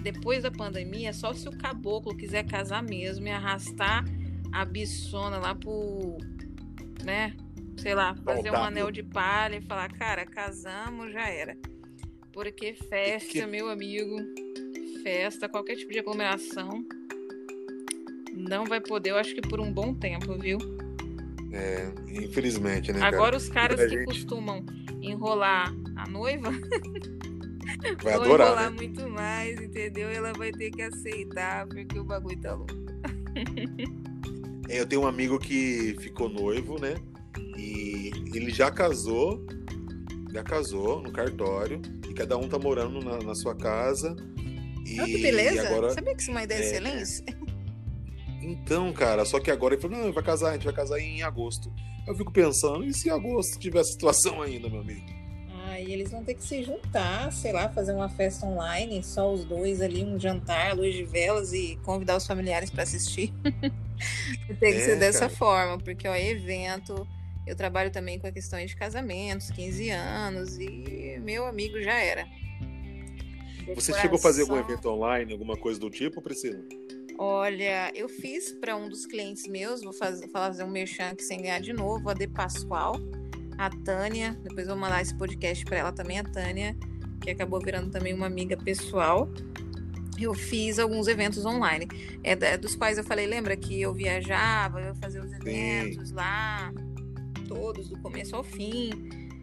Depois 0.03 0.43
da 0.43 0.51
pandemia, 0.51 1.13
só 1.13 1.33
se 1.33 1.49
o 1.49 1.53
caboclo 1.53 2.17
quiser 2.17 2.45
casar 2.45 2.83
mesmo 2.83 3.27
e 3.27 3.31
arrastar 3.31 4.05
a 4.53 4.65
bichona 4.65 5.39
lá 5.39 5.55
pro, 5.55 6.19
né, 7.05 7.35
sei 7.77 7.95
lá, 7.95 8.15
fazer 8.25 8.51
um 8.51 8.57
anel 8.57 8.91
de 8.91 9.03
palha 9.03 9.57
e 9.57 9.61
falar, 9.63 9.91
cara, 9.93 10.25
casamos, 10.25 11.13
já 11.13 11.29
era. 11.29 11.57
Porque 12.33 12.75
festa, 12.75 13.29
que... 13.29 13.47
meu 13.47 13.69
amigo, 13.69 14.17
festa, 15.03 15.49
qualquer 15.49 15.77
tipo 15.77 15.93
de 15.93 15.99
aglomeração, 15.99 16.85
não 18.33 18.65
vai 18.65 18.81
poder, 18.81 19.11
eu 19.11 19.17
acho 19.17 19.35
que 19.35 19.41
por 19.41 19.61
um 19.61 19.73
bom 19.73 19.95
tempo, 19.95 20.39
viu? 20.39 20.59
É, 21.53 21.93
infelizmente, 22.09 22.93
né? 22.93 23.01
Agora 23.03 23.25
cara? 23.25 23.37
os 23.37 23.49
caras 23.49 23.81
que 23.81 23.89
gente... 23.89 24.05
costumam 24.05 24.65
enrolar 25.03 25.75
a 25.97 26.09
noiva 26.09 26.51
vai 28.03 28.15
vão 28.15 28.23
adorar, 28.23 28.49
enrolar 28.49 28.71
né? 28.71 28.77
muito 28.77 29.09
mais, 29.09 29.61
entendeu? 29.61 30.09
Ela 30.09 30.33
vai 30.33 30.53
ter 30.53 30.71
que 30.71 30.83
aceitar 30.83 31.67
porque 31.67 31.99
o 31.99 32.05
bagulho 32.05 32.41
tá 32.41 32.55
louco. 32.55 32.73
é, 34.69 34.81
eu 34.81 34.87
tenho 34.87 35.03
um 35.03 35.07
amigo 35.07 35.39
que 35.39 35.97
ficou 35.99 36.29
noivo, 36.29 36.81
né? 36.81 36.95
E 37.57 38.11
ele 38.33 38.51
já 38.51 38.71
casou, 38.71 39.45
já 40.33 40.43
casou 40.43 41.03
no 41.03 41.13
cartório, 41.13 41.81
e 42.09 42.15
cada 42.15 42.37
um 42.37 42.49
tá 42.49 42.59
morando 42.59 43.01
na, 43.05 43.19
na 43.19 43.35
sua 43.35 43.55
casa. 43.55 44.15
E, 44.87 45.01
oh, 45.01 45.05
que 45.05 45.19
beleza! 45.19 45.69
Agora, 45.69 45.91
Sabia 45.91 46.15
que 46.15 46.23
isso 46.23 46.31
é 46.31 46.35
uma 46.35 46.43
ideia 46.43 46.59
é, 46.59 46.67
excelente? 46.67 47.25
Então, 48.43 48.93
cara, 48.93 49.25
só 49.25 49.39
que 49.39 49.51
agora 49.51 49.75
ele 49.75 49.83
falou: 49.83 49.99
não, 49.99 50.13
vai 50.13 50.23
casar, 50.23 50.51
a 50.51 50.53
gente 50.55 50.65
vai 50.65 50.75
casar 50.75 50.99
em 50.99 51.23
agosto. 51.23 51.73
Eu 52.07 52.15
fico 52.17 52.33
pensando, 52.33 52.85
e 52.85 52.93
se 52.93 53.09
em 53.09 53.13
agosto 53.13 53.59
tiver 53.59 53.85
situação 53.85 54.41
ainda, 54.41 54.69
meu 54.69 54.81
amigo? 54.81 55.05
Ah, 55.67 55.79
e 55.79 55.93
eles 55.93 56.11
vão 56.11 56.25
ter 56.25 56.35
que 56.35 56.43
se 56.43 56.63
juntar, 56.65 57.31
sei 57.33 57.53
lá, 57.53 57.69
fazer 57.69 57.93
uma 57.93 58.09
festa 58.09 58.47
online, 58.47 59.05
só 59.05 59.33
os 59.33 59.45
dois 59.45 59.81
ali, 59.81 60.05
um 60.05 60.19
jantar, 60.19 60.75
luz 60.75 60.95
de 60.95 61.05
velas 61.05 61.53
e 61.53 61.79
convidar 61.85 62.17
os 62.17 62.27
familiares 62.27 62.71
para 62.71 62.83
assistir. 62.83 63.33
Tem 64.59 64.73
que 64.73 64.81
é, 64.81 64.85
ser 64.85 64.99
dessa 64.99 65.21
cara. 65.21 65.31
forma, 65.31 65.79
porque 65.79 66.09
ó, 66.09 66.17
evento 66.17 67.07
eu 67.47 67.57
trabalho 67.57 67.91
também 67.91 68.19
com 68.19 68.27
a 68.27 68.33
questão 68.33 68.65
de 68.65 68.75
casamentos, 68.77 69.51
15 69.51 69.91
anos, 69.91 70.59
e 70.59 71.19
meu 71.23 71.47
amigo 71.47 71.81
já 71.83 71.95
era. 71.95 72.27
Você 73.75 73.93
chegou 73.95 74.17
a 74.17 74.21
fazer 74.21 74.43
algum 74.43 74.57
evento 74.57 74.89
online, 74.89 75.33
alguma 75.33 75.57
coisa 75.57 75.79
do 75.79 75.91
tipo, 75.91 76.21
Priscila? 76.21 76.63
Olha, 77.19 77.93
eu 77.95 78.09
fiz 78.09 78.53
para 78.53 78.77
um 78.77 78.89
dos 78.89 79.07
clientes 79.07 79.47
meus, 79.47 79.83
vou 79.83 79.93
fazer, 79.93 80.29
fazer 80.29 80.65
um 80.65 80.71
merchan 80.71 81.11
aqui 81.11 81.23
sem 81.23 81.43
ganhar 81.43 81.61
de 81.61 81.73
novo, 81.73 82.09
a 82.09 82.15
De 82.15 82.27
Pascoal, 82.27 82.97
a 83.59 83.69
Tânia, 83.85 84.39
depois 84.43 84.67
vou 84.67 84.77
mandar 84.77 85.03
esse 85.03 85.15
podcast 85.15 85.65
para 85.65 85.77
ela 85.77 85.93
também, 85.93 86.19
a 86.19 86.25
Tânia, 86.25 86.75
que 87.21 87.31
acabou 87.31 87.61
virando 87.61 87.91
também 87.91 88.15
uma 88.15 88.27
amiga 88.27 88.57
pessoal. 88.57 89.29
Eu 90.19 90.35
fiz 90.35 90.79
alguns 90.79 91.09
eventos 91.09 91.45
online, 91.45 91.87
é, 92.25 92.57
dos 92.57 92.75
quais 92.75 92.97
eu 92.97 93.05
falei, 93.05 93.27
lembra 93.27 93.57
que 93.57 93.81
eu 93.81 93.93
viajava, 93.93 94.81
eu 94.81 94.95
fazia 94.95 95.21
os 95.23 95.33
eventos 95.33 96.09
Sim. 96.09 96.15
lá, 96.15 96.73
todos, 97.51 97.89
do 97.89 97.99
começo 97.99 98.37
ao 98.37 98.45
fim. 98.45 98.91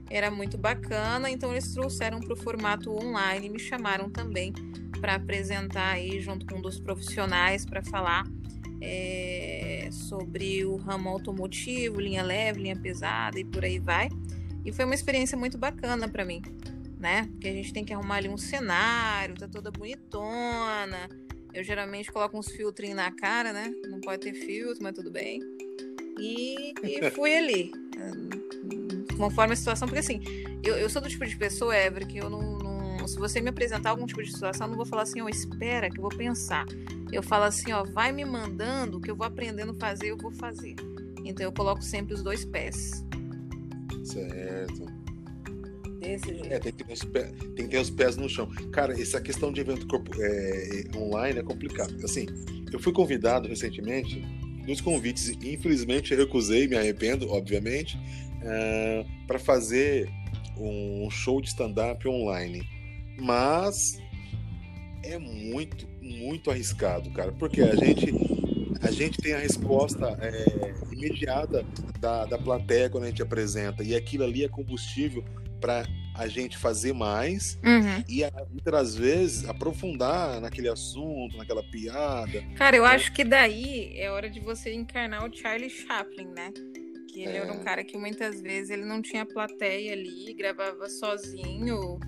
Era 0.10 0.32
muito 0.32 0.58
bacana, 0.58 1.30
então 1.30 1.52
eles 1.52 1.74
trouxeram 1.74 2.22
para 2.22 2.34
o 2.34 2.38
formato 2.38 2.90
online, 2.90 3.50
me 3.50 3.60
chamaram 3.60 4.10
também 4.10 4.54
para 5.02 5.16
apresentar 5.16 5.92
aí 5.92 6.22
junto 6.22 6.46
com 6.46 6.56
um 6.56 6.62
dos 6.62 6.80
profissionais 6.80 7.66
para 7.66 7.84
falar 7.84 8.24
é, 8.82 9.90
sobre 9.92 10.64
o 10.64 10.78
ramo 10.78 11.10
automotivo, 11.10 12.00
linha 12.00 12.24
leve, 12.24 12.62
linha 12.62 12.76
pesada 12.76 13.38
e 13.38 13.44
por 13.44 13.66
aí 13.66 13.80
vai. 13.80 14.08
E 14.64 14.72
foi 14.72 14.86
uma 14.86 14.96
experiência 14.96 15.38
muito 15.38 15.58
bacana 15.58 16.08
para 16.08 16.24
mim, 16.24 16.42
né? 16.98 17.28
Porque 17.32 17.50
a 17.50 17.54
gente 17.54 17.74
tem 17.74 17.84
que 17.84 17.94
arrumar 17.94 18.16
ali 18.16 18.30
um 18.30 18.38
cenário, 18.38 19.36
tá 19.36 19.48
toda 19.48 19.70
bonitona. 19.70 21.10
Eu 21.54 21.64
geralmente 21.64 22.12
coloco 22.12 22.38
uns 22.38 22.50
filtrinhos 22.50 22.96
na 22.96 23.12
cara, 23.12 23.52
né? 23.52 23.74
Não 23.90 24.00
pode 24.00 24.22
ter 24.22 24.34
filtro, 24.34 24.82
mas 24.82 24.94
tudo 24.94 25.12
bem. 25.12 25.42
E, 26.20 26.74
e 26.84 27.10
fui 27.12 27.36
ali. 27.36 27.72
Conforme 29.18 29.54
a 29.54 29.56
situação, 29.56 29.88
porque 29.88 30.00
assim, 30.00 30.22
eu, 30.64 30.76
eu 30.76 30.90
sou 30.90 31.02
do 31.02 31.10
tipo 31.10 31.26
de 31.26 31.36
pessoa, 31.36 31.76
Ever, 31.76 32.06
que 32.06 32.18
eu 32.18 32.30
não, 32.30 32.58
não, 32.58 33.08
Se 33.08 33.18
você 33.18 33.42
me 33.42 33.50
apresentar 33.50 33.92
algum 33.92 34.06
tipo 34.06 34.22
de 34.22 34.32
situação, 34.32 34.68
eu 34.68 34.70
não 34.72 34.78
vou 34.78 34.86
falar 34.86 35.04
assim, 35.04 35.22
ó, 35.22 35.26
oh, 35.26 35.30
espera 35.30 35.90
que 35.90 35.98
eu 35.98 36.02
vou 36.02 36.16
pensar. 36.16 36.66
Eu 37.12 37.24
falo 37.24 37.46
assim, 37.46 37.72
ó, 37.72 37.84
vai 37.84 38.12
me 38.12 38.26
mandando 38.26 39.00
que 39.00 39.10
eu 39.10 39.16
vou 39.16 39.26
aprendendo 39.26 39.72
a 39.72 39.76
fazer, 39.76 40.12
eu 40.12 40.18
vou 40.18 40.32
fazer. 40.32 40.76
Então 41.26 41.46
eu 41.46 41.52
coloco 41.52 41.82
sempre 41.82 42.14
os 42.14 42.24
dois 42.24 42.46
pés. 42.46 43.06
Certo. 44.04 44.86
Desse 46.00 46.28
jeito. 46.28 46.54
É, 46.54 46.60
tem 46.60 46.72
que, 46.72 46.84
ter, 46.84 47.32
tem 47.32 47.66
que 47.66 47.68
ter 47.68 47.80
os 47.80 47.90
pés 47.90 48.16
no 48.18 48.30
chão. 48.30 48.48
Cara, 48.72 49.00
essa 49.00 49.20
questão 49.20 49.52
de 49.52 49.62
evento 49.62 49.88
corpo, 49.88 50.12
é, 50.22 50.84
online 50.96 51.40
é 51.40 51.44
complicado. 51.44 51.94
Assim, 52.04 52.28
eu 52.72 52.80
fui 52.80 52.94
convidado 52.94 53.48
recentemente 53.48 54.24
dos 54.68 54.82
convites. 54.82 55.30
Infelizmente, 55.30 56.14
recusei, 56.14 56.68
me 56.68 56.76
arrependo, 56.76 57.32
obviamente, 57.32 57.98
eh, 58.44 59.06
para 59.26 59.40
fazer 59.40 60.10
um 60.58 61.10
show 61.10 61.42
de 61.42 61.48
stand-up 61.48 62.08
online. 62.08 62.68
Mas 63.20 64.00
é 65.04 65.18
muito, 65.18 65.88
muito 66.02 66.52
arriscado, 66.52 67.10
cara, 67.12 67.32
porque 67.32 67.62
a 67.62 67.76
gente 67.76 68.14
a 68.80 68.92
gente 68.92 69.18
tem 69.18 69.34
a 69.34 69.40
resposta 69.40 70.18
é, 70.22 70.74
imediata 70.94 71.66
da, 72.00 72.26
da 72.26 72.38
plateia 72.38 72.90
quando 72.90 73.06
a 73.06 73.08
gente 73.08 73.24
apresenta, 73.24 73.84
e 73.84 73.96
aquilo 73.96 74.24
ali 74.24 74.44
é 74.44 74.48
combustível 74.48 75.24
para 75.60 75.86
a 76.18 76.28
gente 76.28 76.58
fazer 76.58 76.94
mais 76.94 77.60
uhum. 77.64 78.04
e 78.10 78.24
muitas 78.52 78.96
vezes 78.96 79.48
aprofundar 79.48 80.42
naquele 80.42 80.68
assunto, 80.68 81.38
naquela 81.38 81.64
piada. 81.64 82.44
Cara, 82.56 82.76
eu 82.76 82.84
né? 82.84 82.90
acho 82.90 83.14
que 83.14 83.24
daí 83.24 83.94
é 83.96 84.10
hora 84.10 84.30
de 84.30 84.40
você 84.40 84.74
encarnar 84.74 85.24
o 85.24 85.36
Charlie 85.36 85.70
Chaplin, 85.70 86.28
né? 86.36 86.52
Que 87.10 87.22
ele 87.22 87.34
é. 87.34 87.38
era 87.38 87.54
um 87.54 87.64
cara 87.64 87.84
que 87.84 87.98
muitas 87.98 88.42
vezes 88.42 88.72
ele 88.72 88.84
não 88.84 89.02
tinha 89.02 89.26
plateia 89.26 89.94
ali, 89.94 90.34
gravava 90.34 90.90
sozinho 90.90 92.00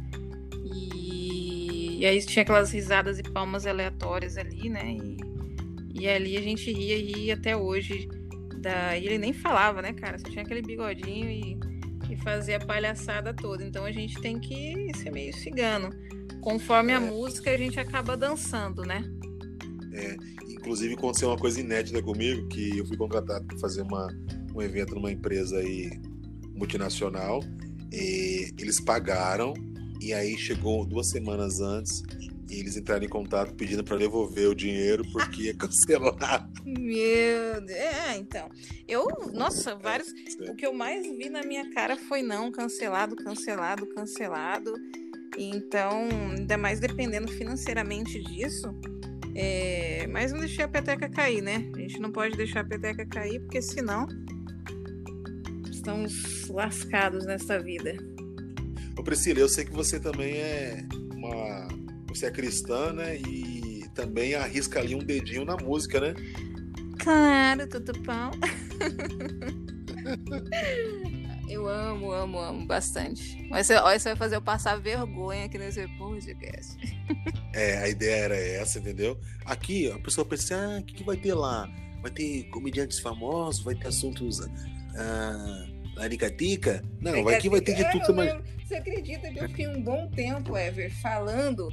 e, 0.66 2.00
e 2.00 2.06
aí 2.06 2.20
tinha 2.26 2.42
aquelas 2.42 2.72
risadas 2.72 3.20
e 3.20 3.24
palmas 3.24 3.68
aleatórias 3.68 4.38
ali, 4.38 4.70
né? 4.70 4.92
E, 4.92 6.02
e 6.02 6.08
ali 6.10 6.36
a 6.36 6.42
gente 6.42 6.72
ria 6.72 6.98
e 6.98 7.12
ria 7.12 7.34
até 7.36 7.56
hoje. 7.56 8.10
Daí 8.58 9.06
ele 9.06 9.20
nem 9.20 9.34
falava, 9.34 9.84
né, 9.84 9.94
cara? 9.94 10.18
Só 10.18 10.28
tinha 10.28 10.44
aquele 10.44 10.62
bigodinho 10.64 11.30
e 11.30 11.69
e 12.10 12.18
fazer 12.18 12.56
a 12.56 12.60
palhaçada 12.60 13.34
toda. 13.34 13.64
Então 13.64 13.86
a 13.86 13.92
gente 13.92 14.20
tem 14.22 14.40
que 14.40 14.92
ser 14.98 15.12
meio 15.12 15.34
cigano. 15.36 15.90
Conforme 16.42 16.92
é. 16.92 16.96
a 16.96 17.00
música, 17.00 17.52
a 17.52 17.58
gente 17.58 17.80
acaba 17.80 18.16
dançando, 18.16 18.84
né? 18.84 19.04
É, 19.94 20.16
inclusive 20.50 20.94
aconteceu 20.94 21.30
uma 21.30 21.38
coisa 21.38 21.60
inédita 21.60 22.02
comigo, 22.02 22.48
que 22.48 22.78
eu 22.78 22.86
fui 22.86 22.98
contratado 22.98 23.46
para 23.46 23.58
fazer 23.58 23.82
uma, 23.82 24.08
um 24.56 24.62
evento 24.62 24.96
numa 24.96 25.12
empresa 25.12 25.58
aí 25.58 25.90
multinacional. 26.56 27.42
eles 27.92 28.80
pagaram 28.80 29.54
e 30.02 30.14
aí 30.14 30.38
chegou 30.38 30.86
duas 30.86 31.10
semanas 31.10 31.60
antes 31.60 32.04
e 32.50 32.60
eles 32.60 32.76
entraram 32.76 33.06
em 33.06 33.10
contato 33.10 33.54
pedindo 33.54 33.84
para 33.84 33.98
devolver 33.98 34.50
o 34.50 34.56
dinheiro 34.56 35.04
porque 35.12 35.44
ia 35.44 35.54
cancelar. 35.56 36.50
Meu 36.66 37.62
Deus. 37.62 37.80
É, 37.80 38.18
então. 38.18 38.50
Eu, 38.88 39.08
nossa, 39.34 39.76
vários. 39.76 40.12
É, 40.42 40.52
o 40.52 40.56
que 40.56 40.66
eu 40.66 40.74
mais 40.74 41.04
vi 41.04 41.30
na 41.30 41.44
minha 41.44 41.70
cara 41.72 41.96
foi 41.96 42.22
não, 42.22 42.52
cancelado, 42.52 43.16
cancelado, 43.16 43.86
cancelado. 43.88 44.74
Então, 45.38 46.10
ainda 46.36 46.58
mais 46.58 46.80
dependendo 46.80 47.32
financeiramente 47.32 48.20
disso. 48.24 48.74
É... 49.36 50.08
Mas 50.08 50.32
não 50.32 50.40
deixei 50.40 50.66
a 50.66 50.68
peteca 50.68 51.08
cair, 51.08 51.42
né? 51.42 51.70
A 51.76 51.80
gente 51.80 52.00
não 52.00 52.12
pode 52.12 52.36
deixar 52.36 52.62
a 52.62 52.66
peteca 52.66 53.06
cair, 53.06 53.40
porque 53.42 53.62
senão 53.62 54.08
estamos 55.72 56.48
lascados 56.50 57.26
nessa 57.26 57.60
vida. 57.60 57.96
Ô 58.98 59.04
Priscila, 59.04 59.40
eu 59.40 59.48
sei 59.48 59.64
que 59.64 59.72
você 59.72 60.00
também 60.00 60.36
é 60.36 60.84
uma 61.16 61.68
você 62.10 62.28
é 62.28 62.32
cristã, 62.32 62.92
né? 62.92 63.18
E 63.18 63.88
também 63.94 64.36
arrisca 64.36 64.80
ali 64.80 64.96
um 64.96 65.00
dedinho 65.00 65.46
na 65.46 65.58
música, 65.58 66.00
né? 66.00 66.14
Claro, 67.00 67.68
tudo 67.68 67.94
bom. 68.02 68.32
eu 71.50 71.68
amo, 71.68 72.12
amo, 72.12 72.40
amo 72.40 72.66
bastante. 72.66 73.48
Mas 73.50 73.68
você, 73.68 73.76
olha, 73.76 74.00
você 74.00 74.10
vai 74.10 74.18
fazer 74.18 74.36
eu 74.36 74.42
passar 74.42 74.80
vergonha 74.80 75.46
aqui 75.46 75.58
nesse 75.58 75.88
podcast. 75.98 76.78
é, 77.54 77.78
a 77.78 77.90
ideia 77.90 78.26
era 78.26 78.38
essa, 78.38 78.80
entendeu? 78.80 79.20
Aqui, 79.46 79.92
a 79.92 80.00
pessoa 80.00 80.26
pensa, 80.26 80.56
assim, 80.56 80.64
ah, 80.64 80.80
o 80.80 80.84
que, 80.84 80.96
que 80.96 81.04
vai 81.04 81.18
ter 81.18 81.34
lá? 81.34 81.70
Vai 82.02 82.12
ter 82.12 82.44
comediantes 82.50 83.00
famosos, 83.00 83.64
vai 83.64 83.76
ter 83.76 83.88
assuntos. 83.88 84.40
Ah, 84.96 85.66
laricatica? 85.96 86.84
Não, 87.02 87.28
aqui 87.28 87.50
vai 87.50 87.62
ter 87.62 87.76
de 87.76 87.92
tudo. 87.92 88.16
Mas... 88.16 88.42
Você 88.66 88.76
acredita 88.76 89.30
que 89.32 89.40
eu 89.40 89.50
fiquei 89.50 89.68
um 89.68 89.82
bom 89.82 90.10
tempo, 90.12 90.56
Ever, 90.56 90.92
falando 91.02 91.70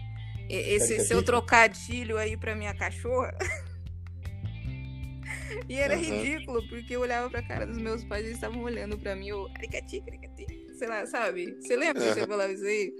esse 0.49 1.05
seu 1.07 1.23
trocadilho 1.23 2.17
aí 2.17 2.37
pra 2.37 2.55
minha 2.55 2.75
cachorra. 2.75 3.37
e 5.69 5.75
era 5.75 5.97
uhum. 5.97 6.03
ridículo, 6.03 6.69
porque 6.69 6.97
eu 6.97 7.01
olhava 7.01 7.31
pra 7.31 7.43
cara 7.43 7.67
dos 7.67 7.79
meus 7.79 8.05
pais 8.05 8.23
e 8.23 8.27
eles 8.27 8.37
estavam 8.37 8.63
olhando 8.63 8.99
pra 8.99 9.17
mim, 9.17 9.33
o 9.33 9.49
aricati, 9.55 10.03
aricati, 10.07 10.47
sei 10.79 10.89
lá, 10.89 11.07
sabe? 11.07 11.57
Você 11.61 11.77
lembra 11.77 12.03
que 12.03 12.15
você 12.15 12.27
falava 12.27 12.53
isso 12.53 12.65
aí? 12.65 12.93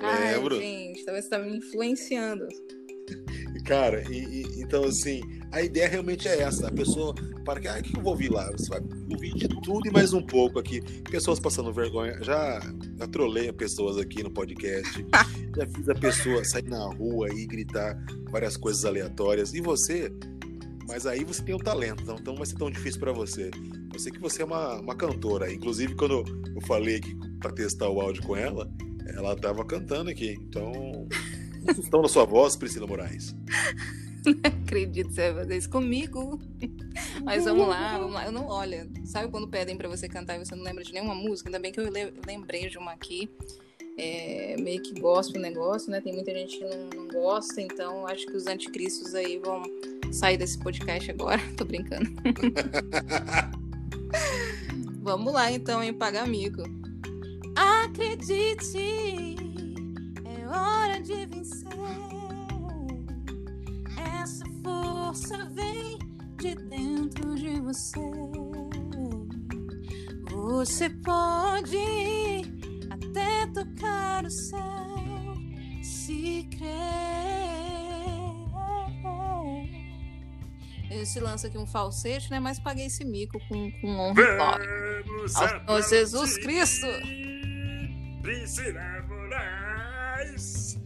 Lembro. 0.00 0.56
Ai, 0.56 0.60
gente, 0.60 1.04
talvez 1.04 1.24
você 1.24 1.30
tá 1.30 1.38
me 1.38 1.56
influenciando. 1.56 2.46
Cara, 3.64 4.02
e, 4.10 4.42
e, 4.42 4.62
então 4.62 4.84
assim, 4.84 5.20
a 5.52 5.62
ideia 5.62 5.88
realmente 5.88 6.26
é 6.26 6.40
essa. 6.40 6.68
A 6.68 6.72
pessoa, 6.72 7.14
para 7.44 7.60
que, 7.60 7.68
ah, 7.68 7.78
o 7.78 7.82
que 7.82 7.96
eu 7.96 8.02
vou 8.02 8.12
ouvir 8.12 8.30
lá? 8.30 8.50
Você 8.52 8.68
vai 8.68 8.80
ouvir 8.80 9.34
de 9.34 9.48
tudo 9.48 9.86
e 9.86 9.90
mais 9.90 10.12
um 10.12 10.22
pouco 10.22 10.58
aqui. 10.58 10.80
Pessoas 11.10 11.38
passando 11.38 11.72
vergonha. 11.72 12.18
Já, 12.22 12.60
já 12.98 13.06
trolei 13.06 13.52
pessoas 13.52 13.98
aqui 13.98 14.22
no 14.22 14.30
podcast. 14.30 15.04
já 15.56 15.66
fiz 15.66 15.88
a 15.88 15.94
pessoa 15.94 16.44
sair 16.44 16.68
na 16.68 16.84
rua 16.94 17.28
e 17.32 17.46
gritar 17.46 17.98
várias 18.30 18.56
coisas 18.56 18.84
aleatórias. 18.84 19.54
E 19.54 19.60
você? 19.60 20.10
Mas 20.88 21.06
aí 21.06 21.24
você 21.24 21.42
tem 21.42 21.54
o 21.54 21.58
talento, 21.58 22.02
então 22.02 22.16
não 22.24 22.36
vai 22.36 22.46
ser 22.46 22.56
tão 22.56 22.70
difícil 22.70 23.00
para 23.00 23.12
você. 23.12 23.50
Eu 23.92 23.98
sei 23.98 24.10
que 24.12 24.18
você 24.18 24.42
é 24.42 24.44
uma, 24.44 24.80
uma 24.80 24.94
cantora. 24.94 25.52
Inclusive, 25.52 25.94
quando 25.94 26.24
eu 26.54 26.60
falei 26.62 26.96
aqui 26.96 27.14
para 27.38 27.52
testar 27.52 27.88
o 27.88 28.00
áudio 28.00 28.22
com 28.22 28.36
ela, 28.36 28.70
ela 29.06 29.36
tava 29.36 29.64
cantando 29.64 30.10
aqui. 30.10 30.38
Então, 30.40 31.06
estão 31.78 32.02
na 32.02 32.08
sua 32.08 32.24
voz, 32.24 32.56
Priscila 32.56 32.86
Moraes. 32.86 33.34
Não 34.24 34.34
acredito 34.44 35.08
que 35.08 35.14
você 35.14 35.32
vai 35.32 35.42
fazer 35.42 35.56
isso 35.56 35.70
comigo. 35.70 36.40
Mas 37.24 37.44
vamos 37.44 37.68
lá, 37.68 37.98
vamos 37.98 38.14
lá. 38.14 38.24
Eu 38.24 38.32
não, 38.32 38.46
olha, 38.46 38.88
sabe 39.04 39.30
quando 39.30 39.48
pedem 39.48 39.76
para 39.76 39.88
você 39.88 40.08
cantar 40.08 40.36
e 40.36 40.44
você 40.44 40.54
não 40.54 40.62
lembra 40.62 40.84
de 40.84 40.92
nenhuma 40.92 41.14
música? 41.14 41.48
Ainda 41.48 41.58
bem 41.58 41.72
que 41.72 41.80
eu 41.80 41.90
lembrei 42.26 42.68
de 42.68 42.78
uma 42.78 42.92
aqui. 42.92 43.28
É, 43.96 44.56
meio 44.58 44.82
que 44.82 44.98
gosto 44.98 45.34
do 45.34 45.40
negócio, 45.40 45.90
né? 45.90 46.00
Tem 46.00 46.14
muita 46.14 46.32
gente 46.32 46.58
que 46.58 46.64
não, 46.64 46.88
não 46.94 47.08
gosta, 47.08 47.60
então 47.60 48.06
acho 48.06 48.26
que 48.26 48.36
os 48.36 48.46
anticristos 48.46 49.14
aí 49.14 49.38
vão 49.38 49.62
sair 50.10 50.36
desse 50.36 50.58
podcast 50.58 51.10
agora. 51.10 51.40
Tô 51.56 51.64
brincando. 51.64 52.10
vamos 55.02 55.32
lá 55.32 55.50
então, 55.50 55.82
em 55.82 55.96
Amigo. 56.18 56.62
Acredite, 57.54 59.36
é 60.24 60.48
hora 60.48 61.00
de 61.00 61.26
vencer. 61.26 61.68
Essa 64.20 64.44
força 64.62 65.44
vem 65.54 65.98
de 66.36 66.54
dentro 66.54 67.34
de 67.34 67.60
você. 67.60 68.00
Você 70.30 70.88
pode 70.88 71.76
até 73.12 73.46
tocar 73.48 74.24
o 74.24 74.30
céu 74.30 74.58
se 75.82 76.48
crer. 76.50 76.70
Esse 80.90 81.20
lança 81.20 81.46
aqui 81.46 81.56
um 81.56 81.66
falsete, 81.66 82.30
né? 82.30 82.38
Mas 82.38 82.58
paguei 82.58 82.86
esse 82.86 83.04
mico 83.04 83.40
com, 83.48 83.70
com 83.80 83.88
honra 83.98 84.22
e 84.22 85.66
Ao 85.66 85.82
Jesus 85.82 86.36
Cristo. 86.38 86.86
Priscila 88.20 89.02
Moraes. 89.08 90.78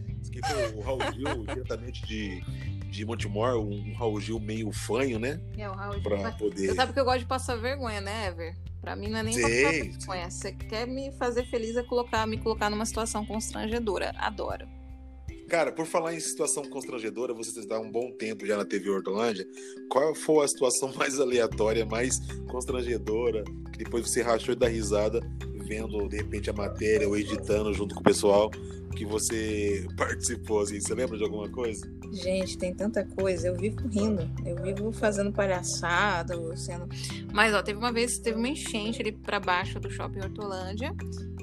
Foi 0.45 0.75
o 0.75 0.81
Raul 0.81 1.01
Gil, 1.13 1.45
diretamente 1.53 2.05
de 2.05 2.41
de 2.89 3.05
Montemor, 3.05 3.57
um, 3.57 3.91
um 3.91 3.93
Raul 3.93 4.19
Gil 4.19 4.39
meio 4.39 4.71
fanho, 4.71 5.19
né? 5.19 5.39
É, 5.57 5.69
o 5.69 5.73
Raul 5.73 5.93
Gil. 5.93 6.03
Pra 6.03 6.31
poder... 6.31 6.67
Você 6.67 6.73
sabe 6.73 6.93
que 6.93 6.99
eu 6.99 7.05
gosto 7.05 7.19
de 7.19 7.25
passar 7.25 7.55
vergonha, 7.57 8.01
né, 8.01 8.27
Ever? 8.27 8.55
Pra 8.87 8.95
mim 8.95 9.09
não 9.09 9.19
é 9.19 9.23
nem 9.23 9.33
passar 9.33 9.71
vergonha. 9.71 10.31
Você 10.31 10.53
quer 10.53 10.87
me 10.87 11.11
fazer 11.17 11.45
feliz 11.49 11.75
é 11.75 11.83
colocar, 11.83 12.25
me 12.25 12.37
colocar 12.37 12.69
numa 12.69 12.85
situação 12.85 13.25
constrangedora. 13.25 14.15
Adoro. 14.17 14.65
Cara, 15.49 15.73
por 15.73 15.85
falar 15.85 16.13
em 16.13 16.19
situação 16.21 16.63
constrangedora, 16.63 17.33
você 17.33 17.59
está 17.59 17.77
um 17.77 17.91
bom 17.91 18.13
tempo 18.13 18.45
já 18.45 18.55
na 18.55 18.63
TV 18.63 18.89
Hortolândia. 18.89 19.45
Qual 19.89 20.15
foi 20.15 20.45
a 20.45 20.47
situação 20.47 20.89
mais 20.95 21.19
aleatória, 21.19 21.85
mais 21.85 22.17
constrangedora, 22.49 23.43
que 23.73 23.77
depois 23.77 24.09
você 24.09 24.21
rachou 24.21 24.55
da 24.55 24.69
risada 24.69 25.19
vendo, 25.67 26.07
de 26.07 26.15
repente, 26.15 26.49
a 26.49 26.53
matéria 26.53 27.09
ou 27.09 27.17
editando 27.17 27.73
junto 27.73 27.93
com 27.93 27.99
o 27.99 28.03
pessoal? 28.05 28.49
que 28.97 29.05
você 29.05 29.85
participou, 29.95 30.61
assim? 30.61 30.79
Você 30.79 30.93
lembra 30.95 31.17
de 31.17 31.23
alguma 31.23 31.49
coisa? 31.49 31.85
Gente, 32.11 32.57
tem 32.57 32.73
tanta 32.73 33.05
coisa. 33.05 33.47
Eu 33.47 33.55
vivo 33.55 33.87
rindo. 33.87 34.29
Eu 34.45 34.55
vivo 34.61 34.91
fazendo 34.91 35.31
palhaçada, 35.31 36.35
sendo. 36.55 36.87
Mas, 37.33 37.53
ó, 37.53 37.61
teve 37.61 37.77
uma 37.77 37.91
vez, 37.91 38.17
teve 38.19 38.37
uma 38.37 38.47
enchente 38.47 39.01
ali 39.01 39.11
para 39.11 39.39
baixo 39.39 39.79
do 39.79 39.89
shopping 39.89 40.19
Hortolândia 40.19 40.93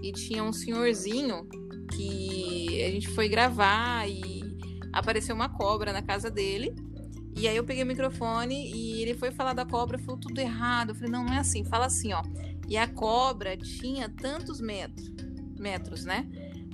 e 0.02 0.12
tinha 0.12 0.42
um 0.42 0.52
senhorzinho 0.52 1.48
que 1.92 2.82
a 2.82 2.90
gente 2.90 3.08
foi 3.08 3.28
gravar 3.28 4.08
e 4.08 4.42
apareceu 4.92 5.34
uma 5.34 5.48
cobra 5.48 5.92
na 5.92 6.02
casa 6.02 6.30
dele. 6.30 6.74
E 7.36 7.48
aí 7.48 7.56
eu 7.56 7.64
peguei 7.64 7.82
o 7.82 7.86
microfone 7.86 8.70
e 8.72 9.02
ele 9.02 9.14
foi 9.14 9.32
falar 9.32 9.54
da 9.54 9.66
cobra, 9.66 9.98
falou 9.98 10.18
tudo 10.18 10.38
errado. 10.38 10.90
Eu 10.90 10.94
falei, 10.94 11.10
não, 11.10 11.24
não 11.24 11.34
é 11.34 11.38
assim, 11.38 11.64
fala 11.64 11.86
assim, 11.86 12.12
ó. 12.12 12.22
E 12.68 12.76
a 12.76 12.86
cobra 12.86 13.56
tinha 13.56 14.08
tantos 14.08 14.60
metros, 14.60 15.10
metros, 15.58 16.04
né? 16.04 16.26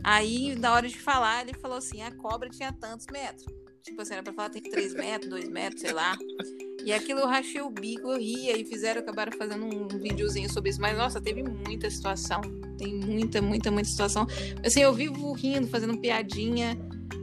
Aí, 0.02 0.54
na 0.56 0.72
hora 0.72 0.88
de 0.88 0.98
falar, 0.98 1.42
ele 1.42 1.58
falou 1.58 1.76
assim: 1.76 2.02
a 2.02 2.10
cobra 2.10 2.48
tinha 2.48 2.72
tantos 2.72 3.06
metros. 3.12 3.46
Tipo 3.82 4.02
assim, 4.02 4.12
era 4.12 4.22
pra 4.22 4.32
falar 4.32 4.50
tem 4.50 4.62
3 4.62 4.94
metros, 4.94 5.30
2 5.30 5.48
metros, 5.48 5.80
sei 5.80 5.92
lá. 5.92 6.16
E 6.84 6.92
aquilo 6.92 7.20
eu 7.20 7.26
rachei 7.26 7.60
o 7.60 7.70
bico, 7.70 8.10
eu 8.10 8.18
ria 8.18 8.56
e 8.56 8.64
fizeram, 8.64 9.00
acabaram 9.00 9.32
fazendo 9.32 9.64
um 9.64 9.88
videozinho 9.88 10.50
sobre 10.50 10.70
isso. 10.70 10.80
Mas, 10.80 10.96
nossa, 10.96 11.20
teve 11.20 11.42
muita 11.42 11.90
situação. 11.90 12.40
Tem 12.78 12.94
muita, 12.94 13.40
muita, 13.40 13.70
muita 13.70 13.88
situação. 13.88 14.26
Assim, 14.64 14.80
eu 14.80 14.92
vivo 14.92 15.32
rindo, 15.32 15.66
fazendo 15.68 15.96
piadinha. 15.98 16.78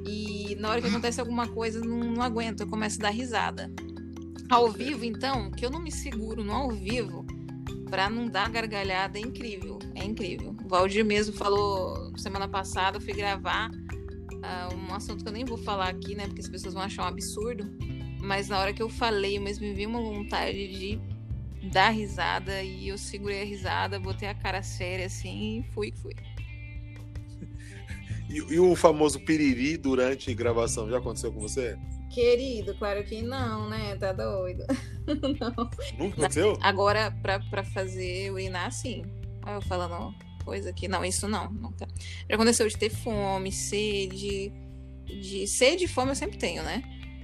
E 0.06 0.56
na 0.60 0.70
hora 0.70 0.82
que 0.82 0.88
acontece 0.88 1.20
alguma 1.20 1.48
coisa, 1.48 1.80
não, 1.80 2.00
não 2.00 2.22
aguento, 2.22 2.62
eu 2.62 2.68
começo 2.68 3.00
a 3.00 3.04
dar 3.04 3.10
risada. 3.10 3.72
Ao 4.50 4.72
vivo, 4.72 5.04
então, 5.04 5.52
que 5.52 5.66
eu 5.66 5.70
não 5.70 5.80
me 5.80 5.92
seguro 5.92 6.44
no 6.44 6.54
ao 6.54 6.72
vivo, 6.72 7.26
para 7.90 8.10
não 8.10 8.28
dar 8.28 8.50
gargalhada 8.50 9.18
é 9.18 9.22
incrível, 9.22 9.80
é 9.96 10.04
incrível. 10.04 10.56
O 10.64 10.68
Valdir 10.68 11.04
mesmo 11.04 11.36
falou 11.36 12.18
semana 12.18 12.48
passada, 12.48 12.98
eu 12.98 13.02
fui 13.02 13.14
gravar 13.14 13.70
uh, 14.48 14.76
um 14.76 14.94
assunto 14.94 15.24
que 15.24 15.30
eu 15.30 15.34
nem 15.34 15.46
vou 15.46 15.58
falar 15.58 15.90
aqui, 15.90 16.16
né, 16.16 16.26
porque 16.26 16.42
as 16.42 16.50
pessoas 16.50 16.74
vão 16.74 16.84
achar 16.84 17.04
um 17.04 17.08
absurdo, 17.08 17.66
mas 18.20 18.50
na 18.50 18.60
hora 18.60 18.74
que 18.74 18.82
eu 18.82 18.90
falei, 18.90 19.38
eu 19.38 19.42
mesmo 19.42 19.66
me 19.66 19.74
vi 19.74 19.86
uma 19.86 20.02
vontade 20.02 20.68
de 20.68 21.00
dar 21.72 21.90
risada 21.90 22.64
e 22.64 22.88
eu 22.88 22.98
segurei 22.98 23.42
a 23.42 23.46
risada, 23.46 24.00
botei 24.00 24.28
a 24.28 24.34
cara 24.34 24.64
séria 24.64 25.06
assim 25.06 25.60
e 25.60 25.74
fui, 25.74 25.94
fui. 26.02 26.14
E, 28.30 28.40
e 28.56 28.60
o 28.60 28.76
famoso 28.76 29.22
piriri 29.22 29.78
durante 29.78 30.34
gravação, 30.34 30.90
já 30.90 30.98
aconteceu 30.98 31.32
com 31.32 31.40
você? 31.40 31.78
Querido, 32.10 32.76
claro 32.76 33.02
que 33.06 33.22
não, 33.22 33.70
né? 33.70 33.96
Tá 33.96 34.12
doido. 34.12 34.66
não. 35.08 35.70
Nunca 35.98 36.18
aconteceu? 36.18 36.58
Agora, 36.62 37.10
pra, 37.22 37.40
pra 37.40 37.64
fazer 37.64 38.30
urinar, 38.34 38.70
sim. 38.74 39.04
Olha 39.46 39.56
eu 39.56 39.62
falando 39.62 40.14
coisa 40.48 40.70
aqui. 40.70 40.88
Não, 40.88 41.04
isso 41.04 41.28
não. 41.28 41.52
Nunca. 41.52 41.86
Já 42.30 42.36
aconteceu 42.36 42.68
de 42.68 42.78
ter 42.78 42.90
fome, 42.90 43.52
sede. 43.52 44.54
De 45.06 45.46
sede 45.46 45.84
e 45.84 45.88
fome 45.88 46.12
eu 46.12 46.16
sempre 46.16 46.38
tenho, 46.38 46.64
né? 46.64 46.82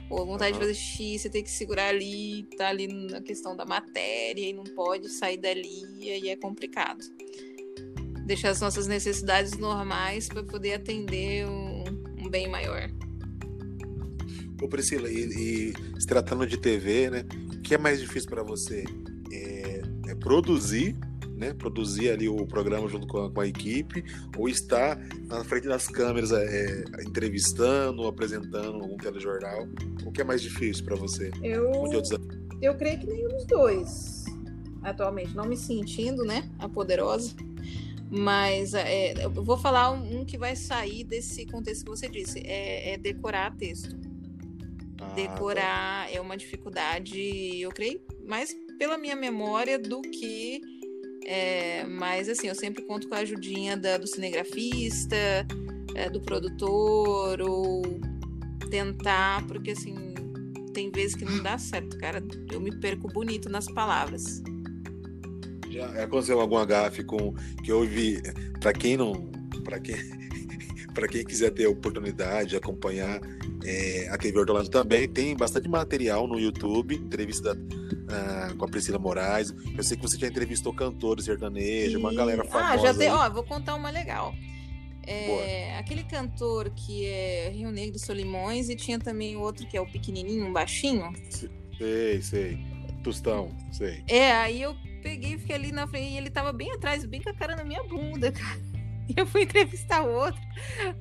Ou 0.09 0.25
vontade 0.25 0.53
uhum. 0.53 0.59
de 0.59 0.65
fazer 0.65 0.75
xixi, 0.75 1.17
você 1.17 1.29
tem 1.29 1.43
que 1.43 1.49
segurar 1.49 1.87
ali, 1.87 2.43
tá 2.57 2.67
ali 2.67 2.87
na 2.87 3.21
questão 3.21 3.55
da 3.55 3.65
matéria 3.65 4.47
e 4.47 4.53
não 4.53 4.63
pode 4.63 5.09
sair 5.09 5.37
dali, 5.37 5.85
e 5.99 6.11
aí 6.11 6.29
é 6.29 6.35
complicado. 6.35 6.99
deixar 8.25 8.49
as 8.49 8.61
nossas 8.61 8.85
necessidades 8.85 9.57
normais 9.57 10.27
para 10.27 10.43
poder 10.43 10.73
atender 10.73 11.47
um, 11.47 11.83
um, 12.21 12.29
bem 12.29 12.49
maior. 12.49 12.89
Ô 14.61 14.67
Priscila, 14.67 15.09
e, 15.09 15.23
e, 15.25 15.73
se 15.99 16.05
tratando 16.05 16.45
de 16.45 16.57
TV, 16.57 17.09
né? 17.09 17.25
O 17.53 17.61
que 17.61 17.73
é 17.73 17.77
mais 17.77 17.99
difícil 17.99 18.29
para 18.29 18.43
você? 18.43 18.83
É, 19.31 19.81
é, 20.09 20.15
produzir, 20.15 20.95
né? 21.43 21.53
Produzir 21.53 22.09
ali 22.09 22.29
o 22.29 22.45
programa 22.45 22.87
junto 22.87 23.07
com 23.07 23.25
a, 23.25 23.31
com 23.31 23.41
a, 23.41 23.47
equipe, 23.47 24.03
ou 24.37 24.47
estar 24.47 24.97
na 25.27 25.43
frente 25.43 25.67
das 25.67 25.87
câmeras 25.87 26.31
é, 26.31 26.83
entrevistando, 27.05 28.07
apresentando 28.07 28.83
um 28.83 28.97
telejornal? 28.97 29.67
O 30.05 30.11
que 30.11 30.21
é 30.21 30.23
mais 30.23 30.41
difícil 30.41 30.85
para 30.85 30.95
você? 30.95 31.31
Eu, 31.41 31.71
eu 32.61 32.75
creio 32.75 32.99
que 32.99 33.07
nenhum 33.07 33.29
dos 33.29 33.45
dois 33.45 34.23
atualmente, 34.83 35.35
não 35.35 35.45
me 35.45 35.57
sentindo, 35.57 36.23
né, 36.23 36.49
a 36.59 36.67
poderosa, 36.67 37.33
mas 38.09 38.73
é, 38.73 39.13
eu 39.23 39.31
vou 39.31 39.57
falar 39.57 39.91
um, 39.91 40.23
que 40.25 40.37
vai 40.37 40.55
sair 40.55 41.03
desse 41.03 41.45
contexto 41.45 41.85
que 41.85 41.89
você 41.89 42.07
disse, 42.07 42.39
é, 42.45 42.93
é 42.93 42.97
decorar 42.97 43.55
texto. 43.55 43.95
Ah, 45.01 45.05
tá. 45.05 45.13
decorar 45.15 46.05
tá. 46.05 46.11
é 46.11 46.21
uma 46.21 46.37
dificuldade, 46.37 47.19
eu 47.59 47.71
creio, 47.71 48.01
mais 48.25 48.55
pela 48.77 48.97
minha 48.97 49.15
memória 49.15 49.79
do 49.79 50.01
que 50.01 50.61
é, 51.25 51.85
mas 51.85 52.29
assim, 52.29 52.47
eu 52.47 52.55
sempre 52.55 52.83
conto 52.83 53.07
com 53.07 53.15
a 53.15 53.19
ajudinha 53.19 53.77
da, 53.77 53.97
do 53.97 54.07
cinegrafista, 54.07 55.15
é, 55.95 56.09
do 56.09 56.21
produtor, 56.21 57.41
ou 57.41 57.81
tentar, 58.69 59.45
porque 59.47 59.71
assim, 59.71 60.13
tem 60.73 60.91
vezes 60.91 61.15
que 61.15 61.25
não 61.25 61.41
dá 61.43 61.57
certo, 61.57 61.97
cara. 61.97 62.23
Eu 62.51 62.59
me 62.59 62.75
perco 62.79 63.07
bonito 63.07 63.49
nas 63.49 63.65
palavras. 63.67 64.41
Já 65.69 66.03
aconteceu 66.03 66.39
algum 66.39 66.63
gafe 66.65 67.03
com 67.03 67.33
que 67.63 67.71
eu 67.71 67.83
para 68.59 68.73
quem 68.73 68.97
não, 68.97 69.31
para 69.63 69.79
quem 69.79 69.95
para 70.93 71.07
quem 71.07 71.25
quiser 71.25 71.49
ter 71.51 71.65
a 71.65 71.69
oportunidade 71.69 72.51
de 72.51 72.55
acompanhar 72.55 73.19
é, 73.65 74.09
a 74.09 74.17
TV 74.17 74.39
Hortolândia 74.39 74.71
também, 74.71 75.07
tem 75.07 75.35
bastante 75.35 75.69
material 75.69 76.27
no 76.27 76.39
YouTube, 76.39 76.95
entrevista 76.95 77.55
da, 77.55 77.61
uh, 77.61 78.55
com 78.57 78.65
a 78.65 78.67
Priscila 78.67 78.99
Moraes. 78.99 79.53
Eu 79.75 79.83
sei 79.83 79.97
que 79.97 80.03
você 80.03 80.17
já 80.17 80.27
entrevistou 80.27 80.73
cantores 80.73 81.25
sertanejos, 81.25 81.95
uma 81.95 82.13
galera 82.13 82.43
famosa. 82.43 82.73
Ah, 82.73 82.77
já 82.77 82.93
tem, 82.93 83.09
ó, 83.09 83.29
vou 83.29 83.43
contar 83.43 83.75
uma 83.75 83.89
legal. 83.89 84.33
É, 85.05 85.77
aquele 85.77 86.03
cantor 86.03 86.69
que 86.69 87.05
é 87.05 87.49
Rio 87.49 87.71
Negro 87.71 87.99
Solimões 87.99 88.69
e 88.69 88.75
tinha 88.75 88.97
também 88.97 89.35
outro 89.35 89.67
que 89.67 89.75
é 89.75 89.81
o 89.81 89.85
pequenininho, 89.85 90.45
um 90.45 90.53
baixinho. 90.53 91.11
Sei, 91.77 92.21
sei. 92.21 92.57
Tostão, 93.03 93.53
sei. 93.71 94.01
É, 94.07 94.31
aí 94.31 94.61
eu 94.61 94.73
peguei 95.01 95.33
e 95.33 95.37
fiquei 95.37 95.55
ali 95.55 95.71
na 95.73 95.85
frente 95.85 96.13
e 96.13 96.17
ele 96.17 96.29
tava 96.29 96.53
bem 96.53 96.71
atrás, 96.71 97.05
bem 97.05 97.21
com 97.21 97.29
a 97.29 97.33
cara 97.33 97.55
na 97.55 97.65
minha 97.65 97.83
bunda, 97.83 98.31
cara. 98.33 98.72
E 99.07 99.13
eu 99.19 99.25
fui 99.25 99.43
entrevistar 99.43 100.03
o 100.03 100.11
outro. 100.11 100.41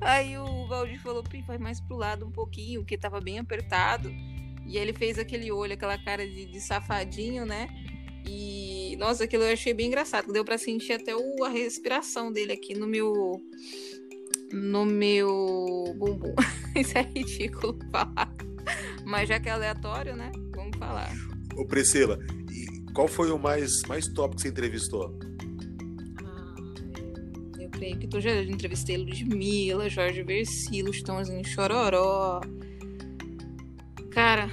Aí 0.01 0.37
o 0.37 0.67
Valdir 0.67 1.01
falou, 1.01 1.23
Pi, 1.23 1.43
faz 1.43 1.59
mais 1.59 1.79
pro 1.79 1.95
lado 1.95 2.25
um 2.25 2.31
pouquinho, 2.31 2.85
que 2.85 2.97
tava 2.97 3.19
bem 3.19 3.39
apertado. 3.39 4.09
E 4.65 4.77
ele 4.77 4.93
fez 4.93 5.19
aquele 5.19 5.51
olho, 5.51 5.73
aquela 5.73 5.97
cara 5.97 6.27
de, 6.27 6.45
de 6.45 6.61
safadinho, 6.61 7.45
né? 7.45 7.67
E, 8.25 8.95
nossa, 8.97 9.25
aquilo 9.25 9.43
eu 9.43 9.53
achei 9.53 9.73
bem 9.73 9.87
engraçado. 9.87 10.31
Deu 10.31 10.45
para 10.45 10.57
sentir 10.57 10.93
até 10.93 11.15
o, 11.15 11.43
a 11.43 11.49
respiração 11.49 12.31
dele 12.31 12.53
aqui 12.53 12.73
no 12.73 12.87
meu. 12.87 13.41
No 14.51 14.85
meu 14.85 15.93
bumbum. 15.97 16.33
Isso 16.75 16.97
é 16.97 17.01
ridículo 17.01 17.77
falar. 17.91 18.33
Mas 19.05 19.27
já 19.27 19.39
que 19.39 19.49
é 19.49 19.51
aleatório, 19.51 20.15
né? 20.15 20.31
Vamos 20.55 20.77
falar. 20.77 21.11
Ô 21.55 21.65
Priscila, 21.65 22.17
qual 22.93 23.07
foi 23.07 23.31
o 23.31 23.37
mais, 23.37 23.81
mais 23.83 24.07
top 24.07 24.35
que 24.35 24.43
você 24.43 24.47
entrevistou? 24.47 25.19
Eu 27.83 27.87
creio 27.87 27.99
que 27.99 28.07
tu 28.07 28.21
já 28.21 28.41
entrevistei 28.43 28.95
Ludmilla, 28.95 29.89
Jorge 29.89 30.23
Versilo, 30.23 30.89
Estãozinho 30.89 31.45
Chororó. 31.45 32.39
Cara, 34.09 34.49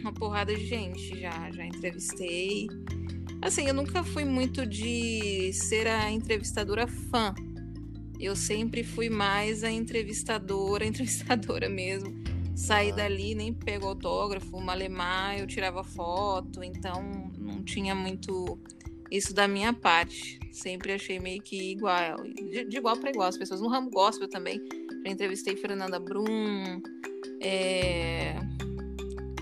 uma 0.00 0.12
porrada 0.12 0.54
de 0.54 0.66
gente 0.66 1.18
já, 1.18 1.50
já 1.50 1.64
entrevistei. 1.64 2.68
Assim, 3.40 3.66
eu 3.66 3.72
nunca 3.72 4.04
fui 4.04 4.26
muito 4.26 4.66
de 4.66 5.50
ser 5.54 5.86
a 5.86 6.10
entrevistadora 6.10 6.86
fã. 6.86 7.34
Eu 8.20 8.36
sempre 8.36 8.84
fui 8.84 9.08
mais 9.08 9.64
a 9.64 9.70
entrevistadora, 9.70 10.84
entrevistadora 10.84 11.70
mesmo. 11.70 12.12
Saí 12.54 12.90
ah. 12.90 12.96
dali, 12.96 13.34
nem 13.34 13.50
pego 13.50 13.86
autógrafo, 13.86 14.60
malemar, 14.60 15.38
eu 15.38 15.46
tirava 15.46 15.82
foto, 15.82 16.62
então 16.62 17.32
não 17.38 17.62
tinha 17.64 17.94
muito 17.94 18.58
isso 19.16 19.34
da 19.34 19.46
minha 19.46 19.72
parte. 19.72 20.38
Sempre 20.50 20.92
achei 20.92 21.18
meio 21.18 21.42
que 21.42 21.72
igual, 21.72 22.22
de, 22.22 22.64
de 22.64 22.76
igual 22.76 22.96
para 22.96 23.10
igual. 23.10 23.28
As 23.28 23.36
pessoas 23.36 23.60
no 23.60 23.68
ramo 23.68 23.90
gospel 23.90 24.28
também. 24.28 24.60
Já 25.04 25.10
entrevistei 25.10 25.56
Fernanda 25.56 25.98
Brum. 25.98 26.80
É... 27.40 28.34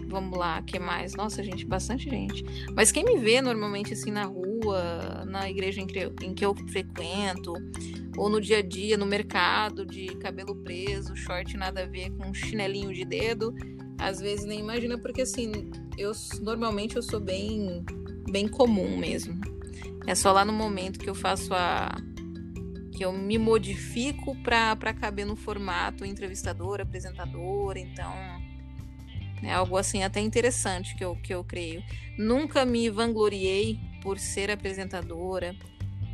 Vamos 0.07 0.39
lá, 0.39 0.61
que 0.63 0.79
mais? 0.79 1.15
Nossa, 1.15 1.43
gente, 1.43 1.65
bastante 1.65 2.11
gente. 2.11 2.45
Mas 2.75 2.93
quem 2.93 3.03
me 3.03 3.17
vê 3.17 3.41
normalmente 3.41 3.95
assim 3.95 4.11
na 4.11 4.25
rua, 4.25 5.25
na 5.27 5.49
igreja 5.49 5.81
em 5.81 5.87
que, 5.87 5.99
eu, 5.99 6.15
em 6.21 6.35
que 6.35 6.45
eu 6.45 6.55
frequento, 6.69 7.55
ou 8.19 8.29
no 8.29 8.39
dia 8.39 8.59
a 8.59 8.63
dia, 8.63 8.99
no 8.99 9.07
mercado, 9.07 9.87
de 9.87 10.07
cabelo 10.17 10.55
preso, 10.57 11.17
short 11.17 11.57
nada 11.57 11.83
a 11.85 11.87
ver 11.87 12.11
com 12.11 12.35
chinelinho 12.35 12.93
de 12.93 13.07
dedo, 13.07 13.55
às 13.99 14.21
vezes 14.21 14.45
nem 14.45 14.61
imagina, 14.61 14.99
porque 14.99 15.23
assim, 15.23 15.71
eu 15.97 16.13
normalmente 16.43 16.97
eu 16.97 17.03
sou 17.03 17.21
bem, 17.21 17.83
bem 18.31 18.49
comum 18.49 18.99
mesmo. 18.99 19.41
É 20.07 20.15
só 20.15 20.33
lá 20.33 20.45
no 20.45 20.53
momento 20.53 20.99
que 20.99 21.09
eu 21.09 21.15
faço 21.15 21.55
a. 21.55 21.91
que 22.97 23.05
eu 23.05 23.13
me 23.13 23.39
modifico 23.39 24.37
para 24.43 24.93
caber 24.93 25.27
no 25.27 25.37
formato 25.37 26.05
entrevistador, 26.05 26.81
apresentador, 26.81 27.77
então. 27.77 28.13
É 29.43 29.53
algo 29.53 29.77
assim 29.77 30.05
até 30.05 30.21
interessante 30.21 30.95
que 30.95 31.05
eu, 31.05 31.17
que 31.17 31.35
eu 31.35 31.43
creio. 31.43 31.83
Nunca 32.17 32.65
me 32.65 32.89
vangloriei 32.89 33.81
por 34.01 34.19
ser 34.19 34.53
apresentadora 34.53 35.57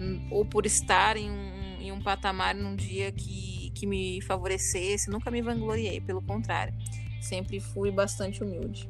hum, 0.00 0.28
ou 0.30 0.46
por 0.46 0.64
estar 0.64 1.14
em 1.18 1.30
um, 1.30 1.76
em 1.78 1.92
um 1.92 2.00
patamar 2.00 2.54
num 2.54 2.74
dia 2.74 3.12
que, 3.12 3.70
que 3.74 3.86
me 3.86 4.22
favorecesse. 4.22 5.10
Nunca 5.10 5.30
me 5.30 5.42
vangloriei, 5.42 6.00
pelo 6.00 6.22
contrário 6.22 6.72
sempre 7.20 7.60
fui 7.60 7.90
bastante 7.90 8.42
humilde. 8.42 8.88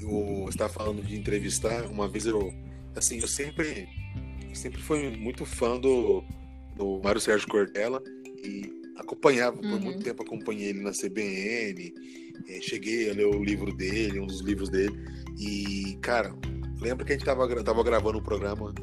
Eu 0.00 0.46
estava 0.48 0.72
falando 0.72 1.02
de 1.02 1.16
entrevistar, 1.16 1.86
uma 1.86 2.08
vez 2.08 2.26
eu, 2.26 2.52
assim, 2.94 3.18
eu 3.20 3.28
sempre, 3.28 3.88
sempre 4.52 4.80
fui 4.80 5.16
muito 5.16 5.44
fã 5.44 5.78
do, 5.78 6.22
do 6.76 7.00
Mário 7.02 7.20
Sérgio 7.20 7.48
Cortella 7.48 8.02
e 8.44 8.72
acompanhava, 8.96 9.56
por 9.56 9.64
uhum. 9.64 9.80
muito 9.80 10.02
tempo 10.02 10.22
acompanhei 10.22 10.68
ele 10.68 10.80
na 10.80 10.90
CBN, 10.90 11.94
é, 12.48 12.60
cheguei 12.60 13.10
a 13.10 13.14
ler 13.14 13.26
o 13.26 13.42
livro 13.42 13.74
dele, 13.74 14.20
um 14.20 14.26
dos 14.26 14.40
livros 14.40 14.68
dele, 14.68 14.94
e, 15.38 15.98
cara, 16.02 16.34
lembro 16.80 17.04
que 17.04 17.12
a 17.12 17.14
gente 17.14 17.22
estava 17.22 17.62
tava 17.62 17.82
gravando 17.82 18.18
um 18.18 18.22
programa 18.22 18.74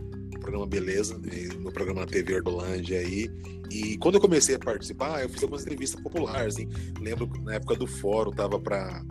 programa 0.48 0.66
Beleza, 0.66 1.20
no 1.60 1.72
programa 1.74 2.06
TV 2.06 2.36
Ardolândia 2.36 3.00
aí. 3.00 3.30
E 3.70 3.98
quando 3.98 4.16
eu 4.16 4.22
comecei 4.22 4.56
a 4.56 4.60
participar, 4.60 5.22
eu 5.22 5.30
fiz 5.30 5.44
algumas 5.44 5.64
entrevistas 5.64 6.02
populares. 6.02 6.56
Assim. 6.56 6.70
Lembro 7.02 7.30
na 7.44 7.56
época 7.56 7.76
do 7.76 7.86
fórum, 7.86 8.32
tava 8.32 8.58
para 8.58 9.04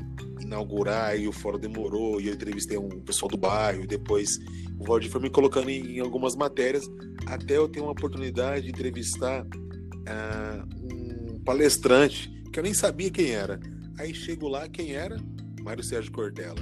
inaugurar 0.47 1.19
e 1.19 1.29
o 1.29 1.33
fórum 1.33 1.59
demorou 1.59 2.21
e 2.21 2.29
eu 2.29 2.35
entrevistei 2.35 2.79
um 2.79 2.89
pessoal 3.01 3.29
do 3.29 3.37
bairro 3.37 3.87
depois 3.87 4.39
o 4.79 4.85
Valdir 4.85 5.11
foi 5.11 5.21
me 5.21 5.31
colocando 5.31 5.69
em, 5.69 5.97
em 5.97 6.01
algumas 6.01 6.35
matérias 6.35 6.89
até 7.27 7.57
eu 7.57 7.69
ter 7.69 7.81
uma 7.81 7.93
oportunidade 7.93 8.67
de 8.67 8.71
entrevistar 8.71 9.45
uh, 9.45 11.35
um 11.35 11.39
palestrante 11.41 12.31
que 12.53 12.59
eu 12.59 12.63
nem 12.63 12.73
sabia 12.73 13.11
quem 13.11 13.33
era. 13.33 13.61
Aí 13.99 14.15
chego 14.15 14.49
lá, 14.49 14.69
quem 14.69 14.95
era? 14.95 15.17
Mário 15.63 15.83
Sérgio 15.83 16.13
Cortella. 16.13 16.57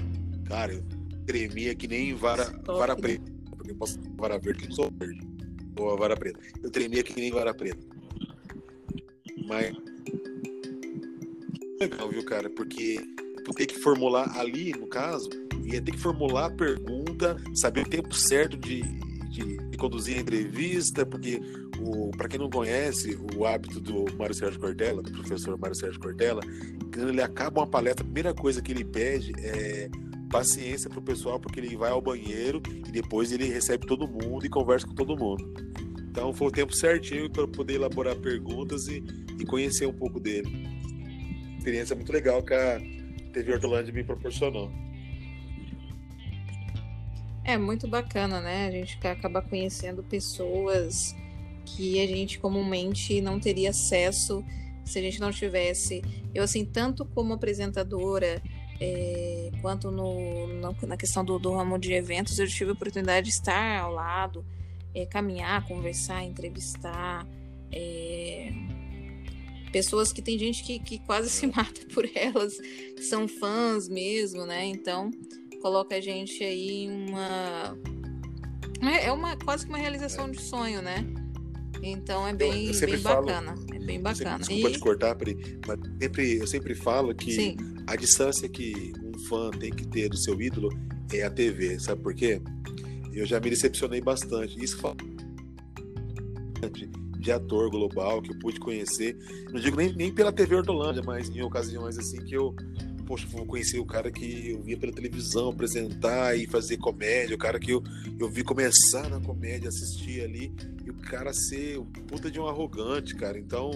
Cara, 0.47 0.73
eu 0.73 0.83
tremia 1.27 1.75
que 1.75 1.87
nem 1.87 2.15
vara, 2.15 2.51
vara 2.67 2.97
preta 2.97 3.35
porque 3.65 3.73
eu 3.73 3.77
posso 3.77 3.99
vara 4.17 4.39
verde, 4.39 4.69
não 4.69 4.75
sou 4.75 4.91
verde. 4.99 5.27
Ou 5.79 5.91
a 5.91 5.97
vara 5.97 6.15
preta. 6.15 6.39
Eu 6.63 6.71
tremia 6.71 7.03
que 7.03 7.19
nem 7.19 7.31
vara 7.31 7.55
preta. 7.55 7.79
Mas. 9.47 9.75
Legal, 11.81 12.11
viu, 12.11 12.25
cara? 12.27 12.51
Porque 12.51 13.01
eu 13.47 13.55
ter 13.55 13.67
que 13.67 13.79
formular 13.79 14.39
ali, 14.39 14.73
no 14.73 14.87
caso, 14.87 15.29
ia 15.65 15.81
ter 15.81 15.93
que 15.93 16.01
formular 16.01 16.47
a 16.47 16.51
pergunta, 16.51 17.37
saber 17.55 17.87
o 17.87 17.89
tempo 17.89 18.15
certo 18.15 18.57
de, 18.57 18.83
de, 19.31 19.57
de 19.57 19.77
conduzir 19.77 20.17
a 20.17 20.21
entrevista, 20.21 21.05
porque 21.05 21.41
para 22.17 22.29
quem 22.29 22.39
não 22.39 22.49
conhece 22.49 23.19
o 23.37 23.45
hábito 23.45 23.81
do 23.81 24.07
Mário 24.17 24.35
Sérgio 24.35 24.61
Cortella, 24.61 25.03
do 25.03 25.11
professor 25.13 25.59
Mário 25.59 25.77
Sérgio 25.77 26.01
Cortella, 26.01 26.41
quando 26.95 27.09
ele 27.09 27.23
acaba 27.23 27.61
uma 27.61 27.67
palestra, 27.67 28.03
a 28.03 28.07
primeira 28.07 28.33
coisa 28.33 28.63
que 28.63 28.73
ele 28.73 28.85
pede 28.85 29.33
é 29.39 29.91
paciência 30.31 30.91
pro 30.91 31.03
pessoal, 31.03 31.39
porque 31.39 31.61
ele 31.61 31.77
vai 31.77 31.91
ao 31.91 32.01
banheiro 32.01 32.63
e 32.87 32.91
depois 32.91 33.31
ele 33.33 33.45
recebe 33.45 33.87
todo 33.87 34.09
mundo 34.09 34.45
e 34.45 34.49
conversa 34.49 34.87
com 34.87 34.95
todo 34.95 35.17
mundo. 35.17 35.53
Então 36.11 36.33
foi 36.33 36.49
o 36.49 36.51
tempo 36.51 36.75
certinho 36.75 37.31
para 37.31 37.47
poder 37.47 37.75
elaborar 37.75 38.17
perguntas 38.17 38.87
e, 38.87 39.03
e, 39.39 39.45
conhecer 39.45 39.87
um 39.87 39.93
pouco 39.93 40.21
dele. 40.21 40.49
Experiência 41.59 41.97
muito 41.97 42.13
legal 42.13 42.43
que 42.43 42.55
a 42.55 42.81
TV 43.35 43.53
Hortolândia 43.53 43.93
me 43.93 44.05
proporcionou. 44.05 44.71
É 47.45 47.59
muito 47.59 47.87
bacana, 47.87 48.41
né? 48.41 48.69
A 48.69 48.71
gente 48.71 48.99
acaba 49.07 49.43
conhecendo 49.43 50.03
pessoas 50.03 51.15
que 51.67 52.01
a 52.01 52.07
gente 52.07 52.39
comumente 52.39 53.21
não 53.21 53.39
teria 53.39 53.71
acesso 53.71 54.43
se 54.85 54.99
a 54.99 55.03
gente 55.03 55.21
não 55.21 55.31
tivesse. 55.31 56.03
Eu, 56.35 56.45
assim, 56.45 56.65
tanto 56.65 57.05
como 57.05 57.35
apresentadora, 57.35 58.41
é, 58.81 59.51
quanto 59.61 59.91
no, 59.91 60.47
no, 60.47 60.77
na 60.87 60.97
questão 60.97 61.25
do, 61.25 61.39
do, 61.39 61.55
ramo 61.55 61.79
de 61.79 61.93
eventos, 61.93 62.39
eu 62.39 62.47
tive 62.47 62.71
a 62.71 62.75
oportunidade 62.75 63.27
de 63.27 63.33
estar 63.33 63.81
ao 63.81 63.93
lado, 63.93 64.45
é, 64.95 65.05
caminhar, 65.05 65.67
conversar, 65.67 66.25
entrevistar. 66.25 67.27
É, 67.71 68.53
pessoas 69.75 70.13
que 70.13 70.23
tem 70.23 70.39
gente 70.39 70.63
que, 70.63 70.79
que 70.79 71.01
quase 71.01 71.29
se 71.29 71.49
mata 71.51 71.81
por 71.93 72.09
elas, 72.15 72.57
são 73.01 73.27
fãs 73.27 73.89
mesmo, 73.89 74.47
né? 74.47 74.65
Então, 74.67 75.11
coloca 75.61 75.97
a 75.97 76.01
gente 76.01 76.45
aí 76.45 76.85
em 76.85 77.11
uma. 77.11 77.77
É, 78.81 79.07
é 79.07 79.13
uma 79.13 79.37
quase 79.37 79.65
que 79.65 79.73
uma 79.73 79.79
realização 79.79 80.31
de 80.31 80.41
sonho, 80.41 80.81
né? 80.81 81.05
Então 81.83 82.27
é 82.27 82.33
bem, 82.33 82.71
bem 82.71 82.99
falo, 82.99 83.27
bacana. 83.27 83.55
É 83.73 83.79
bem 83.81 84.01
bacana. 84.01 84.39
Desculpa 84.39 84.69
e... 84.69 84.73
te 84.73 84.79
cortar, 84.79 85.15
Pri, 85.17 85.59
mas 85.67 85.79
sempre, 86.01 86.37
eu 86.39 86.47
sempre 86.47 86.75
falo 86.77 87.15
que 87.15 87.33
Sim. 87.33 87.57
a 87.87 87.97
distância 87.97 88.49
que 88.49 88.93
um 89.03 89.19
fã 89.27 89.51
tem 89.51 89.71
que 89.71 89.87
ter 89.89 90.09
do 90.09 90.17
seu 90.17 90.41
ídolo 90.41 90.71
é 91.13 91.25
a 91.25 91.31
TV. 91.31 91.81
Sabe 91.81 92.01
por 92.01 92.15
quê? 92.15 92.41
Eu 93.13 93.27
já 93.27 93.41
me 93.41 93.51
decepcionei 93.51 94.01
bastante. 94.01 94.63
Isso 94.63 94.79
fala 94.79 94.97
de 97.25 97.33
ator 97.33 97.71
global 97.71 98.21
que 98.21 98.31
eu 98.31 98.39
pude 98.39 98.61
conhecer. 98.61 99.17
Não 99.51 99.59
digo 99.59 99.77
nem, 99.77 99.93
nem 99.95 100.13
pela 100.13 100.31
TV 100.31 100.57
Hortolândia, 100.57 101.03
mas 101.03 101.29
em 101.31 101.43
ocasiões 101.43 101.99
assim 101.99 102.23
que 102.23 102.37
eu 102.37 102.55
poxa, 103.07 103.27
vou 103.27 103.45
conhecer 103.45 103.79
o 103.79 103.85
cara 103.85 104.11
que 104.11 104.51
eu 104.51 104.63
via 104.63 104.79
pela 104.79 104.93
televisão 104.93 105.51
apresentar 105.51 106.37
e 106.39 106.47
fazer 106.47 106.79
comédia, 106.79 107.35
o 107.37 107.39
cara 107.39 107.59
que 107.61 107.71
eu, 107.71 107.83
eu 108.19 108.31
vi 108.31 108.43
começar 108.43 109.11
na 109.11 109.21
comédia, 109.21 109.69
assistir 109.69 110.23
ali, 110.23 110.55
e 110.85 110.91
o 110.91 110.95
cara 110.95 111.31
ser 111.33 111.79
o 111.79 111.85
puta 111.85 112.31
de 112.31 112.41
um 112.41 112.47
arrogante, 112.47 113.15
cara. 113.15 113.39
Então, 113.39 113.71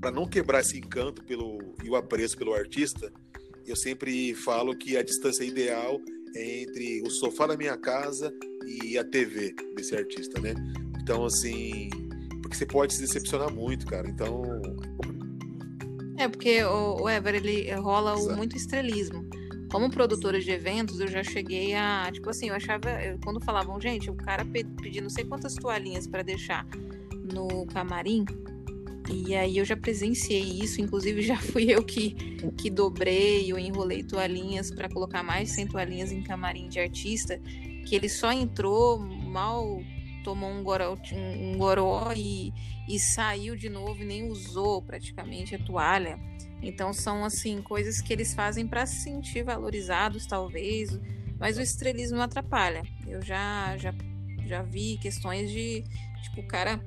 para 0.00 0.10
não 0.10 0.26
quebrar 0.26 0.60
esse 0.60 0.78
encanto 0.78 1.22
pelo 1.24 1.58
e 1.84 1.90
o 1.90 1.96
apreço 1.96 2.38
pelo 2.38 2.54
artista, 2.54 3.12
eu 3.66 3.76
sempre 3.76 4.34
falo 4.34 4.74
que 4.74 4.96
a 4.96 5.02
distância 5.02 5.44
ideal 5.44 6.00
é 6.34 6.62
entre 6.62 7.02
o 7.02 7.10
sofá 7.10 7.46
da 7.46 7.56
minha 7.56 7.76
casa 7.76 8.32
e 8.66 8.96
a 8.96 9.04
TV 9.04 9.54
desse 9.76 9.94
artista, 9.94 10.40
né? 10.40 10.54
Então, 11.02 11.26
assim, 11.26 11.90
porque 12.50 12.56
você 12.56 12.66
pode 12.66 12.94
se 12.94 13.00
decepcionar 13.00 13.52
muito, 13.52 13.86
cara. 13.86 14.08
Então, 14.08 14.42
é, 16.18 16.28
porque 16.28 16.62
o, 16.64 17.02
o 17.02 17.08
Ever, 17.08 17.36
ele 17.36 17.72
rola 17.74 18.16
muito 18.34 18.56
estrelismo. 18.56 19.24
Como 19.70 19.88
produtora 19.88 20.40
de 20.40 20.50
eventos, 20.50 20.98
eu 20.98 21.06
já 21.06 21.22
cheguei 21.22 21.74
a. 21.74 22.10
Tipo 22.12 22.28
assim, 22.28 22.48
eu 22.48 22.54
achava. 22.54 22.90
Eu, 22.90 23.18
quando 23.22 23.40
falavam, 23.40 23.80
gente, 23.80 24.10
o 24.10 24.14
cara 24.14 24.44
pediu 24.44 25.02
não 25.02 25.10
sei 25.10 25.24
quantas 25.24 25.54
toalhinhas 25.54 26.08
para 26.08 26.22
deixar 26.22 26.66
no 27.32 27.64
camarim. 27.66 28.24
E 29.08 29.34
aí 29.34 29.58
eu 29.58 29.64
já 29.64 29.76
presenciei 29.76 30.42
isso, 30.42 30.80
inclusive 30.80 31.22
já 31.22 31.36
fui 31.36 31.72
eu 31.72 31.84
que, 31.84 32.14
que 32.56 32.68
dobrei 32.68 33.52
ou 33.52 33.58
enrolei 33.58 34.02
toalhinhas 34.02 34.72
para 34.72 34.88
colocar 34.88 35.22
mais 35.22 35.48
de 35.48 35.54
100 35.54 35.66
toalhinhas 35.68 36.12
em 36.12 36.22
camarim 36.22 36.68
de 36.68 36.80
artista, 36.80 37.40
que 37.86 37.94
ele 37.94 38.08
só 38.08 38.32
entrou 38.32 38.98
mal 38.98 39.80
tomou 40.22 40.50
um 40.50 40.62
goró, 40.62 40.96
um 41.12 41.56
goró 41.56 42.12
e, 42.14 42.52
e 42.88 42.98
saiu 42.98 43.56
de 43.56 43.68
novo 43.68 44.02
e 44.02 44.06
nem 44.06 44.30
usou 44.30 44.82
praticamente 44.82 45.54
a 45.54 45.58
toalha. 45.58 46.18
Então 46.62 46.92
são 46.92 47.24
assim 47.24 47.62
coisas 47.62 48.00
que 48.00 48.12
eles 48.12 48.34
fazem 48.34 48.66
para 48.66 48.86
se 48.86 49.02
sentir 49.02 49.42
valorizados, 49.42 50.26
talvez, 50.26 50.98
mas 51.38 51.56
o 51.56 51.62
estrelismo 51.62 52.20
atrapalha. 52.20 52.82
Eu 53.06 53.22
já 53.22 53.76
já 53.76 53.94
já 54.46 54.62
vi 54.62 54.98
questões 54.98 55.50
de 55.50 55.84
tipo 56.22 56.40
o 56.40 56.46
cara 56.46 56.84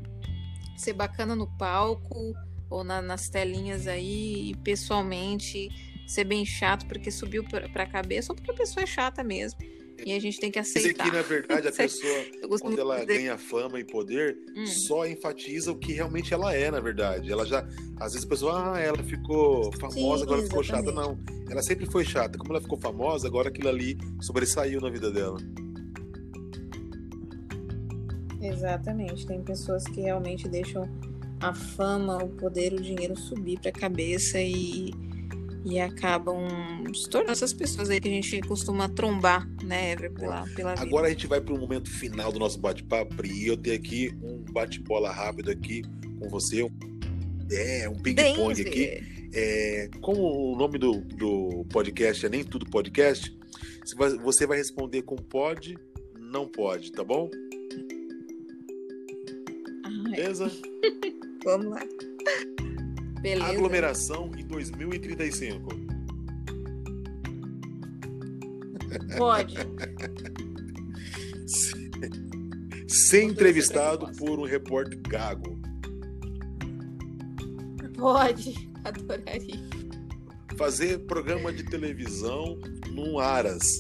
ser 0.76 0.94
bacana 0.94 1.36
no 1.36 1.48
palco 1.58 2.34
ou 2.70 2.84
na, 2.84 3.02
nas 3.02 3.30
telinhas 3.30 3.88
aí 3.88 4.52
e 4.52 4.58
pessoalmente 4.58 5.70
ser 6.08 6.26
bem 6.26 6.46
chato 6.46 6.86
porque 6.88 7.10
subiu 7.10 7.44
para 7.44 7.84
a 7.84 7.88
cabeça 7.88 8.32
ou 8.32 8.36
porque 8.36 8.52
a 8.52 8.56
pessoa 8.56 8.84
é 8.84 8.88
chata 8.88 9.24
mesmo. 9.24 9.60
E 10.06 10.14
a 10.14 10.20
gente 10.20 10.40
tem 10.40 10.52
que 10.52 10.60
aceitar. 10.60 11.06
Mas 11.06 11.08
aqui, 11.08 11.16
na 11.16 11.22
verdade, 11.22 11.68
a 11.68 11.72
pessoa, 11.74 12.26
quando 12.60 12.80
ela 12.80 13.00
dizer... 13.00 13.18
ganha 13.20 13.38
fama 13.38 13.80
e 13.80 13.84
poder, 13.84 14.38
hum. 14.56 14.66
só 14.66 15.06
enfatiza 15.06 15.72
o 15.72 15.76
que 15.78 15.94
realmente 15.94 16.34
ela 16.34 16.54
é, 16.54 16.70
na 16.70 16.80
verdade. 16.80 17.32
Ela 17.32 17.46
já. 17.46 17.68
Às 18.00 18.14
vezes 18.14 18.26
a 18.26 18.30
pessoa, 18.30 18.74
ah, 18.74 18.80
ela 18.80 19.02
ficou 19.04 19.72
famosa, 19.74 19.94
Sim, 19.94 20.24
agora 20.24 20.42
exatamente. 20.42 20.48
ficou 20.48 20.64
chata. 20.64 20.92
Não. 20.92 21.20
Ela 21.50 21.62
sempre 21.62 21.86
foi 21.86 22.06
chata. 22.06 22.38
Como 22.38 22.54
ela 22.54 22.62
ficou 22.62 22.80
famosa, 22.80 23.28
agora 23.28 23.50
aquilo 23.50 23.70
ali 23.70 23.98
sobressaiu 24.22 24.82
na 24.82 24.90
vida 24.90 25.12
dela. 25.12 25.38
Exatamente. 28.42 29.26
Tem 29.26 29.42
pessoas 29.42 29.84
que 29.86 30.02
realmente 30.02 30.48
deixam 30.50 30.84
a 31.40 31.54
fama, 31.54 32.24
o 32.24 32.30
poder, 32.30 32.74
o 32.74 32.82
dinheiro 32.82 33.18
subir 33.18 33.60
para 33.60 33.70
a 33.70 33.74
cabeça 33.74 34.40
e 34.40 34.92
e 35.66 35.80
acabam 35.80 36.46
se 36.94 37.10
tornando 37.10 37.32
essas 37.32 37.54
pessoas 37.54 37.90
aí 37.90 38.00
que 38.00 38.08
a 38.08 38.12
gente 38.12 38.42
costuma 38.42 38.90
trombar, 38.90 39.48
né, 39.64 39.94
Ever, 39.94 40.12
pela, 40.12 40.44
pela 40.56 40.76
vida. 40.76 40.82
Agora 40.82 41.08
a 41.08 41.10
gente 41.10 41.26
vai 41.28 41.40
para 41.40 41.54
o 41.54 41.60
momento 41.60 41.90
final 41.90 42.32
do 42.32 42.40
nosso 42.40 42.60
bate-papo 42.60 43.26
e 43.26 43.48
eu 43.48 43.56
tenho 43.56 43.76
aqui 43.76 44.14
um 44.22 44.40
bate-bola 44.52 45.12
rápido 45.12 45.52
aqui 45.52 45.82
com 46.20 46.30
você. 46.30 46.70
É, 47.52 47.88
um 47.90 47.96
ping-pong 47.96 48.62
aqui. 48.62 49.14
É, 49.36 49.90
como 50.02 50.54
o 50.54 50.56
nome 50.56 50.78
do, 50.78 51.02
do 51.02 51.66
podcast 51.72 52.26
é 52.26 52.30
Nem 52.30 52.44
Tudo 52.44 52.70
Podcast, 52.70 53.36
você 54.22 54.46
vai 54.46 54.58
responder 54.58 55.02
com 55.02 55.16
pode, 55.16 55.78
não 56.20 56.48
pode, 56.48 56.92
tá 56.92 57.04
bom? 57.04 57.30
Ai. 59.84 60.12
Beleza? 60.12 60.52
Vamos 61.44 61.68
lá. 61.68 61.82
Beleza. 63.24 63.46
Aglomeração 63.46 64.30
em 64.38 64.46
2035. 64.46 65.70
Pode. 69.18 69.56
Ser 72.86 73.24
entrevistado 73.24 74.12
por 74.18 74.38
um 74.40 74.44
repórter 74.44 75.00
gago. 75.08 75.58
Pode, 77.98 78.70
adoraria. 78.84 79.70
Fazer 80.58 81.00
programa 81.06 81.54
de 81.54 81.64
televisão 81.64 82.60
no 82.92 83.20
Aras. 83.20 83.78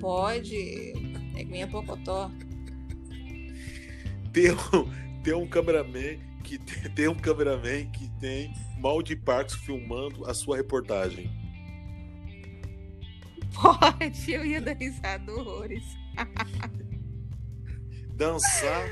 Pode. 0.00 0.92
É 1.36 1.44
minha 1.44 1.68
pocotó. 1.68 2.28
Ter 4.32 4.52
um, 4.52 5.22
ter 5.22 5.34
um 5.36 5.46
cameraman 5.46 6.18
que 6.46 6.58
tem 6.94 7.08
um 7.08 7.14
cameraman 7.14 7.90
que 7.90 8.08
tem 8.20 8.54
mal 8.78 9.02
de 9.02 9.16
Parks 9.16 9.56
filmando 9.56 10.24
a 10.24 10.32
sua 10.32 10.56
reportagem. 10.56 11.28
Pode, 13.52 14.32
eu 14.32 14.44
ia 14.44 14.60
dar 14.60 14.76
risada 14.76 15.32
horrores. 15.32 15.82
Dançar 18.14 18.88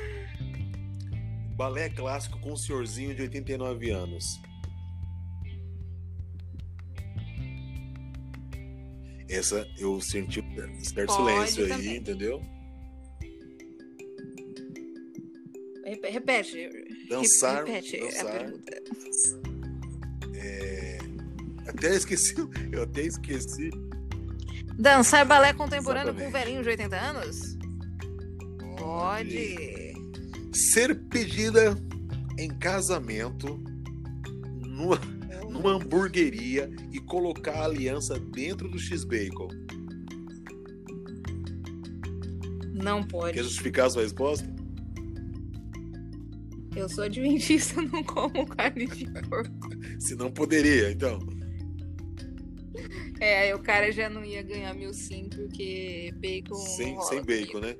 balé 1.55 1.89
clássico 1.89 2.37
com 2.39 2.51
um 2.51 2.57
senhorzinho 2.57 3.15
de 3.15 3.21
89 3.23 3.89
anos. 3.89 4.41
Essa 9.29 9.67
eu 9.79 9.99
senti 10.01 10.39
um 10.41 10.83
certo 10.83 11.15
Pode 11.15 11.29
silêncio 11.29 11.67
também. 11.67 11.89
aí, 11.89 11.97
entendeu? 11.97 12.41
Repete. 16.03 16.84
Dançar. 17.09 17.63
Repete 17.65 17.99
dançar. 17.99 18.25
a 18.25 18.31
pergunta. 18.31 18.83
É... 20.35 20.97
Até 21.67 21.95
esqueci. 21.95 22.35
Eu 22.71 22.83
até 22.83 23.01
esqueci. 23.01 23.69
Dançar 24.77 25.25
balé 25.25 25.53
contemporâneo 25.53 26.09
Exatamente. 26.09 26.31
com 26.31 26.37
um 26.37 26.41
velhinho 26.41 26.63
de 26.63 26.69
80 26.69 26.95
anos? 26.95 27.57
Pode. 28.77 29.95
Ser 30.53 30.95
pedida 31.09 31.75
em 32.37 32.49
casamento 32.49 33.61
numa, 34.61 34.99
numa 35.49 35.71
hamburgueria 35.73 36.69
e 36.91 36.99
colocar 36.99 37.53
a 37.53 37.65
aliança 37.65 38.19
dentro 38.19 38.69
do 38.69 38.77
X-Bacon. 38.77 39.47
Não 42.73 43.01
pode. 43.03 43.33
Quer 43.33 43.43
justificar 43.43 43.87
a 43.87 43.89
sua 43.89 44.03
resposta? 44.03 44.54
Eu 46.75 46.89
sou 46.89 47.03
adventista, 47.05 47.81
não 47.91 48.03
como 48.03 48.45
carne 48.47 48.87
de 48.87 49.05
porco. 49.29 49.69
Se 49.99 50.15
não 50.15 50.31
poderia, 50.31 50.91
então. 50.91 51.19
É, 53.19 53.39
aí 53.43 53.53
o 53.53 53.59
cara 53.59 53.91
já 53.91 54.09
não 54.09 54.23
ia 54.23 54.43
ganhar 54.43 54.73
mil 54.73 54.93
sim, 54.93 55.29
porque 55.33 56.13
bacon. 56.17 56.55
Sem, 56.55 57.01
sem 57.01 57.23
bacon, 57.23 57.59
né? 57.59 57.75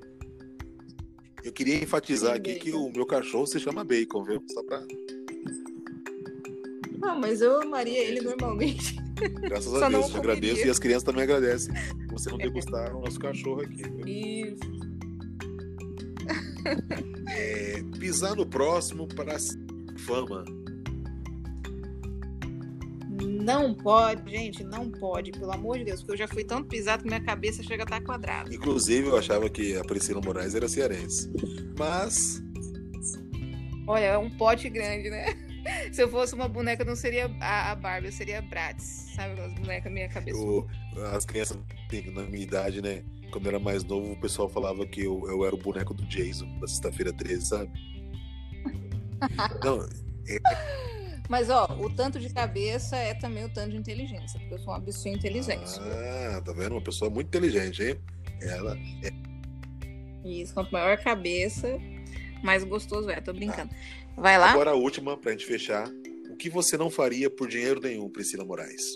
Eu 1.44 1.52
queria 1.52 1.76
enfatizar 1.76 2.32
sem 2.32 2.40
aqui 2.40 2.54
bacon. 2.54 2.64
que 2.64 2.72
o 2.72 2.92
meu 2.92 3.06
cachorro 3.06 3.46
se 3.46 3.60
chama 3.60 3.84
bacon, 3.84 4.24
viu? 4.24 4.44
Só 4.48 4.64
pra. 4.64 4.82
Ah, 7.04 7.16
mas 7.16 7.42
eu 7.42 7.62
amaria 7.62 8.00
ele 8.00 8.22
normalmente. 8.22 8.96
Graças 9.42 9.74
a 9.76 9.88
Deus, 9.90 10.10
eu 10.10 10.18
agradeço 10.18 10.66
e 10.66 10.70
as 10.70 10.80
crianças 10.80 11.04
também 11.04 11.24
agradecem 11.24 11.74
você 12.10 12.30
não 12.30 12.38
degustar 12.38 12.96
o 12.96 13.02
nosso 13.02 13.20
cachorro 13.20 13.62
aqui. 13.62 13.84
Viu? 13.84 14.08
Isso. 14.08 14.85
É, 17.30 17.84
pisar 18.00 18.36
no 18.36 18.46
próximo 18.46 19.08
para 19.08 19.38
fama. 20.00 20.46
Não 23.46 23.74
pode, 23.74 24.30
gente, 24.30 24.64
não 24.64 24.92
pode, 24.92 25.32
pelo 25.32 25.52
amor 25.52 25.78
de 25.78 25.86
Deus, 25.86 26.02
porque 26.02 26.14
eu 26.14 26.18
já 26.18 26.28
fui 26.28 26.44
tanto 26.44 26.68
pisado 26.68 27.04
que 27.04 27.10
minha 27.10 27.24
cabeça 27.24 27.64
chega 27.64 27.84
a 27.84 27.86
estar 27.86 28.02
quadrada. 28.02 28.54
Inclusive, 28.54 29.08
eu 29.08 29.18
achava 29.18 29.50
que 29.50 29.78
a 29.78 29.84
Priscila 29.84 30.20
Moraes 30.22 30.54
era 30.56 30.68
cearense. 30.68 31.32
Mas. 31.78 32.44
Olha, 33.88 34.06
é 34.06 34.18
um 34.18 34.30
pote 34.30 34.70
grande, 34.70 35.10
né? 35.10 35.26
Se 35.92 36.04
eu 36.04 36.10
fosse 36.10 36.36
uma 36.36 36.48
boneca, 36.48 36.84
não 36.84 36.96
seria 36.96 37.26
a, 37.40 37.76
Barbie, 37.76 38.08
eu 38.08 38.12
seria 38.12 38.40
a 38.40 38.42
Bratz, 38.42 39.12
sabe? 39.16 39.40
As 39.40 39.54
bonecas 39.54 39.92
minha 39.92 40.10
cabeça. 40.10 40.40
As 41.14 41.26
crianças 41.26 41.58
na 42.14 42.24
minha 42.24 42.44
idade, 42.44 42.82
né? 42.82 43.04
Quando 43.36 43.48
eu 43.48 43.50
era 43.50 43.60
mais 43.60 43.84
novo, 43.84 44.14
o 44.14 44.16
pessoal 44.22 44.48
falava 44.48 44.86
que 44.88 45.02
eu, 45.02 45.22
eu 45.28 45.46
era 45.46 45.54
o 45.54 45.58
boneco 45.58 45.94
do 45.94 46.06
Jason, 46.06 46.48
da 46.58 46.68
sexta-feira 46.68 47.12
13, 47.12 47.46
sabe? 47.46 47.70
não, 49.62 49.82
é, 50.26 50.40
mas, 51.28 51.50
ó, 51.50 51.66
o 51.82 51.90
tanto 51.90 52.18
de 52.18 52.32
cabeça 52.34 52.96
é 52.96 53.14
também 53.14 53.44
o 53.44 53.50
tanto 53.50 53.72
de 53.72 53.78
inteligência, 53.78 54.40
porque 54.40 54.54
eu 54.54 54.60
sou 54.60 54.74
uma 54.74 54.80
pessoa 54.80 55.14
inteligente. 55.14 55.78
Ah, 55.82 56.42
tá 56.46 56.54
vendo? 56.54 56.72
Uma 56.72 56.82
pessoa 56.82 57.12
muito 57.12 57.28
inteligente, 57.28 57.84
hein? 57.84 58.00
Ela 58.42 58.78
é. 59.04 59.12
Isso, 60.26 60.54
quanto 60.54 60.72
maior 60.72 60.94
a 60.94 60.98
cabeça, 60.98 61.78
mais 62.42 62.64
gostoso 62.64 63.10
é. 63.10 63.20
Tô 63.20 63.34
brincando. 63.34 63.70
Ah. 63.74 64.22
Vai 64.22 64.38
lá. 64.38 64.52
Agora 64.52 64.72
a 64.72 64.76
última, 64.76 65.18
pra 65.18 65.34
gente 65.34 65.46
fechar. 65.46 65.90
O 66.30 66.38
que 66.38 66.50
você 66.50 66.78
não 66.78 66.90
faria 66.90 67.30
por 67.30 67.50
dinheiro 67.50 67.82
nenhum, 67.82 68.10
Priscila 68.10 68.46
Moraes? 68.46 68.96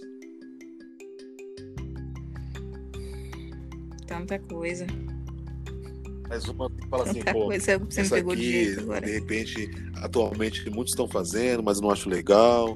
Tanta 4.10 4.40
coisa. 4.40 4.88
Mas 6.28 6.48
uma 6.48 6.68
fala 6.90 7.04
assim, 7.04 7.22
pô, 7.22 7.46
coisa, 7.46 7.78
você 7.78 8.02
essa 8.02 8.18
aqui, 8.18 8.36
de, 8.36 8.76
de, 8.76 9.12
repente, 9.12 9.70
atualmente 9.98 10.68
muitos 10.70 10.94
estão 10.94 11.08
fazendo, 11.08 11.62
mas 11.62 11.80
não 11.80 11.92
acho 11.92 12.10
legal 12.10 12.76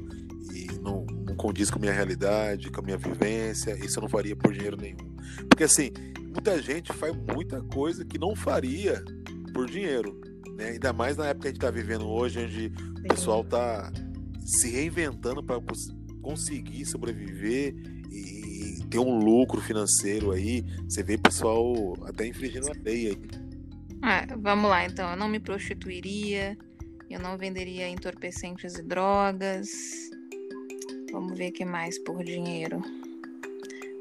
e 0.54 0.68
não, 0.82 1.06
não 1.26 1.36
condiz 1.36 1.72
com 1.72 1.78
a 1.78 1.82
minha 1.82 1.92
realidade, 1.92 2.70
com 2.70 2.82
a 2.82 2.84
minha 2.84 2.98
vivência, 2.98 3.78
isso 3.84 3.98
eu 3.98 4.02
não 4.02 4.10
faria 4.10 4.36
por 4.36 4.54
dinheiro 4.54 4.78
nenhum. 4.78 5.16
Porque 5.50 5.64
assim, 5.64 5.92
muita 6.20 6.62
gente 6.62 6.94
faz 6.94 7.16
muita 7.16 7.62
coisa 7.62 8.06
que 8.06 8.20
não 8.20 8.36
faria 8.36 9.04
por 9.54 9.68
dinheiro, 9.68 10.20
né? 10.56 10.70
Ainda 10.70 10.94
mais 10.94 11.18
na 11.18 11.28
época 11.28 11.42
que 11.42 11.48
a 11.48 11.52
gente 11.52 11.58
está 11.58 11.72
vivendo 11.72 12.08
hoje, 12.08 12.44
onde 12.44 12.72
Sim. 12.76 13.02
o 13.06 13.08
pessoal 13.08 13.42
está 13.42 13.92
se 14.40 14.70
reinventando 14.70 15.44
para 15.44 15.60
conseguir 16.22 16.86
sobreviver 16.86 17.76
ter 18.94 19.00
um 19.00 19.18
lucro 19.18 19.60
financeiro 19.60 20.32
aí. 20.32 20.64
Você 20.88 21.02
vê 21.02 21.18
pessoal 21.18 21.96
até 22.06 22.28
infringindo 22.28 22.70
a 22.70 22.76
lei 22.84 23.08
aí. 23.08 23.18
Ah, 24.04 24.28
vamos 24.38 24.70
lá, 24.70 24.86
então. 24.86 25.10
Eu 25.10 25.16
não 25.16 25.28
me 25.28 25.40
prostituiria, 25.40 26.56
eu 27.10 27.20
não 27.20 27.36
venderia 27.36 27.90
entorpecentes 27.90 28.76
e 28.76 28.84
drogas. 28.84 29.72
Vamos 31.12 31.36
ver 31.36 31.50
o 31.50 31.54
que 31.54 31.66
mais 31.66 31.98
por 32.04 32.24
dinheiro. 32.24 32.84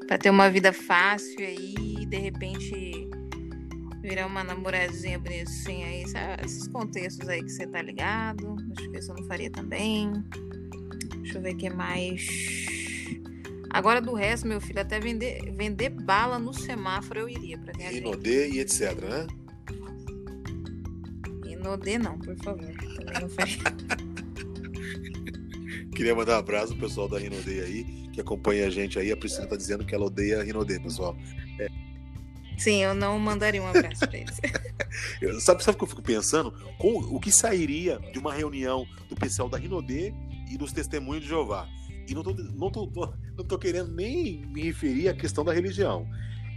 Para 0.05 0.19
ter 0.19 0.29
uma 0.29 0.47
vida 0.49 0.71
fácil 0.71 1.39
aí, 1.39 2.05
de 2.05 2.17
repente 2.17 3.09
virar 3.99 4.27
uma 4.27 4.43
namoradinha 4.43 5.17
bonitinha 5.17 5.87
aí, 5.87 6.07
sabe? 6.07 6.45
esses 6.45 6.67
contextos 6.67 7.27
aí 7.27 7.41
que 7.41 7.49
você 7.49 7.65
tá 7.65 7.81
ligado. 7.81 8.57
Acho 8.77 8.91
que 8.91 8.97
isso 8.99 9.11
eu 9.11 9.15
não 9.15 9.27
faria 9.27 9.49
também. 9.49 10.11
Deixa 11.21 11.39
eu 11.39 11.41
ver 11.41 11.55
o 11.55 11.57
que 11.57 11.69
mais. 11.71 12.72
Agora 13.73 13.99
do 13.99 14.13
resto, 14.13 14.47
meu 14.47 14.61
filho, 14.61 14.79
até 14.79 14.99
vender, 14.99 15.51
vender 15.51 15.89
bala 15.89 16.37
no 16.37 16.53
semáforo 16.53 17.21
eu 17.21 17.29
iria 17.29 17.57
para 17.57 17.73
ganhar 17.73 17.91
Inodê 17.91 18.49
e 18.49 18.59
etc, 18.59 18.93
né? 19.01 19.27
No 21.63 21.77
D 21.77 21.97
não, 21.97 22.19
por 22.19 22.35
favor. 22.37 22.59
Não 22.61 23.29
Queria 25.95 26.13
mandar 26.13 26.35
um 26.35 26.39
abraço 26.39 26.75
pro 26.75 26.87
pessoal 26.87 27.07
da 27.07 27.17
Rinodê 27.17 27.61
aí, 27.61 27.83
que 28.11 28.19
acompanha 28.19 28.67
a 28.67 28.69
gente 28.69 28.99
aí. 28.99 29.11
A 29.11 29.17
Priscila 29.17 29.47
tá 29.47 29.55
dizendo 29.55 29.85
que 29.85 29.95
ela 29.95 30.05
odeia 30.05 30.41
a 30.41 30.43
Rinodê, 30.43 30.77
pessoal. 30.79 31.15
É. 31.59 31.69
Sim, 32.57 32.83
eu 32.83 32.93
não 32.93 33.17
mandaria 33.17 33.61
um 33.61 33.67
abraço 33.67 34.05
pra 34.07 34.17
eles. 34.17 34.35
sabe, 35.41 35.63
sabe 35.63 35.75
o 35.75 35.77
que 35.77 35.83
eu 35.85 35.87
fico 35.87 36.01
pensando? 36.01 36.51
Com 36.77 36.97
o 36.97 37.19
que 37.19 37.31
sairia 37.31 37.97
de 38.11 38.19
uma 38.19 38.33
reunião 38.33 38.85
do 39.07 39.15
pessoal 39.15 39.47
da 39.47 39.57
Rinodê 39.57 40.13
e 40.51 40.57
dos 40.57 40.73
testemunhos 40.73 41.23
de 41.23 41.29
Jeová? 41.29 41.65
E 42.07 42.13
não 42.13 42.23
tô, 42.23 42.33
não 42.33 42.71
tô, 42.71 42.87
tô, 42.87 43.13
não 43.37 43.45
tô 43.45 43.57
querendo 43.57 43.93
nem 43.93 44.45
me 44.47 44.63
referir 44.63 45.09
à 45.09 45.13
questão 45.13 45.43
da 45.43 45.53
religião. 45.53 46.07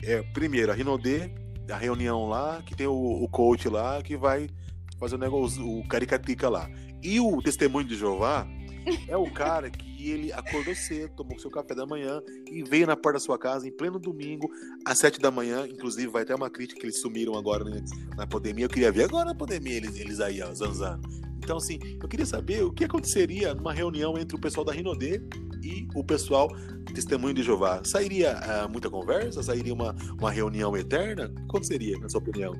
É, 0.02 0.22
primeiro, 0.22 0.72
a 0.72 0.74
Rinodê, 0.74 1.30
a 1.70 1.76
reunião 1.76 2.28
lá, 2.28 2.62
que 2.62 2.74
tem 2.74 2.86
o, 2.86 2.92
o 2.92 3.28
coach 3.28 3.68
lá 3.68 4.02
que 4.02 4.16
vai 4.16 4.48
fazer 4.98 5.16
o 5.16 5.18
negócio, 5.18 5.66
o 5.66 5.86
caricatica 5.88 6.48
lá. 6.48 6.68
E 7.02 7.20
o 7.20 7.40
testemunho 7.42 7.86
de 7.86 7.96
Jeová 7.96 8.46
é 9.08 9.16
o 9.16 9.30
cara 9.30 9.70
que 9.70 9.95
ele 10.10 10.32
acordou 10.32 10.74
cedo, 10.74 11.12
tomou 11.16 11.38
seu 11.38 11.50
café 11.50 11.74
da 11.74 11.86
manhã 11.86 12.20
e 12.50 12.62
veio 12.62 12.86
na 12.86 12.96
porta 12.96 13.18
da 13.18 13.24
sua 13.24 13.38
casa 13.38 13.66
em 13.66 13.70
pleno 13.70 13.98
domingo, 13.98 14.50
às 14.84 14.98
sete 14.98 15.20
da 15.20 15.30
manhã. 15.30 15.66
Inclusive, 15.66 16.08
vai 16.08 16.24
ter 16.24 16.34
uma 16.34 16.50
crítica 16.50 16.80
que 16.80 16.86
eles 16.86 17.00
sumiram 17.00 17.36
agora 17.36 17.64
né, 17.64 17.82
na 18.16 18.26
pandemia. 18.26 18.64
Eu 18.64 18.70
queria 18.70 18.92
ver 18.92 19.04
agora 19.04 19.26
na 19.26 19.34
pandemia 19.34 19.76
eles, 19.76 19.98
eles 19.98 20.20
aí, 20.20 20.42
ó, 20.42 20.52
zanzando. 20.52 21.08
Então, 21.38 21.58
assim, 21.58 21.78
eu 22.02 22.08
queria 22.08 22.26
saber 22.26 22.64
o 22.64 22.72
que 22.72 22.84
aconteceria 22.84 23.54
numa 23.54 23.72
reunião 23.72 24.18
entre 24.18 24.36
o 24.36 24.40
pessoal 24.40 24.64
da 24.64 24.72
Rinodê 24.72 25.22
e 25.62 25.86
o 25.94 26.02
pessoal 26.02 26.48
Testemunho 26.92 27.34
de 27.34 27.42
Jeová. 27.42 27.82
Sairia 27.84 28.36
uh, 28.36 28.70
muita 28.70 28.88
conversa? 28.88 29.42
Sairia 29.42 29.74
uma, 29.74 29.94
uma 30.18 30.30
reunião 30.30 30.76
eterna? 30.76 31.26
O 31.26 31.34
que 31.34 31.42
aconteceria, 31.42 31.98
na 31.98 32.08
sua 32.08 32.20
opinião? 32.20 32.54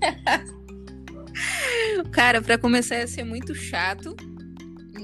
Cara, 2.12 2.40
para 2.40 2.56
começar 2.56 2.96
ia 2.96 3.06
ser 3.06 3.24
muito 3.24 3.54
chato. 3.54 4.16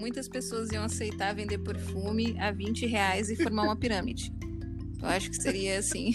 Muitas 0.03 0.27
pessoas 0.27 0.73
iam 0.73 0.83
aceitar 0.83 1.33
vender 1.33 1.59
perfume 1.59 2.37
a 2.41 2.51
20 2.51 2.87
reais 2.87 3.31
e 3.31 3.37
formar 3.37 3.63
uma 3.63 3.77
pirâmide. 3.77 4.33
Eu 5.01 5.07
acho 5.07 5.31
que 5.31 5.41
seria 5.41 5.79
assim. 5.79 6.13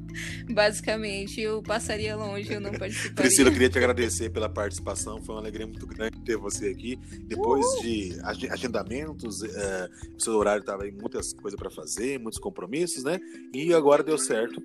Basicamente, 0.50 1.42
eu 1.42 1.62
passaria 1.62 2.16
longe, 2.16 2.50
eu 2.50 2.62
não 2.62 2.72
participaria. 2.72 3.14
Priscila, 3.14 3.50
eu 3.50 3.52
queria 3.52 3.68
te 3.68 3.76
agradecer 3.76 4.30
pela 4.30 4.48
participação. 4.48 5.22
Foi 5.22 5.34
uma 5.34 5.42
alegria 5.42 5.66
muito 5.66 5.86
grande 5.86 6.18
ter 6.20 6.38
você 6.38 6.68
aqui. 6.68 6.98
Depois 7.26 7.62
Uhul. 7.62 7.82
de 7.82 8.18
agendamentos, 8.48 9.42
uh, 9.42 10.18
seu 10.18 10.32
horário 10.36 10.60
estava 10.60 10.84
aí 10.84 10.90
muitas 10.90 11.34
coisas 11.34 11.60
para 11.60 11.68
fazer, 11.68 12.18
muitos 12.18 12.40
compromissos, 12.40 13.04
né? 13.04 13.20
E 13.52 13.74
agora 13.74 14.02
deu 14.02 14.16
certo. 14.16 14.62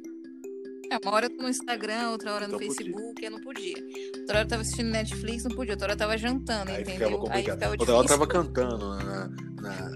É, 0.91 0.97
uma 1.01 1.15
hora 1.15 1.29
no 1.29 1.47
Instagram, 1.47 2.09
outra 2.09 2.33
hora 2.33 2.47
no 2.49 2.55
então 2.55 2.67
Facebook, 2.67 3.13
podia. 3.13 3.27
eu 3.27 3.31
não 3.31 3.39
podia. 3.39 3.77
Outra 4.19 4.35
hora 4.35 4.43
eu 4.43 4.47
tava 4.49 4.61
assistindo 4.61 4.89
Netflix, 4.89 5.45
não 5.45 5.55
podia. 5.55 5.73
Outra 5.73 5.85
hora 5.85 5.93
eu 5.93 5.97
tava 5.97 6.17
jantando, 6.17 6.69
Aí 6.69 6.81
entendeu? 6.81 7.11
Ficava 7.11 7.33
Aí 7.33 7.43
ficava 7.43 7.71
outra 7.71 7.95
hora 7.95 8.03
eu 8.03 8.09
tava 8.09 8.27
cantando 8.27 8.89
na, 8.89 9.29
na, 9.61 9.89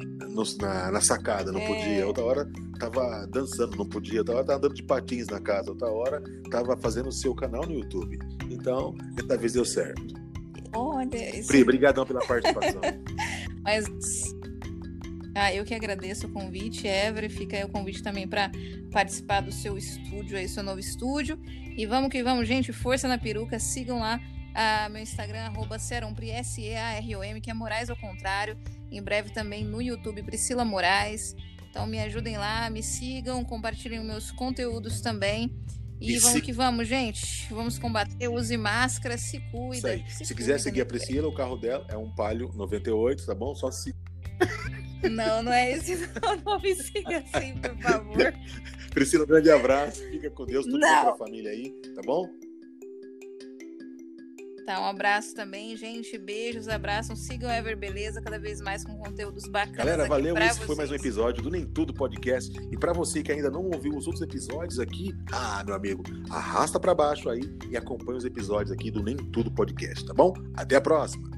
na, 0.57 0.91
na, 0.91 1.01
sacada, 1.01 1.51
não 1.51 1.59
é... 1.59 1.67
podia. 1.67 2.07
Outra 2.07 2.23
hora 2.23 2.49
tava 2.79 3.27
dançando, 3.27 3.75
não 3.75 3.85
podia. 3.85 4.21
Outra 4.21 4.35
hora 4.35 4.45
tava 4.45 4.57
andando 4.57 4.73
de 4.73 4.83
patins 4.83 5.27
na 5.27 5.41
casa. 5.41 5.69
Outra 5.69 5.89
hora 5.89 6.23
tava 6.49 6.77
fazendo 6.77 7.09
o 7.09 7.11
seu 7.11 7.35
canal 7.35 7.65
no 7.65 7.73
YouTube. 7.73 8.17
Então, 8.49 8.95
dessa 9.15 9.37
vez 9.37 9.51
deu 9.51 9.65
certo. 9.65 10.01
Olha, 10.73 11.37
isso... 11.37 11.49
Pri, 11.49 11.61
obrigadão 11.61 12.05
pela 12.05 12.25
participação. 12.25 12.81
Mas 13.63 13.85
ah, 15.35 15.53
eu 15.53 15.65
que 15.65 15.75
agradeço 15.75 16.27
o 16.27 16.31
convite, 16.31 16.87
Evra. 16.87 17.29
Fica 17.29 17.57
aí 17.57 17.63
o 17.63 17.69
convite 17.69 18.01
também 18.01 18.27
para 18.27 18.49
participar 18.91 19.41
do 19.41 19.51
seu 19.51 19.77
estúdio 19.77 20.37
aí, 20.37 20.47
seu 20.47 20.63
novo 20.63 20.79
estúdio. 20.79 21.37
E 21.77 21.85
vamos 21.85 22.09
que 22.09 22.23
vamos, 22.23 22.47
gente. 22.47 22.71
Força 22.71 23.07
na 23.07 23.17
peruca. 23.17 23.59
Sigam 23.59 23.99
lá 23.99 24.19
ah, 24.55 24.87
meu 24.87 25.01
Instagram, 25.01 25.41
arroba 25.41 25.77
Serompri, 25.77 26.31
S-E-A-R-O-M, 26.31 27.41
que 27.41 27.51
é 27.51 27.53
Moraes 27.53 27.89
ao 27.89 27.97
contrário. 27.97 28.57
Em 28.89 29.01
breve 29.01 29.29
também 29.31 29.65
no 29.65 29.81
YouTube, 29.81 30.23
Priscila 30.23 30.63
Moraes. 30.63 31.35
Então 31.69 31.85
me 31.85 31.99
ajudem 31.99 32.37
lá, 32.37 32.69
me 32.69 32.81
sigam, 32.81 33.43
compartilhem 33.43 34.01
meus 34.01 34.31
conteúdos 34.31 35.01
também. 35.01 35.53
E, 35.99 36.13
e 36.13 36.19
vamos 36.19 36.37
se... 36.37 36.41
que 36.41 36.53
vamos, 36.53 36.87
gente. 36.87 37.45
Vamos 37.49 37.77
combater, 37.77 38.29
use 38.29 38.55
máscara, 38.55 39.17
se 39.17 39.41
cuida. 39.51 39.97
Se, 40.07 40.23
se 40.23 40.33
quiser 40.33 40.57
seguir 40.57 40.81
a 40.81 40.85
Priscila, 40.85 41.27
o 41.27 41.33
carro 41.33 41.57
dela 41.57 41.85
é 41.89 41.97
um 41.97 42.09
Palio 42.09 42.49
98, 42.55 43.25
tá 43.25 43.35
bom? 43.35 43.53
Só 43.53 43.69
se 43.71 43.93
não, 45.09 45.43
não 45.43 45.53
é 45.53 45.71
esse 45.71 45.95
não. 45.95 46.35
Não 46.45 46.59
me 46.59 46.75
siga 46.75 47.17
assim, 47.17 47.57
por 47.57 47.77
favor. 47.77 48.33
Priscila, 48.91 49.23
um 49.23 49.27
grande 49.27 49.51
abraço. 49.51 50.01
Fica 50.09 50.29
com 50.29 50.45
Deus, 50.45 50.65
tudo 50.65 50.79
bom 50.79 51.01
pra 51.01 51.15
família 51.15 51.51
aí, 51.51 51.71
tá 51.95 52.01
bom? 52.05 52.29
Tá, 54.65 54.81
um 54.81 54.85
abraço 54.85 55.35
também, 55.35 55.77
gente. 55.77 56.17
Beijos, 56.17 56.67
abraços. 56.67 57.19
Sigam 57.19 57.47
a 57.47 57.55
Ever 57.55 57.77
Beleza 57.77 58.19
cada 58.19 58.39
vez 58.39 58.59
mais 58.59 58.83
com 58.83 58.97
conteúdos 58.97 59.47
bacanas. 59.47 59.77
Galera, 59.77 60.07
valeu. 60.07 60.35
Esse 60.35 60.55
vocês. 60.55 60.65
foi 60.65 60.75
mais 60.75 60.89
um 60.89 60.95
episódio 60.95 61.43
do 61.43 61.51
Nem 61.51 61.67
Tudo 61.67 61.93
Podcast. 61.93 62.51
E 62.71 62.75
para 62.75 62.91
você 62.91 63.21
que 63.21 63.31
ainda 63.31 63.51
não 63.51 63.65
ouviu 63.65 63.95
os 63.95 64.07
outros 64.07 64.23
episódios 64.23 64.79
aqui, 64.79 65.13
ah, 65.31 65.63
meu 65.63 65.75
amigo, 65.75 66.01
arrasta 66.31 66.79
para 66.79 66.95
baixo 66.95 67.29
aí 67.29 67.41
e 67.69 67.77
acompanha 67.77 68.17
os 68.17 68.25
episódios 68.25 68.71
aqui 68.71 68.89
do 68.89 69.03
Nem 69.03 69.15
Tudo 69.15 69.51
Podcast, 69.51 70.03
tá 70.03 70.15
bom? 70.15 70.33
Até 70.55 70.77
a 70.77 70.81
próxima. 70.81 71.34